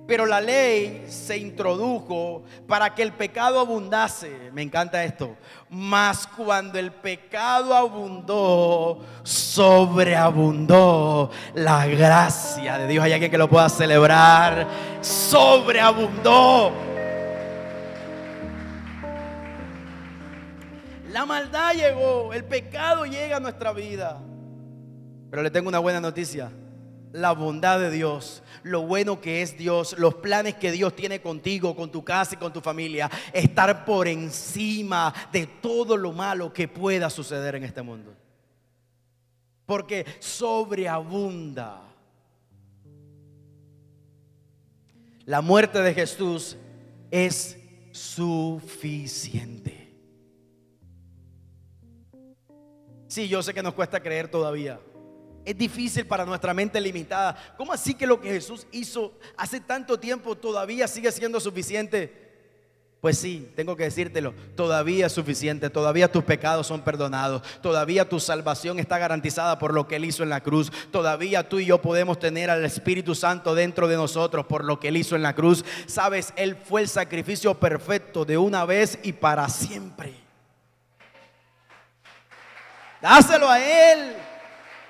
Pero 0.07 0.27
la 0.27 0.41
ley 0.41 1.05
se 1.09 1.37
introdujo 1.37 2.45
para 2.67 2.95
que 2.95 3.03
el 3.03 3.13
pecado 3.13 3.61
abundase. 3.61 4.51
Me 4.53 4.63
encanta 4.63 5.05
esto. 5.05 5.37
Mas 5.71 6.27
cuando 6.27 6.79
el 6.79 6.93
pecado 6.93 7.75
abundó, 7.75 9.01
sobreabundó 9.23 11.31
la 11.55 11.87
gracia 11.87 12.79
de 12.79 12.89
Dios. 12.89 13.05
Hay 13.05 13.13
alguien 13.13 13.31
que 13.31 13.39
lo 13.39 13.49
pueda 13.49 13.69
celebrar. 13.69 14.67
Sobreabundó. 15.01 16.73
La 21.11 21.27
maldad 21.27 21.75
llegó, 21.75 22.33
el 22.33 22.45
pecado 22.45 23.05
llega 23.05 23.37
a 23.37 23.41
nuestra 23.41 23.73
vida. 23.73 24.19
Pero 25.31 25.43
le 25.43 25.51
tengo 25.51 25.69
una 25.69 25.79
buena 25.79 26.01
noticia 26.01 26.51
la 27.13 27.33
bondad 27.33 27.79
de 27.79 27.91
Dios, 27.91 28.43
lo 28.63 28.83
bueno 28.83 29.21
que 29.21 29.43
es 29.43 29.59
Dios, 29.59 29.95
los 29.99 30.15
planes 30.17 30.55
que 30.55 30.73
Dios 30.73 30.97
tiene 30.97 31.21
contigo, 31.21 31.77
con 31.77 31.91
tu 31.91 32.03
casa 32.03 32.35
y 32.35 32.39
con 32.39 32.53
tu 32.53 32.61
familia, 32.61 33.11
estar 33.33 33.85
por 33.85 34.09
encima 34.09 35.13
de 35.31 35.47
todo 35.47 35.97
lo 35.97 36.13
malo 36.13 36.53
que 36.53 36.69
pueda 36.69 37.11
suceder 37.11 37.55
en 37.55 37.65
este 37.65 37.83
mundo. 37.83 38.15
Porque 39.67 40.07
sobreabunda. 40.19 41.83
La 45.25 45.41
muerte 45.41 45.81
de 45.81 45.95
Jesús 45.95 46.57
es 47.11 47.59
suficiente. 47.93 49.83
Sí, 53.07 53.29
yo 53.29 53.43
sé 53.43 53.53
que 53.53 53.63
nos 53.63 53.75
cuesta 53.75 54.01
creer 54.01 54.29
todavía. 54.29 54.81
Es 55.45 55.57
difícil 55.59 56.07
para 56.07 56.25
nuestra 56.25 56.55
mente 56.55 56.81
limitada. 56.81 57.55
¿Cómo 57.57 57.73
así 57.73 57.95
que 57.95 58.07
lo 58.07 58.21
que 58.21 58.31
Jesús 58.31 58.67
hizo 58.71 59.13
hace 59.37 59.61
tanto 59.61 59.99
tiempo 59.99 60.37
todavía 60.37 60.87
sigue 60.87 61.11
siendo 61.11 61.41
suficiente? 61.41 62.23
Pues 63.03 63.19
sí, 63.19 63.51
tengo 63.57 63.75
que 63.75 63.83
decírtelo, 63.83 64.33
todavía 64.55 65.07
es 65.07 65.13
suficiente, 65.13 65.71
todavía 65.71 66.13
tus 66.13 66.23
pecados 66.23 66.69
son 66.69 66.83
perdonados, 66.83 67.43
todavía 67.61 68.09
tu 68.09 68.21
salvación 68.21 68.79
está 68.79 68.97
garantizada 68.97 69.59
por 69.59 69.75
lo 69.75 69.89
que 69.89 69.97
Él 69.97 70.05
hizo 70.05 70.23
en 70.23 70.29
la 70.29 70.41
cruz, 70.41 70.71
todavía 70.93 71.49
tú 71.49 71.59
y 71.59 71.67
yo 71.67 71.83
podemos 71.83 72.21
tener 72.21 72.49
al 72.49 72.65
Espíritu 72.65 73.17
Santo 73.17 73.57
dentro 73.57 73.89
de 73.89 73.97
nosotros 73.97 74.47
por 74.47 74.63
lo 74.63 74.79
que 74.79 74.87
Él 74.87 74.97
hizo 74.97 75.17
en 75.17 75.23
la 75.23 75.35
cruz. 75.35 75.65
Sabes, 75.87 76.33
Él 76.37 76.55
fue 76.55 76.83
el 76.83 76.89
sacrificio 76.89 77.59
perfecto 77.59 78.25
de 78.25 78.39
una 78.39 78.65
vez 78.65 78.97
y 79.03 79.13
para 79.13 79.49
siempre. 79.49 80.15
Dáselo 83.01 83.51
a 83.51 83.59
Él. 83.59 84.15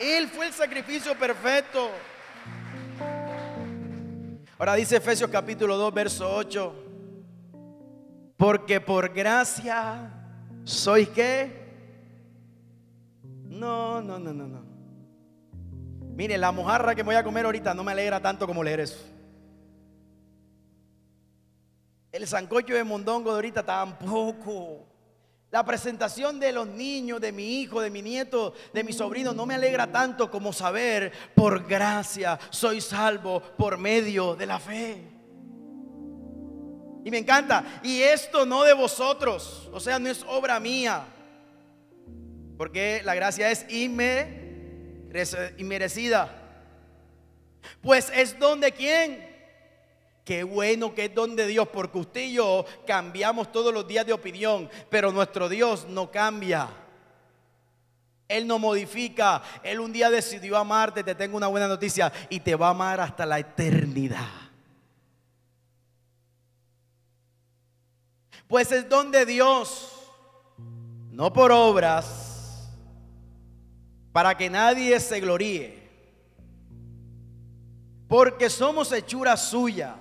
Él 0.03 0.27
fue 0.29 0.49
el 0.49 0.53
sacrificio 0.53 1.17
perfecto. 1.17 1.88
Ahora 4.59 4.75
dice 4.75 4.97
Efesios 4.97 5.31
capítulo 5.31 5.77
2, 5.77 5.95
verso 5.95 6.29
8. 6.35 6.75
Porque 8.37 8.81
por 8.81 9.12
gracia 9.15 10.11
sois 10.65 11.09
qué? 11.09 11.62
No, 13.45 14.03
no, 14.03 14.19
no, 14.19 14.33
no, 14.33 14.49
no. 14.49 14.65
Mire, 16.17 16.37
la 16.37 16.51
mojarra 16.51 16.97
que 16.97 17.05
me 17.05 17.11
voy 17.11 17.17
a 17.17 17.23
comer 17.23 17.45
ahorita 17.45 17.73
no 17.73 17.85
me 17.85 17.93
alegra 17.93 18.21
tanto 18.21 18.45
como 18.45 18.65
leer 18.65 18.81
eso. 18.81 18.99
El 22.11 22.27
sancocho 22.27 22.75
de 22.75 22.83
mondongo 22.83 23.31
de 23.31 23.37
ahorita 23.37 23.62
tampoco. 23.62 24.92
La 25.53 25.65
presentación 25.67 26.41
de 26.41 26.51
los 26.51 26.67
niños, 26.67 27.21
de 27.21 27.31
mi 27.31 27.61
hijo, 27.61 27.83
de 27.83 27.91
mi 27.91 28.01
nieto, 28.01 28.55
de 28.73 28.83
mi 28.83 28.95
sobrino, 28.95 29.35
no 29.35 29.44
me 29.44 29.57
alegra 29.57 29.92
tanto 29.92 30.31
como 30.31 30.50
saber, 30.50 31.13
por 31.35 31.67
gracia, 31.67 32.40
soy 32.48 32.81
salvo 32.81 33.42
por 33.59 33.77
medio 33.77 34.35
de 34.35 34.46
la 34.46 34.59
fe. 34.59 34.96
Y 37.05 37.11
me 37.11 37.19
encanta, 37.19 37.81
y 37.83 38.00
esto 38.00 38.46
no 38.46 38.65
de 38.65 38.73
vosotros, 38.73 39.69
o 39.75 39.79
sea, 39.79 39.98
no 39.98 40.09
es 40.09 40.25
obra 40.27 40.59
mía, 40.59 41.05
porque 42.57 43.03
la 43.05 43.15
gracia 43.15 43.50
es 43.50 43.67
inmerecida. 45.59 46.38
Pues 47.83 48.11
es 48.15 48.38
don 48.38 48.59
de 48.59 48.73
quién? 48.73 49.32
Qué 50.25 50.44
bueno 50.44 50.94
que 50.94 51.06
es 51.06 51.14
don 51.14 51.35
de 51.35 51.46
Dios, 51.48 51.66
porque 51.68 51.98
usted 51.98 52.20
y 52.20 52.35
yo 52.35 52.64
cambiamos 52.87 53.50
todos 53.50 53.75
los 53.75 53.87
días 53.87 54.06
de 54.06 54.12
opinión, 54.12 54.70
pero 54.88 55.10
nuestro 55.10 55.48
Dios 55.48 55.87
no 55.88 56.10
cambia. 56.12 56.68
Él 58.29 58.46
no 58.46 58.58
modifica. 58.60 59.42
Él 59.64 59.81
un 59.81 59.92
día 59.92 60.10
decidió 60.10 60.56
amarte, 60.56 61.02
te 61.02 61.16
tengo 61.16 61.37
una 61.37 61.48
buena 61.48 61.66
noticia, 61.66 62.12
y 62.31 62.38
te 62.38 62.54
va 62.54 62.68
a 62.68 62.70
amar 62.70 63.00
hasta 63.00 63.27
la 63.27 63.40
eternidad. 63.40 64.29
Pues 68.46 68.70
es 68.70 68.88
don 68.88 69.10
de 69.10 69.27
Dios, 69.27 69.92
no 71.10 71.33
por 71.33 71.50
obras, 71.50 72.70
para 74.12 74.37
que 74.37 74.48
nadie 74.48 75.00
se 75.00 75.18
gloríe, 75.18 75.90
porque 78.06 78.48
somos 78.48 78.92
hechura 78.92 79.37
suya 79.37 79.96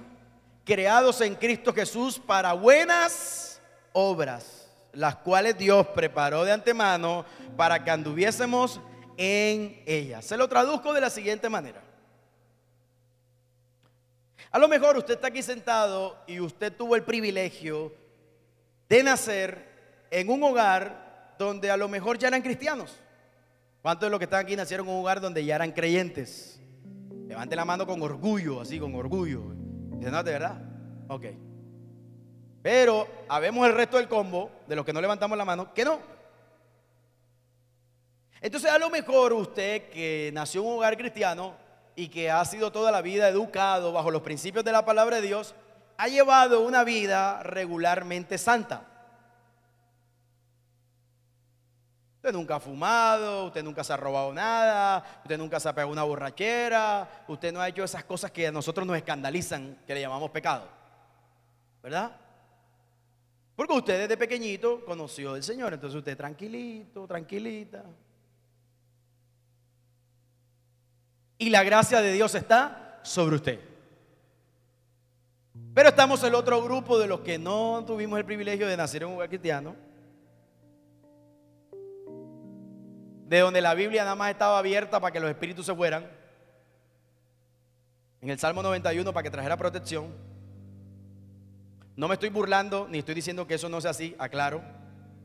creados 0.72 1.19
en 1.19 1.36
Cristo 1.36 1.74
Jesús 1.74 2.17
para 2.17 2.53
buenas 2.53 3.59
obras, 3.91 4.69
las 4.93 5.17
cuales 5.17 5.57
Dios 5.57 5.86
preparó 5.88 6.45
de 6.45 6.53
antemano 6.53 7.26
para 7.57 7.84
que 7.84 7.91
anduviésemos 7.91 8.80
en 9.17 9.84
ellas. 9.86 10.24
Se 10.24 10.38
lo 10.38 10.47
traduzco 10.47 10.93
de 10.93 11.01
la 11.01 11.09
siguiente 11.09 11.49
manera. 11.49 11.84
A 14.49 14.57
lo 14.57 14.69
mejor 14.69 14.95
usted 14.95 15.15
está 15.15 15.28
aquí 15.28 15.41
sentado 15.41 16.17
y 16.26 16.39
usted 16.39 16.72
tuvo 16.72 16.95
el 16.95 17.03
privilegio 17.03 17.93
de 18.88 19.03
nacer 19.03 20.07
en 20.09 20.30
un 20.30 20.41
hogar 20.41 21.36
donde 21.38 21.69
a 21.69 21.76
lo 21.76 21.89
mejor 21.89 22.17
ya 22.17 22.30
eran 22.30 22.41
cristianos. 22.41 22.95
¿Cuántos 23.82 24.07
de 24.07 24.11
los 24.11 24.19
que 24.19 24.24
están 24.24 24.45
aquí 24.45 24.55
nacieron 24.55 24.88
en 24.88 24.93
un 24.93 25.01
hogar 25.01 25.19
donde 25.19 25.43
ya 25.43 25.55
eran 25.55 25.74
creyentes? 25.74 26.61
Levante 27.28 27.57
la 27.57 27.65
mano 27.65 27.86
con 27.86 28.01
orgullo, 28.01 28.61
así 28.61 28.80
con 28.80 28.95
orgullo. 28.95 29.70
Dice, 30.02 30.10
no, 30.10 30.24
de 30.24 30.32
verdad. 30.32 30.60
Ok. 31.10 31.26
Pero 32.64 33.08
habemos 33.30 33.68
el 33.68 33.76
resto 33.76 33.97
del 33.97 34.08
combo 34.08 34.49
de 34.68 34.76
los 34.76 34.84
que 34.84 34.93
no 34.93 34.99
levantamos 34.99 35.38
la 35.38 35.45
mano 35.45 35.72
que 35.76 35.86
no. 35.86 35.99
Entonces, 38.41 38.72
a 38.72 38.80
lo 38.80 38.89
mejor 38.89 39.32
usted 39.32 39.91
que 39.91 40.32
nació 40.34 40.62
en 40.62 40.68
un 40.70 40.74
hogar 40.78 40.97
cristiano 40.97 41.54
y 41.95 42.08
que 42.08 42.32
ha 42.32 42.43
sido 42.45 42.72
toda 42.72 42.89
la 42.89 43.04
vida 43.04 43.30
educado 43.30 43.93
bajo 43.93 44.10
los 44.10 44.24
principios 44.24 44.66
de 44.66 44.72
la 44.72 44.84
palabra 44.84 45.18
de 45.18 45.28
Dios, 45.28 45.54
ha 45.97 46.08
llevado 46.08 46.62
una 46.62 46.84
vida 46.84 47.43
regularmente 47.43 48.39
santa. 48.39 48.88
Usted 52.22 52.34
nunca 52.34 52.57
ha 52.57 52.59
fumado, 52.59 53.45
usted 53.45 53.63
nunca 53.63 53.84
se 53.84 53.91
ha 53.91 53.97
robado 53.97 54.32
nada, 54.32 55.03
usted 55.24 55.39
nunca 55.39 55.59
se 55.59 55.67
ha 55.67 55.74
pegado 55.74 55.91
una 55.91 56.03
borrachera, 56.03 57.24
usted 57.28 57.51
no 57.51 57.59
ha 57.59 57.67
hecho 57.67 57.84
esas 57.84 58.03
cosas 58.03 58.30
que 58.30 58.45
a 58.45 58.51
nosotros 58.51 58.86
nos 58.86 58.95
escandalizan, 58.95 59.80
que 59.88 59.95
le 59.95 60.01
llamamos 60.01 60.30
pecado. 60.30 60.67
¿Verdad? 61.82 62.15
Porque 63.55 63.74
usted 63.74 64.01
desde 64.01 64.17
pequeñito 64.17 64.86
conoció 64.86 65.34
al 65.34 65.41
Señor, 65.41 65.74
entonces 65.74 65.97
usted 65.97 66.15
tranquilito, 66.15 67.07
tranquilita. 67.07 67.86
Y 71.39 71.49
la 71.49 71.63
gracia 71.63 72.03
de 72.03 72.13
Dios 72.13 72.36
está 72.36 72.99
sobre 73.01 73.38
usted. 73.38 73.59
Pero 75.74 75.89
estamos 75.89 76.24
el 76.24 76.36
otro 76.36 76.61
grupo 76.61 76.99
de 76.99 77.07
los 77.07 77.22
que 77.22 77.39
no 77.39 77.84
tuvimos 77.84 78.19
el 78.19 78.26
privilegio 78.26 78.67
de 78.67 78.78
nacer 78.78 79.01
en 79.01 79.07
un 79.07 79.13
lugar 79.15 79.30
cristiano 79.30 79.89
de 83.32 83.40
donde 83.40 83.62
la 83.62 83.74
Biblia 83.76 84.04
nada 84.04 84.16
más 84.16 84.30
estaba 84.30 84.60
abierta 84.60 85.00
para 85.00 85.14
que 85.14 85.22
los 85.22 85.30
espíritus 85.30 85.66
se 85.66 85.74
fueran. 85.74 86.06
En 88.20 88.30
el 88.30 88.38
Salmo 88.38 88.62
91 88.62 89.14
para 89.14 89.24
que 89.24 89.32
trajera 89.32 89.56
protección. 89.56 90.14
No 91.96 92.10
me 92.10 92.16
estoy 92.16 92.28
burlando 92.28 92.90
ni 92.90 92.98
estoy 92.98 93.16
diciendo 93.16 93.48
que 93.48 93.54
eso 93.54 93.70
no 93.70 93.80
sea 93.80 93.92
así, 93.92 94.18
aclaro. 94.20 94.62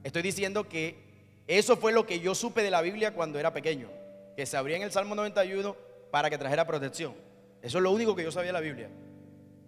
Estoy 0.05 0.23
diciendo 0.23 0.69
que 0.69 1.43
eso 1.49 1.77
fue 1.77 1.93
lo 1.93 2.07
que 2.07 2.21
yo 2.21 2.37
supe 2.37 2.63
de 2.63 2.71
la 2.71 2.81
Biblia 2.81 3.13
cuando 3.13 3.41
era 3.41 3.53
pequeño. 3.53 3.89
Que 4.37 4.47
se 4.47 4.57
abría 4.57 4.77
en 4.77 4.85
el 4.85 4.93
Salmo 4.93 5.17
91 5.17 5.77
para 6.13 6.31
que 6.31 6.39
trajera 6.39 6.65
protección. 6.65 7.13
Eso 7.61 7.79
es 7.79 7.83
lo 7.83 7.91
único 7.91 8.15
que 8.15 8.23
yo 8.23 8.31
sabía 8.31 8.51
de 8.51 8.53
la 8.53 8.61
Biblia. 8.61 8.89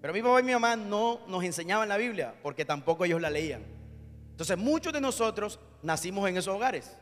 Pero 0.00 0.12
mi 0.12 0.22
papá 0.22 0.38
y 0.38 0.44
mi 0.44 0.52
mamá 0.52 0.76
no 0.76 1.22
nos 1.26 1.42
enseñaban 1.42 1.88
la 1.88 1.96
Biblia 1.96 2.34
porque 2.40 2.64
tampoco 2.64 3.04
ellos 3.04 3.20
la 3.20 3.30
leían. 3.30 3.64
Entonces 4.30 4.56
muchos 4.56 4.92
de 4.92 5.00
nosotros 5.00 5.58
nacimos 5.82 6.28
en 6.28 6.36
esos 6.36 6.54
hogares 6.54 6.96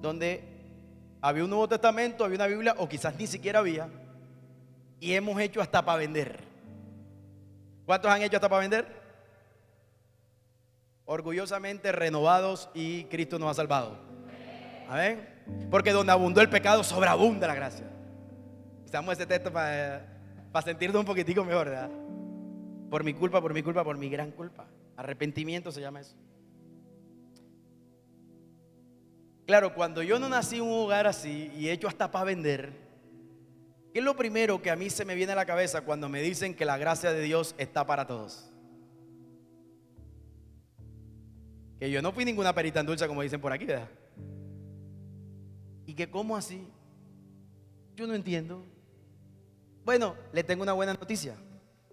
donde 0.00 0.59
había 1.20 1.44
un 1.44 1.50
Nuevo 1.50 1.68
Testamento, 1.68 2.24
había 2.24 2.36
una 2.36 2.46
Biblia, 2.46 2.74
o 2.78 2.88
quizás 2.88 3.14
ni 3.16 3.26
siquiera 3.26 3.58
había, 3.58 3.88
y 4.98 5.14
hemos 5.14 5.40
hecho 5.40 5.60
hasta 5.60 5.84
para 5.84 5.98
vender. 5.98 6.40
¿Cuántos 7.84 8.10
han 8.10 8.22
hecho 8.22 8.36
hasta 8.36 8.48
para 8.48 8.60
vender? 8.60 8.86
Orgullosamente 11.04 11.90
renovados 11.92 12.68
y 12.74 13.04
Cristo 13.04 13.38
nos 13.38 13.50
ha 13.50 13.54
salvado. 13.54 13.98
Amén. 14.88 15.28
Porque 15.70 15.92
donde 15.92 16.12
abundó 16.12 16.40
el 16.40 16.48
pecado, 16.48 16.84
sobreabunda 16.84 17.46
la 17.46 17.54
gracia. 17.54 17.86
Estamos 18.84 19.12
este 19.12 19.26
texto 19.26 19.52
para, 19.52 20.06
para 20.52 20.64
sentirnos 20.64 21.00
un 21.00 21.06
poquitico 21.06 21.44
mejor, 21.44 21.68
¿verdad? 21.68 21.90
Por 22.90 23.04
mi 23.04 23.14
culpa, 23.14 23.40
por 23.40 23.54
mi 23.54 23.62
culpa, 23.62 23.84
por 23.84 23.96
mi 23.96 24.08
gran 24.08 24.30
culpa. 24.32 24.66
Arrepentimiento 24.96 25.72
se 25.72 25.80
llama 25.80 26.00
eso. 26.00 26.16
Claro, 29.50 29.74
cuando 29.74 30.00
yo 30.00 30.20
no 30.20 30.28
nací 30.28 30.58
en 30.58 30.62
un 30.62 30.84
hogar 30.84 31.08
así 31.08 31.50
y 31.56 31.70
hecho 31.70 31.88
hasta 31.88 32.08
para 32.08 32.24
vender, 32.24 32.70
¿qué 33.92 33.98
es 33.98 34.04
lo 34.04 34.14
primero 34.14 34.62
que 34.62 34.70
a 34.70 34.76
mí 34.76 34.88
se 34.90 35.04
me 35.04 35.16
viene 35.16 35.32
a 35.32 35.34
la 35.34 35.44
cabeza 35.44 35.80
cuando 35.80 36.08
me 36.08 36.22
dicen 36.22 36.54
que 36.54 36.64
la 36.64 36.78
gracia 36.78 37.12
de 37.12 37.20
Dios 37.20 37.56
está 37.58 37.84
para 37.84 38.06
todos? 38.06 38.48
Que 41.80 41.90
yo 41.90 42.00
no 42.00 42.12
fui 42.12 42.24
ninguna 42.24 42.54
perita 42.54 42.78
en 42.78 42.86
dulce 42.86 43.08
como 43.08 43.22
dicen 43.22 43.40
por 43.40 43.52
aquí, 43.52 43.64
¿verdad? 43.64 43.88
Y 45.84 45.94
que 45.94 46.08
cómo 46.08 46.36
así? 46.36 46.68
Yo 47.96 48.06
no 48.06 48.14
entiendo. 48.14 48.64
Bueno, 49.84 50.14
le 50.32 50.44
tengo 50.44 50.62
una 50.62 50.74
buena 50.74 50.94
noticia. 50.94 51.34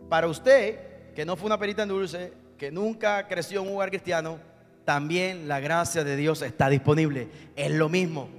Para 0.07 0.27
usted, 0.27 1.11
que 1.15 1.25
no 1.25 1.35
fue 1.35 1.47
una 1.47 1.57
perita 1.57 1.81
en 1.81 1.89
dulce, 1.89 2.33
que 2.55 2.69
nunca 2.69 3.27
creció 3.27 3.63
en 3.63 3.69
un 3.69 3.77
hogar 3.77 3.89
cristiano, 3.89 4.37
también 4.87 5.49
la 5.49 5.59
gracia 5.59 6.05
de 6.05 6.15
Dios 6.15 6.41
está 6.41 6.69
disponible. 6.69 7.27
Es 7.57 7.71
lo 7.71 7.89
mismo. 7.89 8.29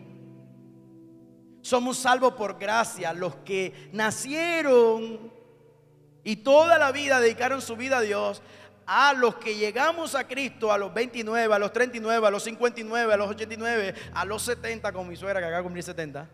Somos 1.61 1.99
salvos 1.99 2.33
por 2.33 2.59
gracia. 2.59 3.13
Los 3.13 3.37
que 3.45 3.91
nacieron 3.93 5.31
y 6.25 6.37
toda 6.37 6.79
la 6.79 6.91
vida 6.91 7.21
dedicaron 7.21 7.61
su 7.61 7.77
vida 7.77 7.99
a 7.99 8.01
Dios, 8.01 8.41
a 8.87 9.13
los 9.13 9.35
que 9.35 9.57
llegamos 9.57 10.15
a 10.15 10.27
Cristo 10.27 10.73
a 10.73 10.79
los 10.79 10.95
29, 10.95 11.53
a 11.53 11.59
los 11.59 11.71
39, 11.71 12.27
a 12.27 12.31
los 12.31 12.43
59, 12.45 13.13
a 13.13 13.17
los 13.19 13.29
89, 13.29 13.95
a 14.15 14.25
los 14.25 14.43
70, 14.43 14.91
con 14.91 15.07
mi 15.07 15.17
suegra 15.17 15.41
que 15.41 15.45
acaba 15.45 15.59
de 15.59 15.65
cumplir 15.65 15.85
70. 15.85 16.31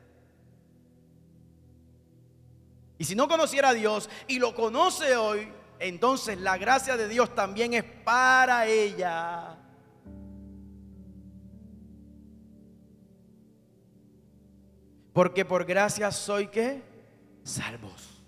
Y 2.99 3.05
si 3.05 3.17
no 3.17 3.27
conociera 3.27 3.71
a 3.71 3.75
Dios 3.75 4.09
y 4.29 4.39
lo 4.39 4.55
conoce 4.55 5.17
hoy, 5.17 5.49
entonces 5.81 6.39
la 6.39 6.57
gracia 6.57 6.97
de 6.97 7.09
Dios 7.09 7.35
también 7.35 7.75
es 7.75 7.83
para 7.83 8.69
ella. 8.69 9.59
Porque 15.15 15.45
por 15.45 15.65
gracia 15.65 16.11
soy 16.11 16.49
que 16.49 16.83
salvos. 17.45 18.23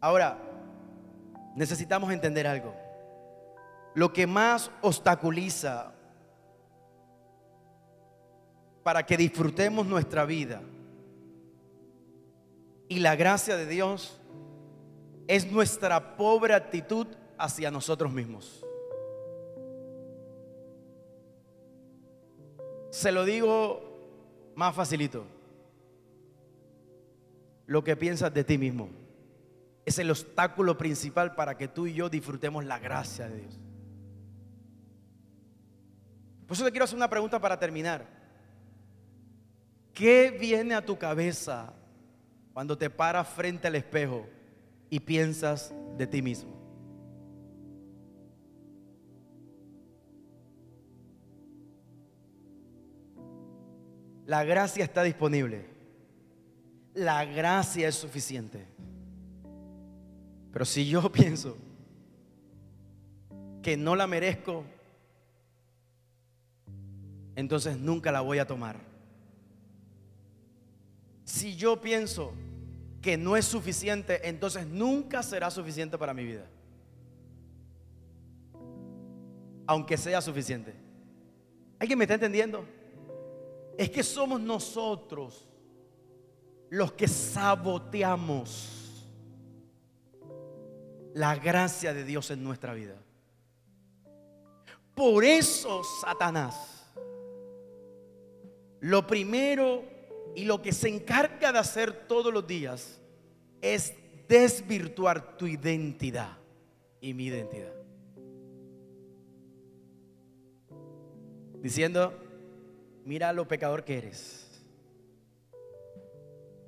Ahora, 0.00 0.38
necesitamos 1.56 2.12
entender 2.12 2.46
algo. 2.46 2.76
Lo 3.94 4.12
que 4.12 4.26
más 4.26 4.70
obstaculiza 4.82 5.92
para 8.84 9.04
que 9.04 9.16
disfrutemos 9.16 9.86
nuestra 9.86 10.24
vida 10.24 10.60
y 12.88 13.00
la 13.00 13.16
gracia 13.16 13.56
de 13.56 13.66
Dios 13.66 14.20
es 15.26 15.50
nuestra 15.50 16.16
pobre 16.16 16.54
actitud 16.54 17.06
hacia 17.38 17.70
nosotros 17.70 18.12
mismos. 18.12 18.67
Se 22.98 23.12
lo 23.12 23.24
digo 23.24 24.52
más 24.56 24.74
facilito. 24.74 25.24
Lo 27.66 27.84
que 27.84 27.94
piensas 27.94 28.34
de 28.34 28.42
ti 28.42 28.58
mismo 28.58 28.88
es 29.86 30.00
el 30.00 30.10
obstáculo 30.10 30.76
principal 30.76 31.36
para 31.36 31.56
que 31.56 31.68
tú 31.68 31.86
y 31.86 31.94
yo 31.94 32.08
disfrutemos 32.10 32.64
la 32.64 32.80
gracia 32.80 33.28
de 33.28 33.36
Dios. 33.38 33.56
Por 36.48 36.56
eso 36.56 36.64
te 36.64 36.72
quiero 36.72 36.86
hacer 36.86 36.96
una 36.96 37.08
pregunta 37.08 37.38
para 37.38 37.56
terminar. 37.56 38.04
¿Qué 39.94 40.36
viene 40.36 40.74
a 40.74 40.84
tu 40.84 40.98
cabeza 40.98 41.72
cuando 42.52 42.76
te 42.76 42.90
paras 42.90 43.28
frente 43.28 43.68
al 43.68 43.76
espejo 43.76 44.26
y 44.90 44.98
piensas 44.98 45.72
de 45.96 46.08
ti 46.08 46.20
mismo? 46.20 46.57
La 54.28 54.44
gracia 54.44 54.84
está 54.84 55.02
disponible. 55.02 55.64
La 56.92 57.24
gracia 57.24 57.88
es 57.88 57.94
suficiente. 57.94 58.62
Pero 60.52 60.66
si 60.66 60.86
yo 60.86 61.10
pienso 61.12 61.56
que 63.62 63.78
no 63.78 63.96
la 63.96 64.06
merezco, 64.06 64.64
entonces 67.34 67.78
nunca 67.78 68.12
la 68.12 68.20
voy 68.20 68.38
a 68.38 68.46
tomar. 68.46 68.76
Si 71.24 71.56
yo 71.56 71.80
pienso 71.80 72.34
que 73.00 73.16
no 73.16 73.34
es 73.34 73.46
suficiente, 73.46 74.28
entonces 74.28 74.66
nunca 74.66 75.22
será 75.22 75.50
suficiente 75.50 75.96
para 75.96 76.12
mi 76.12 76.24
vida. 76.24 76.44
aunque 79.68 79.98
sea 79.98 80.22
suficiente. 80.22 80.72
¿Alguien 81.78 81.98
me 81.98 82.04
está 82.04 82.14
entendiendo? 82.14 82.66
Es 83.78 83.90
que 83.90 84.02
somos 84.02 84.40
nosotros 84.40 85.48
los 86.68 86.92
que 86.92 87.06
saboteamos 87.06 89.06
la 91.14 91.36
gracia 91.36 91.94
de 91.94 92.04
Dios 92.04 92.30
en 92.32 92.42
nuestra 92.42 92.74
vida. 92.74 92.96
Por 94.94 95.24
eso 95.24 95.82
Satanás, 96.02 96.92
lo 98.80 99.06
primero 99.06 99.84
y 100.34 100.44
lo 100.44 100.60
que 100.60 100.72
se 100.72 100.88
encarga 100.88 101.52
de 101.52 101.60
hacer 101.60 102.08
todos 102.08 102.34
los 102.34 102.46
días 102.46 103.00
es 103.62 103.94
desvirtuar 104.28 105.36
tu 105.36 105.46
identidad 105.46 106.36
y 107.00 107.14
mi 107.14 107.26
identidad. 107.26 107.72
Diciendo, 111.62 112.27
mira 113.08 113.32
lo 113.32 113.48
pecador 113.48 113.84
que 113.84 113.96
eres. 113.96 114.46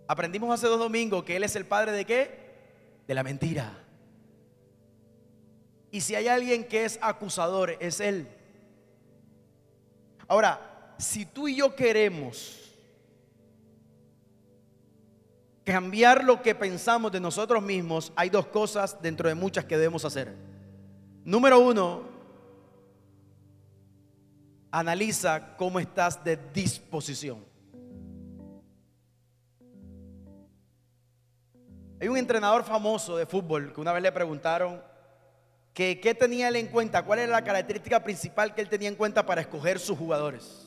Aprendimos 0.09 0.51
hace 0.55 0.69
dos 0.69 0.79
domingos 0.79 1.23
que 1.23 1.37
Él 1.37 1.45
es 1.45 1.55
el 1.55 1.67
padre 1.67 1.93
de 1.93 2.07
qué? 2.07 2.31
De 3.07 3.13
la 3.13 3.23
mentira. 3.23 3.79
Y 5.91 6.01
si 6.01 6.15
hay 6.15 6.29
alguien 6.29 6.65
que 6.65 6.87
es 6.87 6.99
acusador, 7.03 7.77
es 7.79 8.01
Él. 8.01 8.27
Ahora, 10.29 10.95
si 10.97 11.27
tú 11.27 11.47
y 11.47 11.57
yo 11.57 11.77
queremos 11.77 12.75
cambiar 15.63 16.25
lo 16.25 16.41
que 16.41 16.55
pensamos 16.55 17.13
de 17.13 17.21
nosotros 17.21 17.63
mismos, 17.63 18.15
hay 18.17 18.31
dos 18.31 18.47
cosas 18.47 19.03
dentro 19.03 19.29
de 19.29 19.35
muchas 19.35 19.67
que 19.67 19.77
debemos 19.77 20.07
hacer. 20.07 20.35
Número 21.23 21.61
uno, 21.61 22.10
analiza 24.71 25.57
cómo 25.57 25.81
estás 25.81 26.23
de 26.23 26.37
disposición. 26.53 27.45
Hay 32.01 32.09
un 32.09 32.17
entrenador 32.17 32.65
famoso 32.65 33.17
de 33.17 33.27
fútbol 33.27 33.73
que 33.75 33.81
una 33.81 33.93
vez 33.93 34.03
le 34.03 34.13
preguntaron 34.13 34.83
qué 35.75 36.17
tenía 36.19 36.49
él 36.49 36.57
en 36.57 36.69
cuenta, 36.69 37.05
cuál 37.05 37.19
era 37.19 37.33
la 37.33 37.45
característica 37.45 38.03
principal 38.03 38.55
que 38.55 38.61
él 38.61 38.69
tenía 38.69 38.89
en 38.89 38.95
cuenta 38.95 39.27
para 39.27 39.43
escoger 39.43 39.79
sus 39.79 39.99
jugadores. 39.99 40.67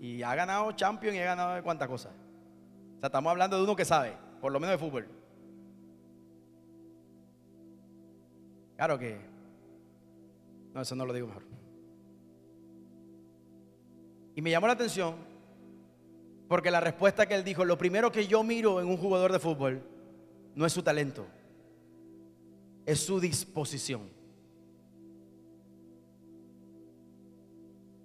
Y 0.00 0.22
ha 0.22 0.34
ganado 0.34 0.72
Champions 0.72 1.16
y 1.16 1.20
ha 1.20 1.24
ganado 1.24 1.54
de 1.54 1.62
cuántas 1.62 1.88
cosas. 1.88 2.12
O 2.12 3.00
sea, 3.00 3.06
estamos 3.06 3.30
hablando 3.30 3.56
de 3.56 3.64
uno 3.64 3.76
que 3.76 3.84
sabe, 3.84 4.16
por 4.40 4.52
lo 4.52 4.60
menos 4.60 4.74
de 4.74 4.84
fútbol. 4.84 5.08
Claro 8.76 8.98
que... 8.98 9.35
No, 10.76 10.82
eso 10.82 10.94
no 10.94 11.06
lo 11.06 11.14
digo 11.14 11.26
mejor. 11.26 11.42
Y 14.34 14.42
me 14.42 14.50
llamó 14.50 14.66
la 14.66 14.74
atención 14.74 15.14
porque 16.48 16.70
la 16.70 16.80
respuesta 16.80 17.24
que 17.24 17.34
él 17.34 17.44
dijo, 17.44 17.64
lo 17.64 17.78
primero 17.78 18.12
que 18.12 18.26
yo 18.26 18.42
miro 18.42 18.78
en 18.82 18.86
un 18.86 18.98
jugador 18.98 19.32
de 19.32 19.38
fútbol 19.38 19.80
no 20.54 20.66
es 20.66 20.74
su 20.74 20.82
talento, 20.82 21.24
es 22.84 23.00
su 23.00 23.18
disposición. 23.18 24.02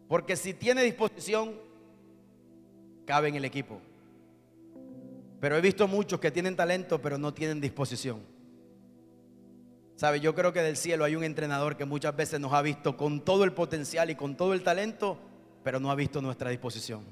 Porque 0.07 0.37
si 0.37 0.53
tiene 0.53 0.81
disposición, 0.83 1.55
cabe 3.03 3.27
en 3.27 3.35
el 3.35 3.43
equipo. 3.43 3.81
Pero 5.41 5.57
he 5.57 5.61
visto 5.61 5.89
muchos 5.89 6.21
que 6.21 6.31
tienen 6.31 6.55
talento, 6.55 7.01
pero 7.01 7.17
no 7.17 7.33
tienen 7.33 7.59
disposición. 7.59 8.30
¿Sabe? 10.01 10.19
Yo 10.19 10.33
creo 10.33 10.51
que 10.51 10.63
del 10.63 10.77
cielo 10.77 11.05
hay 11.05 11.15
un 11.15 11.23
entrenador 11.23 11.77
que 11.77 11.85
muchas 11.85 12.15
veces 12.15 12.39
nos 12.39 12.53
ha 12.53 12.63
visto 12.63 12.97
con 12.97 13.23
todo 13.23 13.43
el 13.43 13.53
potencial 13.53 14.09
y 14.09 14.15
con 14.15 14.35
todo 14.35 14.55
el 14.55 14.63
talento, 14.63 15.19
pero 15.63 15.79
no 15.79 15.91
ha 15.91 15.95
visto 15.95 16.23
nuestra 16.23 16.49
disposición. 16.49 17.05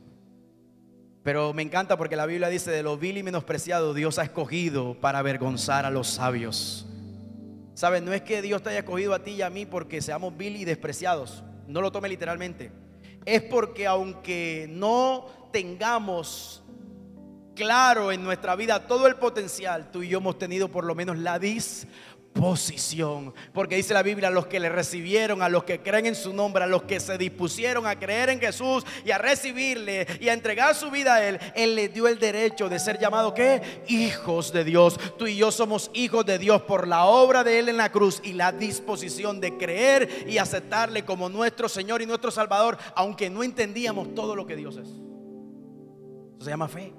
Pero 1.22 1.54
me 1.54 1.62
encanta 1.62 2.00
porque 2.00 2.16
la 2.16 2.26
Biblia 2.26 2.50
dice, 2.50 2.72
de 2.72 2.82
lo 2.82 2.98
vil 2.98 3.20
y 3.20 3.22
menospreciado 3.22 3.94
Dios 3.94 4.18
ha 4.18 4.24
escogido 4.24 5.00
para 5.00 5.20
avergonzar 5.20 5.86
a 5.86 5.92
los 5.92 6.08
sabios. 6.08 6.88
¿Sabes? 7.76 8.02
No 8.02 8.12
es 8.12 8.24
que 8.24 8.42
Dios 8.42 8.64
te 8.64 8.72
haya 8.72 8.80
escogido 8.80 9.14
a 9.14 9.24
ti 9.24 9.34
y 9.34 9.44
a 9.44 9.52
mí 9.52 9.68
porque 9.68 10.02
seamos 10.02 10.36
vil 10.36 10.56
y 10.56 10.66
despreciados. 10.66 11.44
No 11.68 11.82
lo 11.82 11.92
tome 11.92 12.10
literalmente. 12.10 12.72
Es 13.24 13.44
porque 13.44 13.86
aunque 13.86 14.68
no 14.68 15.28
tengamos 15.54 16.64
claro 17.54 18.12
en 18.12 18.24
nuestra 18.24 18.56
vida 18.56 18.88
todo 18.88 19.06
el 19.06 19.18
potencial, 19.18 19.92
tú 19.92 20.02
y 20.02 20.08
yo 20.08 20.18
hemos 20.18 20.40
tenido 20.40 20.70
por 20.70 20.86
lo 20.86 20.96
menos 20.96 21.20
la 21.20 21.38
dis 21.38 21.86
posición. 22.34 23.34
Porque 23.54 23.76
dice 23.76 23.94
la 23.94 24.04
Biblia, 24.04 24.30
a 24.30 24.32
los 24.32 24.48
que 24.48 24.60
le 24.60 24.70
recibieron, 24.70 25.42
a 25.42 25.50
los 25.50 25.64
que 25.64 25.82
creen 25.82 26.06
en 26.06 26.16
su 26.16 26.34
nombre, 26.34 26.64
a 26.64 26.68
los 26.68 26.84
que 26.84 27.00
se 27.00 27.18
dispusieron 27.18 27.86
a 27.88 28.00
creer 28.00 28.30
en 28.30 28.40
Jesús 28.40 28.86
y 29.06 29.12
a 29.12 29.18
recibirle 29.18 30.08
y 30.20 30.30
a 30.30 30.34
entregar 30.34 30.76
su 30.76 30.90
vida 30.92 31.16
a 31.16 31.28
Él, 31.28 31.40
Él 31.56 31.76
le 31.76 31.90
dio 31.90 32.08
el 32.08 32.20
derecho 32.20 32.70
de 32.70 32.80
ser 32.80 33.00
llamado, 33.00 33.34
¿qué? 33.34 33.84
Hijos 33.88 34.54
de 34.54 34.64
Dios. 34.64 35.00
Tú 35.18 35.28
y 35.28 35.36
yo 35.36 35.52
somos 35.52 35.92
hijos 35.94 36.26
de 36.26 36.38
Dios 36.38 36.62
por 36.64 36.88
la 36.88 37.06
obra 37.06 37.44
de 37.44 37.60
Él 37.60 37.70
en 37.70 37.78
la 37.78 37.92
cruz 37.92 38.22
y 38.24 38.34
la 38.34 38.52
disposición 38.52 39.40
de 39.40 39.58
creer 39.58 40.26
y 40.28 40.38
aceptarle 40.38 41.04
como 41.06 41.30
nuestro 41.30 41.68
Señor 41.68 42.02
y 42.02 42.06
nuestro 42.06 42.32
Salvador, 42.32 42.78
aunque 42.96 43.30
no 43.30 43.44
entendíamos 43.44 44.14
todo 44.16 44.36
lo 44.36 44.46
que 44.46 44.56
Dios 44.56 44.78
es. 44.78 44.88
Eso 44.88 46.46
se 46.46 46.50
llama 46.50 46.68
fe. 46.68 46.94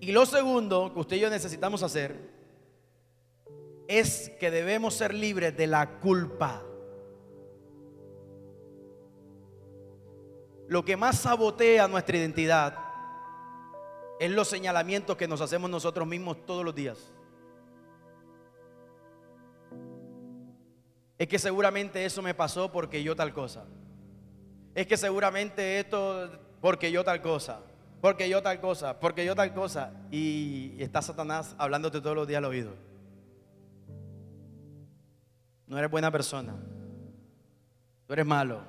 Y 0.00 0.12
lo 0.12 0.24
segundo 0.24 0.92
que 0.94 1.00
usted 1.00 1.16
y 1.16 1.20
yo 1.20 1.28
necesitamos 1.28 1.82
hacer 1.82 2.39
es 3.90 4.30
que 4.38 4.52
debemos 4.52 4.94
ser 4.94 5.12
libres 5.12 5.56
de 5.56 5.66
la 5.66 5.98
culpa. 5.98 6.62
Lo 10.68 10.84
que 10.84 10.96
más 10.96 11.18
sabotea 11.18 11.88
nuestra 11.88 12.16
identidad 12.16 12.78
es 14.20 14.30
los 14.30 14.46
señalamientos 14.46 15.16
que 15.16 15.26
nos 15.26 15.40
hacemos 15.40 15.68
nosotros 15.68 16.06
mismos 16.06 16.46
todos 16.46 16.64
los 16.64 16.72
días. 16.72 17.12
Es 21.18 21.26
que 21.26 21.40
seguramente 21.40 22.04
eso 22.04 22.22
me 22.22 22.32
pasó 22.32 22.70
porque 22.70 23.02
yo 23.02 23.16
tal 23.16 23.34
cosa. 23.34 23.64
Es 24.76 24.86
que 24.86 24.96
seguramente 24.96 25.80
esto 25.80 26.30
porque 26.60 26.92
yo 26.92 27.02
tal 27.02 27.20
cosa. 27.22 27.60
Porque 28.00 28.28
yo 28.28 28.40
tal 28.40 28.60
cosa. 28.60 29.00
Porque 29.00 29.24
yo 29.24 29.34
tal 29.34 29.52
cosa. 29.52 29.92
Y 30.12 30.76
está 30.78 31.02
Satanás 31.02 31.56
hablándote 31.58 32.00
todos 32.00 32.14
los 32.14 32.28
días 32.28 32.38
al 32.38 32.44
oído. 32.44 32.89
No 35.70 35.78
eres 35.78 35.88
buena 35.88 36.10
persona. 36.10 36.52
Tú 38.04 38.12
eres 38.12 38.26
malo. 38.26 38.60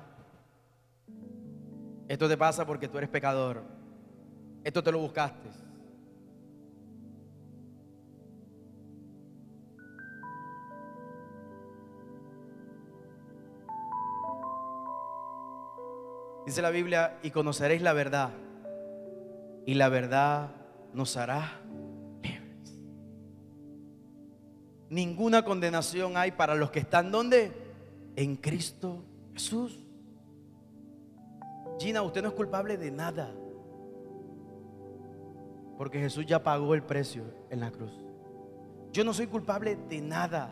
Esto 2.06 2.28
te 2.28 2.36
pasa 2.36 2.64
porque 2.64 2.86
tú 2.86 2.96
eres 2.96 3.10
pecador. 3.10 3.64
Esto 4.62 4.84
te 4.84 4.92
lo 4.92 5.00
buscaste. 5.00 5.50
Dice 16.46 16.62
la 16.62 16.70
Biblia, 16.70 17.18
y 17.24 17.32
conoceréis 17.32 17.82
la 17.82 17.94
verdad, 17.94 18.30
y 19.66 19.74
la 19.74 19.88
verdad 19.88 20.50
nos 20.92 21.16
hará 21.16 21.61
ninguna 24.92 25.42
condenación 25.42 26.18
hay 26.18 26.32
para 26.32 26.54
los 26.54 26.70
que 26.70 26.80
están 26.80 27.10
donde? 27.10 27.50
En 28.14 28.36
Cristo 28.36 29.02
Jesús. 29.32 29.78
Gina, 31.80 32.02
usted 32.02 32.22
no 32.22 32.28
es 32.28 32.34
culpable 32.34 32.76
de 32.76 32.90
nada. 32.90 33.32
Porque 35.78 35.98
Jesús 35.98 36.26
ya 36.26 36.42
pagó 36.42 36.74
el 36.74 36.82
precio 36.82 37.24
en 37.48 37.60
la 37.60 37.70
cruz. 37.70 37.92
Yo 38.92 39.02
no 39.02 39.14
soy 39.14 39.26
culpable 39.26 39.76
de 39.76 40.02
nada. 40.02 40.50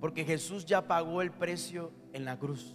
Porque 0.00 0.24
Jesús 0.24 0.64
ya 0.64 0.88
pagó 0.88 1.20
el 1.20 1.30
precio 1.30 1.92
en 2.14 2.24
la 2.24 2.38
cruz. 2.38 2.74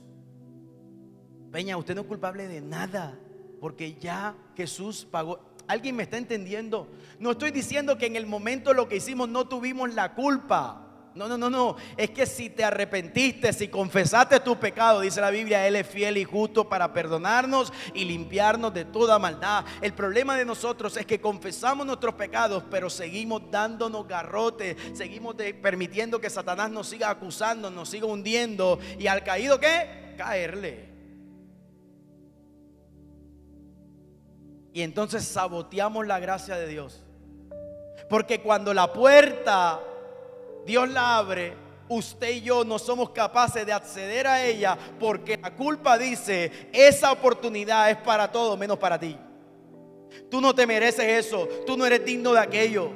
Peña, 1.52 1.76
usted 1.78 1.96
no 1.96 2.02
es 2.02 2.08
culpable 2.08 2.48
de 2.48 2.62
nada. 2.62 3.18
Porque 3.60 3.96
ya 3.96 4.36
Jesús 4.56 5.08
pagó. 5.10 5.40
¿Alguien 5.68 5.96
me 5.96 6.04
está 6.04 6.18
entendiendo? 6.18 6.88
No 7.20 7.32
estoy 7.32 7.50
diciendo 7.50 7.98
que 7.98 8.06
en 8.06 8.16
el 8.16 8.28
momento 8.28 8.74
lo 8.76 8.88
que 8.88 8.98
hicimos 8.98 9.28
no 9.28 9.48
tuvimos 9.48 9.94
la 9.96 10.14
culpa. 10.14 10.89
No, 11.16 11.28
no, 11.28 11.38
no, 11.38 11.50
no. 11.50 11.76
Es 11.98 12.12
que 12.12 12.26
si 12.26 12.50
te 12.50 12.64
arrepentiste, 12.64 13.52
si 13.52 13.68
confesaste 13.68 14.40
tu 14.40 14.60
pecado, 14.60 15.02
dice 15.02 15.20
la 15.20 15.32
Biblia, 15.32 15.68
Él 15.68 15.76
es 15.76 15.88
fiel 15.88 16.18
y 16.18 16.24
justo 16.24 16.70
para 16.70 16.94
perdonarnos 16.94 17.74
y 17.94 18.06
limpiarnos 18.06 18.74
de 18.74 18.86
toda 18.86 19.18
maldad. 19.18 19.66
El 19.82 19.94
problema 19.94 20.38
de 20.38 20.46
nosotros 20.46 20.96
es 20.98 21.06
que 21.06 21.20
confesamos 21.20 21.86
nuestros 21.86 22.14
pecados, 22.14 22.64
pero 22.70 22.90
seguimos 22.90 23.42
dándonos 23.50 24.08
garrote, 24.08 24.78
seguimos 24.94 25.36
permitiendo 25.62 26.22
que 26.22 26.30
Satanás 26.30 26.70
nos 26.70 26.88
siga 26.88 27.10
acusando, 27.10 27.72
nos 27.72 27.90
siga 27.90 28.06
hundiendo. 28.06 28.80
Y 29.00 29.08
al 29.08 29.24
caído, 29.24 29.60
¿qué? 29.60 30.16
Caerle. 30.18 30.90
Y 34.74 34.84
entonces 34.84 35.26
saboteamos 35.26 36.06
la 36.06 36.20
gracia 36.20 36.56
de 36.56 36.68
Dios. 36.68 37.04
Porque 38.10 38.42
cuando 38.42 38.74
la 38.74 38.94
puerta 38.94 39.82
Dios 40.66 40.90
la 40.90 41.18
abre, 41.18 41.56
usted 41.88 42.30
y 42.30 42.42
yo 42.42 42.64
no 42.64 42.78
somos 42.80 43.10
capaces 43.10 43.66
de 43.66 43.74
acceder 43.74 44.28
a 44.28 44.46
ella 44.46 44.78
porque 45.00 45.38
la 45.38 45.56
culpa 45.56 45.98
dice, 45.98 46.70
esa 46.72 47.12
oportunidad 47.12 47.90
es 47.90 47.98
para 47.98 48.32
todos 48.32 48.58
menos 48.58 48.78
para 48.78 49.00
ti. 49.00 49.18
Tú 50.30 50.40
no 50.42 50.54
te 50.54 50.66
mereces 50.68 51.26
eso, 51.26 51.48
tú 51.66 51.76
no 51.76 51.86
eres 51.86 52.06
digno 52.06 52.34
de 52.34 52.40
aquello. 52.40 52.92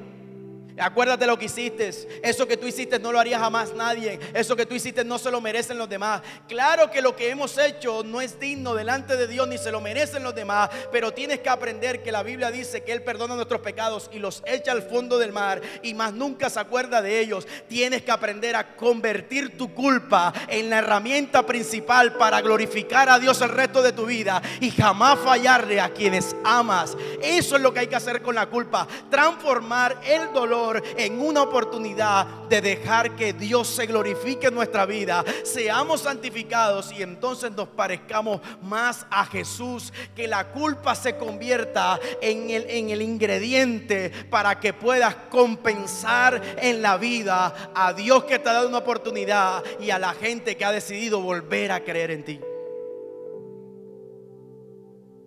Acuérdate 0.79 1.27
lo 1.27 1.37
que 1.37 1.45
hiciste. 1.45 1.91
Eso 2.23 2.47
que 2.47 2.57
tú 2.57 2.65
hiciste 2.65 2.97
no 2.97 3.11
lo 3.11 3.19
haría 3.19 3.39
jamás 3.39 3.73
nadie. 3.73 4.19
Eso 4.33 4.55
que 4.55 4.65
tú 4.65 4.73
hiciste 4.73 5.03
no 5.03 5.19
se 5.19 5.29
lo 5.29 5.39
merecen 5.41 5.77
los 5.77 5.89
demás. 5.89 6.21
Claro 6.47 6.89
que 6.89 7.01
lo 7.01 7.15
que 7.15 7.29
hemos 7.29 7.57
hecho 7.57 8.03
no 8.03 8.21
es 8.21 8.39
digno 8.39 8.73
delante 8.73 9.15
de 9.15 9.27
Dios 9.27 9.47
ni 9.47 9.57
se 9.57 9.71
lo 9.71 9.81
merecen 9.81 10.23
los 10.23 10.33
demás. 10.33 10.69
Pero 10.91 11.13
tienes 11.13 11.39
que 11.39 11.49
aprender 11.49 12.01
que 12.01 12.11
la 12.11 12.23
Biblia 12.23 12.49
dice 12.49 12.83
que 12.83 12.91
Él 12.91 13.03
perdona 13.03 13.35
nuestros 13.35 13.61
pecados 13.61 14.09
y 14.11 14.19
los 14.19 14.41
echa 14.45 14.71
al 14.71 14.83
fondo 14.83 15.19
del 15.19 15.31
mar 15.31 15.61
y 15.83 15.93
más 15.93 16.13
nunca 16.13 16.49
se 16.49 16.59
acuerda 16.59 17.01
de 17.01 17.19
ellos. 17.19 17.47
Tienes 17.67 18.01
que 18.01 18.11
aprender 18.11 18.55
a 18.55 18.75
convertir 18.75 19.57
tu 19.57 19.73
culpa 19.73 20.33
en 20.47 20.69
la 20.69 20.79
herramienta 20.79 21.45
principal 21.45 22.13
para 22.13 22.41
glorificar 22.41 23.09
a 23.09 23.19
Dios 23.19 23.41
el 23.41 23.49
resto 23.49 23.81
de 23.81 23.93
tu 23.93 24.05
vida 24.05 24.41
y 24.59 24.71
jamás 24.71 25.19
fallarle 25.19 25.79
a 25.79 25.93
quienes 25.93 26.35
amas. 26.43 26.97
Eso 27.21 27.55
es 27.57 27.61
lo 27.61 27.73
que 27.73 27.81
hay 27.81 27.87
que 27.87 27.95
hacer 27.95 28.21
con 28.21 28.35
la 28.35 28.47
culpa. 28.47 28.87
Transformar 29.09 29.99
el 30.03 30.33
dolor 30.33 30.62
en 30.97 31.19
una 31.19 31.43
oportunidad 31.43 32.25
de 32.49 32.61
dejar 32.61 33.15
que 33.15 33.33
Dios 33.33 33.67
se 33.67 33.85
glorifique 33.85 34.47
en 34.47 34.55
nuestra 34.55 34.85
vida, 34.85 35.23
seamos 35.43 36.01
santificados 36.01 36.91
y 36.91 37.03
entonces 37.03 37.51
nos 37.51 37.67
parezcamos 37.69 38.41
más 38.61 39.05
a 39.09 39.25
Jesús, 39.25 39.91
que 40.15 40.27
la 40.27 40.49
culpa 40.49 40.95
se 40.95 41.17
convierta 41.17 41.99
en 42.21 42.49
el, 42.49 42.69
en 42.69 42.89
el 42.89 43.01
ingrediente 43.01 44.11
para 44.29 44.59
que 44.59 44.73
puedas 44.73 45.15
compensar 45.29 46.41
en 46.57 46.81
la 46.81 46.97
vida 46.97 47.71
a 47.75 47.93
Dios 47.93 48.23
que 48.23 48.39
te 48.39 48.49
ha 48.49 48.53
dado 48.53 48.69
una 48.69 48.79
oportunidad 48.79 49.63
y 49.79 49.89
a 49.89 49.99
la 49.99 50.13
gente 50.13 50.55
que 50.55 50.65
ha 50.65 50.71
decidido 50.71 51.21
volver 51.21 51.71
a 51.71 51.83
creer 51.83 52.11
en 52.11 52.23
ti. 52.23 52.39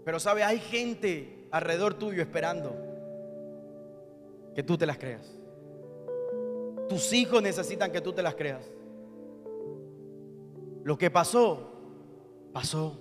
Pero 0.04 0.20
sabe, 0.20 0.44
hay 0.44 0.60
gente 0.60 1.48
alrededor 1.50 1.94
tuyo 1.94 2.22
esperando 2.22 2.85
que 4.56 4.62
tú 4.62 4.78
te 4.78 4.86
las 4.86 4.96
creas. 4.96 5.30
Tus 6.88 7.12
hijos 7.12 7.42
necesitan 7.42 7.92
que 7.92 8.00
tú 8.00 8.14
te 8.14 8.22
las 8.22 8.34
creas. 8.34 8.64
Lo 10.82 10.96
que 10.96 11.10
pasó, 11.10 11.74
pasó. 12.54 12.98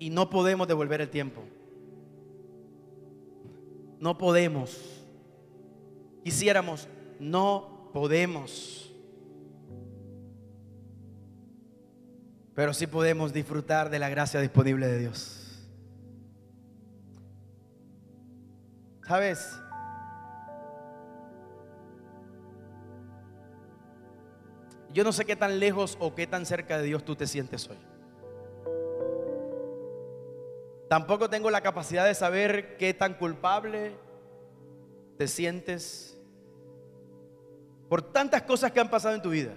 Y 0.00 0.10
no 0.10 0.28
podemos 0.28 0.66
devolver 0.66 1.02
el 1.02 1.08
tiempo. 1.08 1.44
No 4.00 4.18
podemos. 4.18 5.06
Quisiéramos, 6.24 6.88
no 7.20 7.88
podemos. 7.92 8.92
Pero 12.56 12.74
sí 12.74 12.88
podemos 12.88 13.32
disfrutar 13.32 13.88
de 13.88 14.00
la 14.00 14.08
gracia 14.08 14.40
disponible 14.40 14.88
de 14.88 14.98
Dios. 14.98 15.68
¿Sabes? 19.06 19.61
Yo 24.92 25.04
no 25.04 25.12
sé 25.12 25.24
qué 25.24 25.36
tan 25.36 25.58
lejos 25.58 25.96
o 26.00 26.14
qué 26.14 26.26
tan 26.26 26.44
cerca 26.44 26.78
de 26.78 26.84
Dios 26.84 27.04
tú 27.04 27.16
te 27.16 27.26
sientes 27.26 27.68
hoy. 27.68 27.78
Tampoco 30.88 31.30
tengo 31.30 31.50
la 31.50 31.62
capacidad 31.62 32.04
de 32.04 32.14
saber 32.14 32.76
qué 32.76 32.92
tan 32.92 33.14
culpable 33.14 33.92
te 35.16 35.26
sientes 35.26 36.20
por 37.88 38.02
tantas 38.02 38.42
cosas 38.42 38.72
que 38.72 38.80
han 38.80 38.90
pasado 38.90 39.14
en 39.14 39.22
tu 39.22 39.30
vida. 39.30 39.54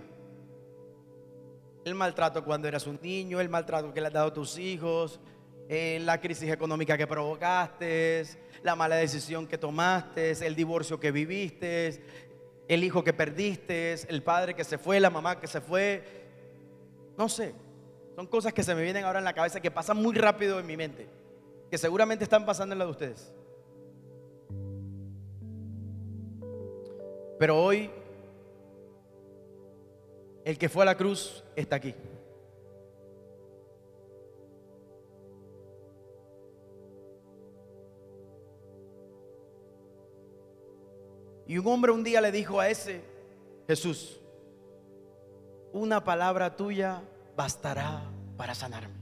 El 1.84 1.96
maltrato 1.96 2.44
cuando 2.44 2.68
eras 2.68 2.88
un 2.88 3.00
niño, 3.02 3.40
el 3.40 3.50
maltrato 3.50 3.94
que 3.94 4.02
le 4.02 4.08
has 4.08 4.14
dado 4.14 4.28
a 4.28 4.34
tus 4.34 4.58
hijos, 4.58 5.20
eh, 5.68 6.00
la 6.02 6.22
crisis 6.22 6.50
económica 6.50 6.98
que 6.98 7.08
provocaste, 7.08 8.26
la 8.64 8.76
mala 8.76 8.96
decisión 8.96 9.48
que 9.48 9.58
tomaste, 9.58 10.32
el 10.46 10.56
divorcio 10.56 11.00
que 11.00 11.12
viviste, 11.12 12.02
el 12.68 12.84
hijo 12.84 13.04
que 13.04 13.14
perdiste, 13.14 13.94
el 14.08 14.24
padre 14.24 14.54
que 14.54 14.64
se 14.64 14.78
fue, 14.78 15.00
la 15.00 15.10
mamá 15.10 15.40
que 15.40 15.48
se 15.48 15.62
fue. 15.62 16.04
No 17.18 17.30
sé, 17.30 17.54
son 18.16 18.28
cosas 18.28 18.54
que 18.54 18.64
se 18.64 18.74
me 18.74 18.82
vienen 18.82 19.06
ahora 19.06 19.20
en 19.20 19.26
la 19.26 19.34
cabeza 19.34 19.60
que 19.60 19.72
pasan 19.72 19.98
muy 19.98 20.16
rápido 20.16 20.60
en 20.60 20.66
mi 20.66 20.78
mente, 20.78 21.08
que 21.70 21.78
seguramente 21.78 22.24
están 22.24 22.46
pasando 22.46 22.74
en 22.74 22.80
la 22.80 22.86
de 22.86 22.92
ustedes. 22.92 23.34
Pero 27.38 27.62
hoy, 27.62 27.92
el 30.46 30.58
que 30.58 30.70
fue 30.70 30.84
a 30.84 30.86
la 30.86 30.96
cruz 30.96 31.44
está 31.56 31.76
aquí. 31.76 31.94
Y 41.48 41.58
un 41.58 41.68
hombre 41.68 41.92
un 41.92 42.04
día 42.04 42.22
le 42.22 42.32
dijo 42.32 42.60
a 42.60 42.70
ese 42.70 43.02
Jesús, 43.68 44.20
una 45.72 46.04
palabra 46.04 46.56
tuya 46.56 47.02
bastará 47.36 48.04
para 48.38 48.56
sanarme. 48.56 48.96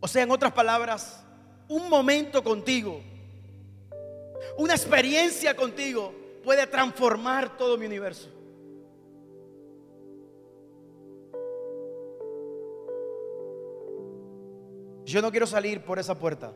O 0.00 0.08
sea, 0.08 0.22
en 0.22 0.30
otras 0.30 0.52
palabras, 0.52 1.24
un 1.68 1.88
momento 1.88 2.42
contigo, 2.42 3.00
una 4.56 4.74
experiencia 4.74 5.54
contigo 5.56 6.12
puede 6.44 6.66
transformar 6.66 7.56
todo 7.56 7.76
mi 7.76 7.86
universo. 7.86 8.28
Yo 15.04 15.22
no 15.22 15.30
quiero 15.30 15.46
salir 15.46 15.82
por 15.82 15.98
esa 15.98 16.18
puerta 16.18 16.52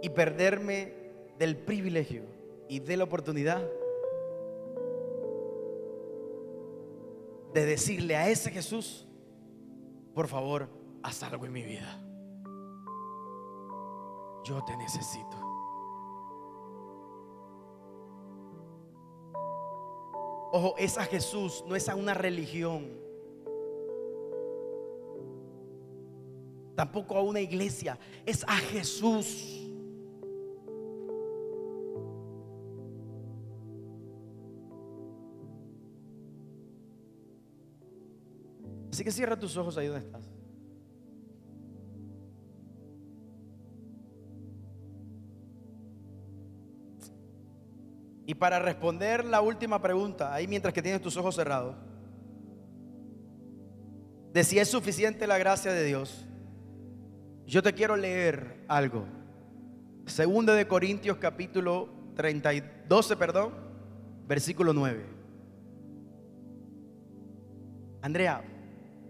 y 0.00 0.08
perderme 0.08 0.97
del 1.38 1.56
privilegio 1.56 2.24
y 2.68 2.80
de 2.80 2.96
la 2.96 3.04
oportunidad 3.04 3.66
de 7.54 7.64
decirle 7.64 8.16
a 8.16 8.28
ese 8.28 8.50
Jesús, 8.50 9.06
por 10.14 10.28
favor, 10.28 10.68
haz 11.02 11.22
algo 11.22 11.46
en 11.46 11.52
mi 11.52 11.62
vida. 11.62 12.02
Yo 14.44 14.64
te 14.64 14.76
necesito. 14.76 15.36
Ojo, 20.50 20.74
es 20.78 20.96
a 20.96 21.04
Jesús, 21.04 21.62
no 21.66 21.76
es 21.76 21.88
a 21.88 21.94
una 21.94 22.14
religión. 22.14 22.98
Tampoco 26.74 27.16
a 27.16 27.22
una 27.22 27.40
iglesia, 27.40 27.98
es 28.24 28.44
a 28.44 28.56
Jesús. 28.56 29.67
Que 39.08 39.12
cierra 39.12 39.38
tus 39.38 39.56
ojos 39.56 39.74
ahí 39.78 39.86
donde 39.86 40.04
estás. 40.04 40.22
Y 48.26 48.34
para 48.34 48.58
responder 48.58 49.24
la 49.24 49.40
última 49.40 49.80
pregunta, 49.80 50.34
ahí 50.34 50.46
mientras 50.46 50.74
que 50.74 50.82
tienes 50.82 51.00
tus 51.00 51.16
ojos 51.16 51.34
cerrados, 51.34 51.74
de 54.34 54.44
si 54.44 54.58
es 54.58 54.68
suficiente 54.68 55.26
la 55.26 55.38
gracia 55.38 55.72
de 55.72 55.86
Dios, 55.86 56.26
yo 57.46 57.62
te 57.62 57.72
quiero 57.72 57.96
leer 57.96 58.62
algo. 58.68 59.06
Segunda 60.04 60.52
de 60.52 60.68
Corintios 60.68 61.16
capítulo 61.16 61.88
30, 62.14 62.50
12, 62.86 63.16
perdón, 63.16 63.54
versículo 64.26 64.74
9. 64.74 65.06
Andrea, 68.02 68.44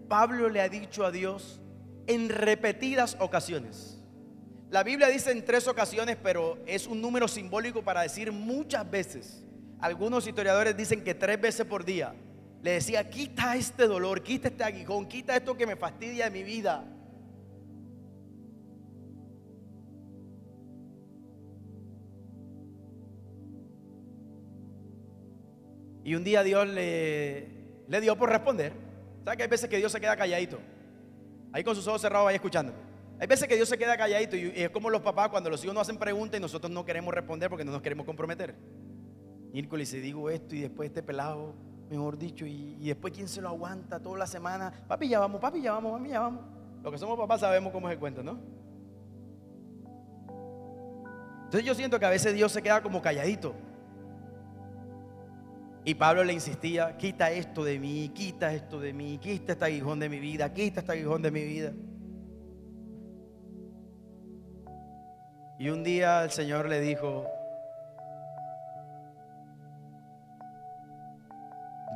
Pablo 0.09 0.49
le 0.49 0.59
ha 0.59 0.67
dicho 0.67 1.05
a 1.05 1.11
Dios 1.11 1.61
en 2.07 2.27
repetidas 2.29 3.15
ocasiones. 3.19 3.99
La 4.71 4.83
Biblia 4.83 5.07
dice 5.07 5.31
en 5.31 5.45
tres 5.45 5.67
ocasiones, 5.67 6.17
pero 6.21 6.57
es 6.65 6.87
un 6.87 6.99
número 6.99 7.27
simbólico 7.27 7.83
para 7.83 8.01
decir 8.01 8.31
muchas 8.31 8.89
veces. 8.89 9.45
Algunos 9.79 10.27
historiadores 10.27 10.75
dicen 10.75 11.03
que 11.03 11.15
tres 11.15 11.39
veces 11.39 11.65
por 11.65 11.85
día. 11.85 12.13
Le 12.61 12.71
decía, 12.71 13.09
quita 13.09 13.55
este 13.55 13.87
dolor, 13.87 14.21
quita 14.21 14.49
este 14.49 14.63
aguijón, 14.63 15.07
quita 15.07 15.35
esto 15.35 15.55
que 15.55 15.65
me 15.65 15.75
fastidia 15.75 16.25
de 16.25 16.31
mi 16.31 16.43
vida. 16.43 16.83
Y 26.03 26.15
un 26.15 26.23
día 26.23 26.43
Dios 26.43 26.67
le, 26.67 27.47
le 27.87 28.01
dio 28.01 28.17
por 28.17 28.29
responder. 28.29 28.88
¿Sabes 29.29 29.37
que 29.37 29.43
hay 29.43 29.49
veces 29.49 29.69
que 29.69 29.77
Dios 29.77 29.91
se 29.91 30.01
queda 30.01 30.17
calladito? 30.17 30.57
Ahí 31.51 31.63
con 31.63 31.75
sus 31.75 31.85
ojos 31.87 32.01
cerrados, 32.01 32.27
ahí 32.27 32.33
escuchando. 32.33 32.73
Hay 33.19 33.27
veces 33.27 33.47
que 33.47 33.55
Dios 33.55 33.69
se 33.69 33.77
queda 33.77 33.95
calladito 33.95 34.35
y 34.35 34.51
es 34.55 34.71
como 34.71 34.89
los 34.89 35.03
papás 35.03 35.29
cuando 35.29 35.51
los 35.51 35.63
hijos 35.63 35.75
nos 35.75 35.81
hacen 35.81 35.99
preguntas 35.99 36.39
y 36.39 36.41
nosotros 36.41 36.71
no 36.71 36.83
queremos 36.83 37.13
responder 37.13 37.47
porque 37.47 37.63
no 37.63 37.71
nos 37.71 37.83
queremos 37.83 38.07
comprometer. 38.07 38.55
miércoles 39.53 39.93
y 39.93 39.99
digo 39.99 40.31
esto 40.31 40.55
y 40.55 40.61
después 40.61 40.87
este 40.87 41.03
pelado, 41.03 41.53
mejor 41.91 42.17
dicho, 42.17 42.43
y, 42.47 42.87
después 42.87 43.13
quién 43.13 43.27
se 43.27 43.39
lo 43.39 43.49
aguanta 43.49 43.99
toda 43.99 44.17
la 44.17 44.25
semana. 44.25 44.73
Papi, 44.87 45.07
ya 45.07 45.19
vamos, 45.19 45.39
papi, 45.39 45.61
ya 45.61 45.73
vamos, 45.73 45.91
mami, 45.91 46.09
ya 46.09 46.21
vamos. 46.21 46.41
Los 46.81 46.91
que 46.91 46.97
somos 46.97 47.15
papás 47.15 47.41
sabemos 47.41 47.71
cómo 47.71 47.87
es 47.87 47.93
el 47.93 47.99
cuento, 47.99 48.23
¿no? 48.23 48.39
Entonces 51.43 51.65
yo 51.65 51.75
siento 51.75 51.99
que 51.99 52.05
a 52.07 52.09
veces 52.09 52.33
Dios 52.33 52.51
se 52.51 52.63
queda 52.63 52.81
como 52.81 52.99
calladito. 52.99 53.53
Y 55.89 55.95
Pablo 55.95 56.23
le 56.23 56.33
insistía, 56.33 56.95
quita 56.97 57.31
esto 57.31 57.63
de 57.63 57.79
mí, 57.79 58.09
quita 58.09 58.53
esto 58.53 58.79
de 58.79 58.93
mí, 58.93 59.17
quita 59.17 59.53
este 59.53 59.65
aguijón 59.65 59.99
de 59.99 60.07
mi 60.07 60.19
vida, 60.19 60.53
quita 60.53 60.81
este 60.81 60.91
aguijón 60.91 61.23
de 61.23 61.31
mi 61.31 61.43
vida. 61.43 61.73
Y 65.57 65.69
un 65.69 65.83
día 65.83 66.23
el 66.23 66.29
Señor 66.29 66.69
le 66.69 66.79
dijo, 66.79 67.25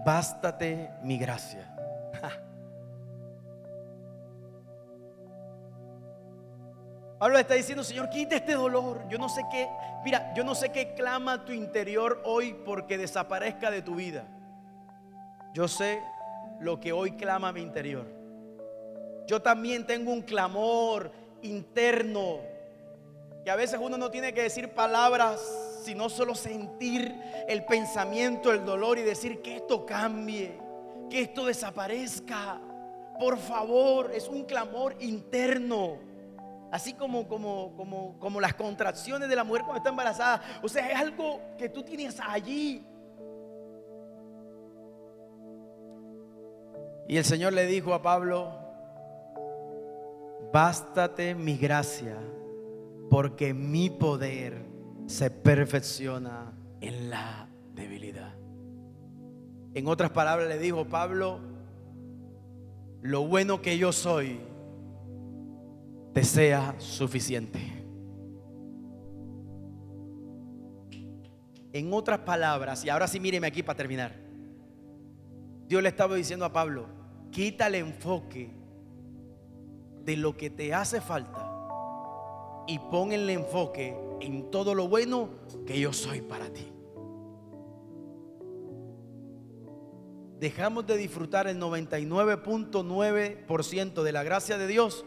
bástate 0.04 0.90
mi 1.04 1.20
gracia. 1.20 1.73
Pablo 7.24 7.40
está 7.40 7.54
diciendo, 7.54 7.86
Señor, 7.86 8.10
quita 8.10 8.36
este 8.36 8.52
dolor. 8.52 9.08
Yo 9.08 9.18
no 9.18 9.30
sé 9.30 9.44
qué, 9.50 9.70
mira, 10.04 10.34
yo 10.34 10.44
no 10.44 10.54
sé 10.56 10.74
qué 10.74 10.94
clama 10.94 11.46
tu 11.46 11.54
interior 11.54 12.22
hoy 12.26 12.54
porque 12.66 12.98
desaparezca 12.98 13.72
de 13.72 13.82
tu 13.82 13.96
vida. 13.96 14.28
Yo 15.54 15.70
sé 15.70 16.02
lo 16.60 16.82
que 16.82 16.92
hoy 16.92 17.14
clama 17.14 17.54
mi 17.54 17.62
interior. 17.62 18.06
Yo 19.26 19.42
también 19.42 19.88
tengo 19.88 20.12
un 20.12 20.22
clamor 20.22 21.14
interno 21.44 22.40
que 23.46 23.52
a 23.52 23.56
veces 23.56 23.80
uno 23.82 23.98
no 23.98 24.12
tiene 24.12 24.34
que 24.34 24.42
decir 24.42 24.72
palabras, 24.72 25.40
sino 25.86 26.10
solo 26.10 26.36
sentir 26.36 27.16
el 27.48 27.64
pensamiento, 27.64 28.52
el 28.52 28.66
dolor 28.66 28.98
y 29.00 29.02
decir 29.02 29.42
que 29.42 29.56
esto 29.56 29.86
cambie, 29.86 30.60
que 31.10 31.22
esto 31.22 31.46
desaparezca. 31.46 32.60
Por 33.18 33.38
favor, 33.38 34.12
es 34.14 34.28
un 34.28 34.44
clamor 34.44 34.98
interno 35.00 36.12
así 36.74 36.94
como, 36.94 37.28
como, 37.28 37.72
como, 37.78 38.18
como 38.18 38.42
las 38.42 38.56
contracciones 38.56 39.30
de 39.30 39.36
la 39.36 39.44
mujer 39.44 39.62
cuando 39.62 39.78
está 39.78 39.92
embarazada. 39.92 40.42
O 40.64 40.68
sea, 40.68 40.90
es 40.90 40.98
algo 40.98 41.40
que 41.56 41.70
tú 41.70 41.84
tienes 41.84 42.20
allí. 42.20 42.84
Y 47.08 47.16
el 47.16 47.24
Señor 47.24 47.54
le 47.54 47.68
dijo 47.68 47.94
a 47.94 48.02
Pablo, 48.02 48.58
bástate 50.52 51.36
mi 51.36 51.58
gracia, 51.58 52.18
porque 53.08 53.54
mi 53.54 53.92
poder 53.92 54.66
se 55.06 55.30
perfecciona 55.30 56.54
en 56.82 57.12
la 57.12 57.50
debilidad. 57.76 58.34
En 59.76 59.88
otras 59.88 60.10
palabras 60.10 60.48
le 60.48 60.58
dijo 60.58 60.86
Pablo, 60.86 61.40
lo 63.04 63.28
bueno 63.28 63.62
que 63.62 63.78
yo 63.78 63.92
soy 63.92 64.42
te 66.14 66.24
sea 66.24 66.76
suficiente. 66.78 67.60
En 71.74 71.92
otras 71.92 72.20
palabras, 72.20 72.86
y 72.86 72.90
ahora 72.90 73.08
sí 73.08 73.20
míreme 73.20 73.48
aquí 73.48 73.64
para 73.64 73.78
terminar. 73.78 74.16
Dios 75.68 75.82
le 75.82 75.90
estaba 75.90 76.16
diciendo 76.16 76.46
a 76.46 76.54
Pablo, 76.54 76.86
quita 77.32 77.66
el 77.66 77.74
enfoque 77.76 78.52
de 80.06 80.18
lo 80.18 80.38
que 80.38 80.52
te 80.52 80.72
hace 80.74 81.02
falta 81.02 81.50
y 82.68 82.78
pon 82.78 83.12
el 83.12 83.28
enfoque 83.30 83.98
en 84.22 84.52
todo 84.52 84.76
lo 84.76 84.88
bueno 84.88 85.30
que 85.66 85.80
yo 85.80 85.92
soy 85.94 86.22
para 86.22 86.54
ti. 86.54 86.68
Dejamos 90.40 90.86
de 90.86 90.98
disfrutar 90.98 91.48
el 91.48 91.60
99.9% 91.60 94.04
de 94.04 94.12
la 94.12 94.22
gracia 94.24 94.60
de 94.60 94.68
Dios 94.68 95.06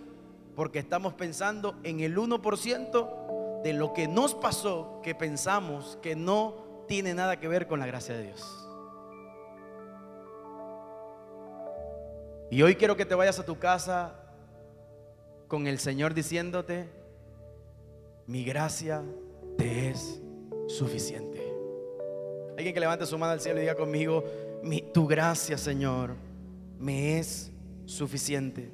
porque 0.57 0.79
estamos 0.79 1.13
pensando 1.13 1.77
en 1.85 2.01
el 2.01 2.17
1% 2.17 3.63
de 3.63 3.73
lo 3.75 3.93
que 3.93 4.09
nos 4.09 4.35
pasó 4.35 5.01
que 5.03 5.15
pensamos 5.15 5.99
que 6.03 6.17
no 6.17 6.85
tiene 6.89 7.15
nada 7.15 7.39
que 7.39 7.47
ver 7.47 7.67
con 7.67 7.79
la 7.79 7.87
gracia 7.87 8.17
de 8.17 8.23
Dios. 8.25 8.67
Y 12.51 12.63
hoy 12.63 12.77
quiero 12.77 12.97
que 12.97 13.05
te 13.05 13.15
vayas 13.15 13.39
a 13.39 13.45
tu 13.45 13.59
casa 13.59 14.15
con 15.47 15.67
el 15.67 15.79
Señor 15.79 16.15
diciéndote, 16.15 16.89
mi 18.27 18.43
gracia 18.43 19.03
te 19.59 19.91
es 19.91 20.23
suficiente. 20.69 21.53
Alguien 22.57 22.73
que 22.73 22.81
levante 22.81 23.05
su 23.05 23.19
mano 23.19 23.33
al 23.33 23.41
cielo 23.41 23.59
y 23.59 23.63
diga 23.63 23.75
conmigo, 23.75 24.25
mi, 24.63 24.81
tu 24.81 25.07
gracia, 25.07 25.59
Señor, 25.59 26.15
me 26.79 27.19
es 27.19 27.53
suficiente. 27.85 28.71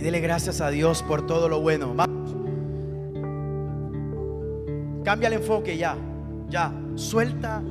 Y 0.00 0.02
dele 0.02 0.20
gracias 0.20 0.62
a 0.62 0.70
Dios 0.70 1.02
por 1.02 1.26
todo 1.26 1.46
lo 1.46 1.60
bueno. 1.60 1.94
Cambia 5.04 5.26
el 5.26 5.34
enfoque 5.34 5.76
ya. 5.76 5.94
Ya. 6.48 6.72
Suelta 6.94 7.62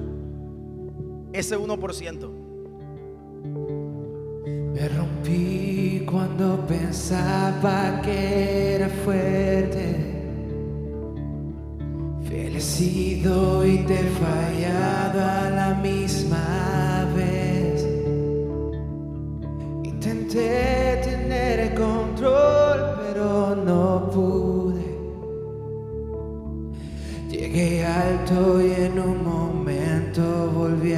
ese 1.34 1.58
1%. 1.58 2.30
Me 4.76 4.90
rompí 4.90 6.06
cuando 6.06 6.68
pensaba 6.68 8.00
que 8.04 8.76
era 8.76 8.90
fuerte. 8.90 9.96
Felicido 12.26 13.66
y 13.66 13.80
te 13.80 14.02
he 14.02 14.04
fallado 14.04 15.20
a 15.20 15.50
la 15.50 15.74
misma 15.82 17.12
vez. 17.16 17.84
Intenté 19.84 20.79
Llegué 28.30 28.38
alto 28.38 28.62
y 28.62 28.74
en 28.74 29.00
un 29.00 29.24
momento 29.24 30.52
volví 30.54 30.94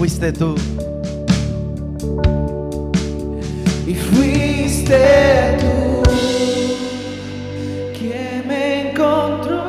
fuiste 0.00 0.32
tú. 0.32 0.54
Y 3.86 3.94
fuiste 3.94 5.58
tú 5.60 6.02
quien 7.98 8.48
me 8.48 8.92
encontró. 8.92 9.62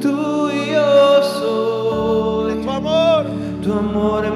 Tú 0.00 0.50
y 0.52 0.70
yo 0.72 1.22
soy. 1.34 2.62
Tu 2.62 2.70
amor. 2.70 3.26
Tu 3.60 3.72
amor 3.72 4.35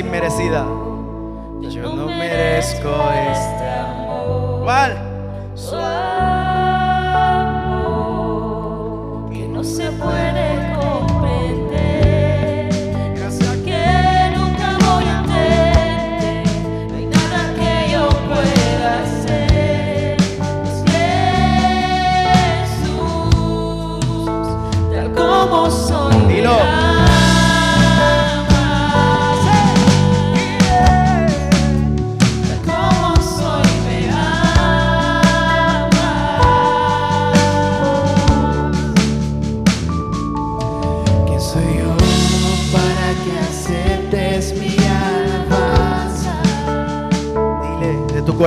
inmerecida. 0.00 0.66
Yo 1.60 1.94
no 1.94 2.06
merezco 2.06 2.90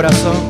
corazón. 0.08 0.47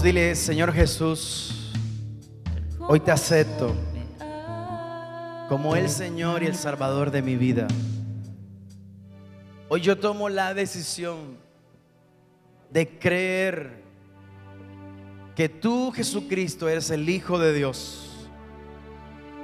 Dile, 0.00 0.34
Señor 0.36 0.72
Jesús, 0.72 1.70
hoy 2.80 2.98
te 2.98 3.10
acepto 3.10 3.74
como 5.50 5.76
el 5.76 5.90
Señor 5.90 6.42
y 6.42 6.46
el 6.46 6.54
Salvador 6.54 7.10
de 7.10 7.20
mi 7.20 7.36
vida. 7.36 7.68
Hoy 9.68 9.82
yo 9.82 9.98
tomo 9.98 10.30
la 10.30 10.54
decisión 10.54 11.36
de 12.70 12.98
creer 12.98 13.82
que 15.36 15.50
tú, 15.50 15.92
Jesucristo, 15.92 16.70
eres 16.70 16.88
el 16.90 17.06
Hijo 17.08 17.38
de 17.38 17.52
Dios, 17.52 18.28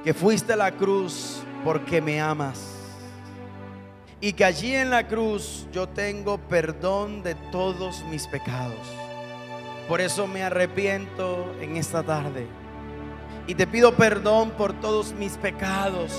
que 0.03 0.14
fuiste 0.14 0.55
a 0.55 0.57
la 0.57 0.72
cruz 0.72 1.42
porque 1.62 2.01
me 2.01 2.22
amas 2.22 2.59
y 4.20 4.32
que 4.32 4.46
allí 4.46 4.74
en 4.74 4.90
la 4.90 5.07
cruz 5.07 5.66
yo 5.72 5.88
tengo 5.88 6.38
perdón 6.38 7.22
de 7.22 7.34
todos 7.53 8.03
mis 8.11 8.26
pecados. 8.26 9.07
Por 9.89 10.03
eso 10.03 10.26
me 10.26 10.43
arrepiento 10.43 11.55
en 11.61 11.78
esta 11.78 12.03
tarde 12.03 12.47
y 13.49 13.55
te 13.55 13.66
pido 13.66 13.95
perdón 13.95 14.51
por 14.51 14.74
todos 14.74 15.14
mis 15.14 15.32
pecados. 15.39 16.12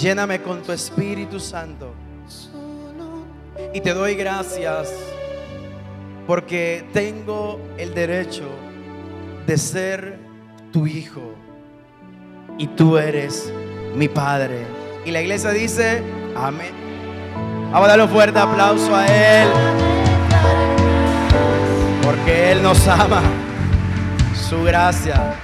Lléname 0.00 0.40
con 0.40 0.62
tu 0.62 0.72
Espíritu 0.72 1.38
Santo. 1.38 1.92
Y 3.74 3.80
te 3.82 3.92
doy 3.92 4.14
gracias 4.14 4.90
porque 6.26 6.86
tengo 6.94 7.60
el 7.76 7.92
derecho 7.92 8.44
de 9.46 9.58
ser 9.58 10.18
tu 10.72 10.86
hijo. 10.86 11.34
Y 12.56 12.68
tú 12.68 12.96
eres 12.96 13.52
mi 13.94 14.08
padre. 14.08 14.64
Y 15.04 15.10
la 15.10 15.20
iglesia 15.20 15.50
dice, 15.50 16.02
amén. 16.34 16.72
Vamos 17.70 17.84
a 17.84 17.88
darle 17.88 18.04
un 18.04 18.10
fuerte 18.10 18.38
aplauso 18.38 18.96
a 18.96 19.06
Él. 19.06 19.87
Porque 22.08 22.52
Él 22.52 22.62
nos 22.62 22.88
ama. 22.88 23.20
Su 24.34 24.62
gracia. 24.62 25.34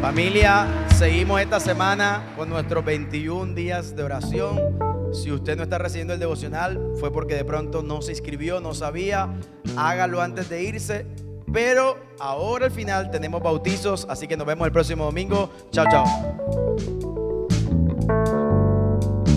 Familia, 0.00 0.66
seguimos 0.96 1.40
esta 1.40 1.60
semana 1.60 2.32
con 2.36 2.48
nuestros 2.50 2.84
21 2.84 3.54
días 3.54 3.94
de 3.94 4.02
oración. 4.02 4.58
Si 5.12 5.30
usted 5.30 5.56
no 5.56 5.62
está 5.62 5.78
recibiendo 5.78 6.12
el 6.12 6.18
devocional, 6.18 6.94
fue 6.98 7.12
porque 7.12 7.36
de 7.36 7.44
pronto 7.44 7.84
no 7.84 8.02
se 8.02 8.10
inscribió, 8.10 8.60
no 8.60 8.74
sabía. 8.74 9.28
Hágalo 9.76 10.22
antes 10.22 10.48
de 10.48 10.64
irse. 10.64 11.06
Pero 11.52 11.96
ahora 12.18 12.64
al 12.66 12.72
final 12.72 13.12
tenemos 13.12 13.40
bautizos, 13.40 14.08
así 14.10 14.26
que 14.26 14.36
nos 14.36 14.44
vemos 14.44 14.66
el 14.66 14.72
próximo 14.72 15.04
domingo. 15.04 15.50
Chao, 15.70 15.86
chao. 15.88 16.99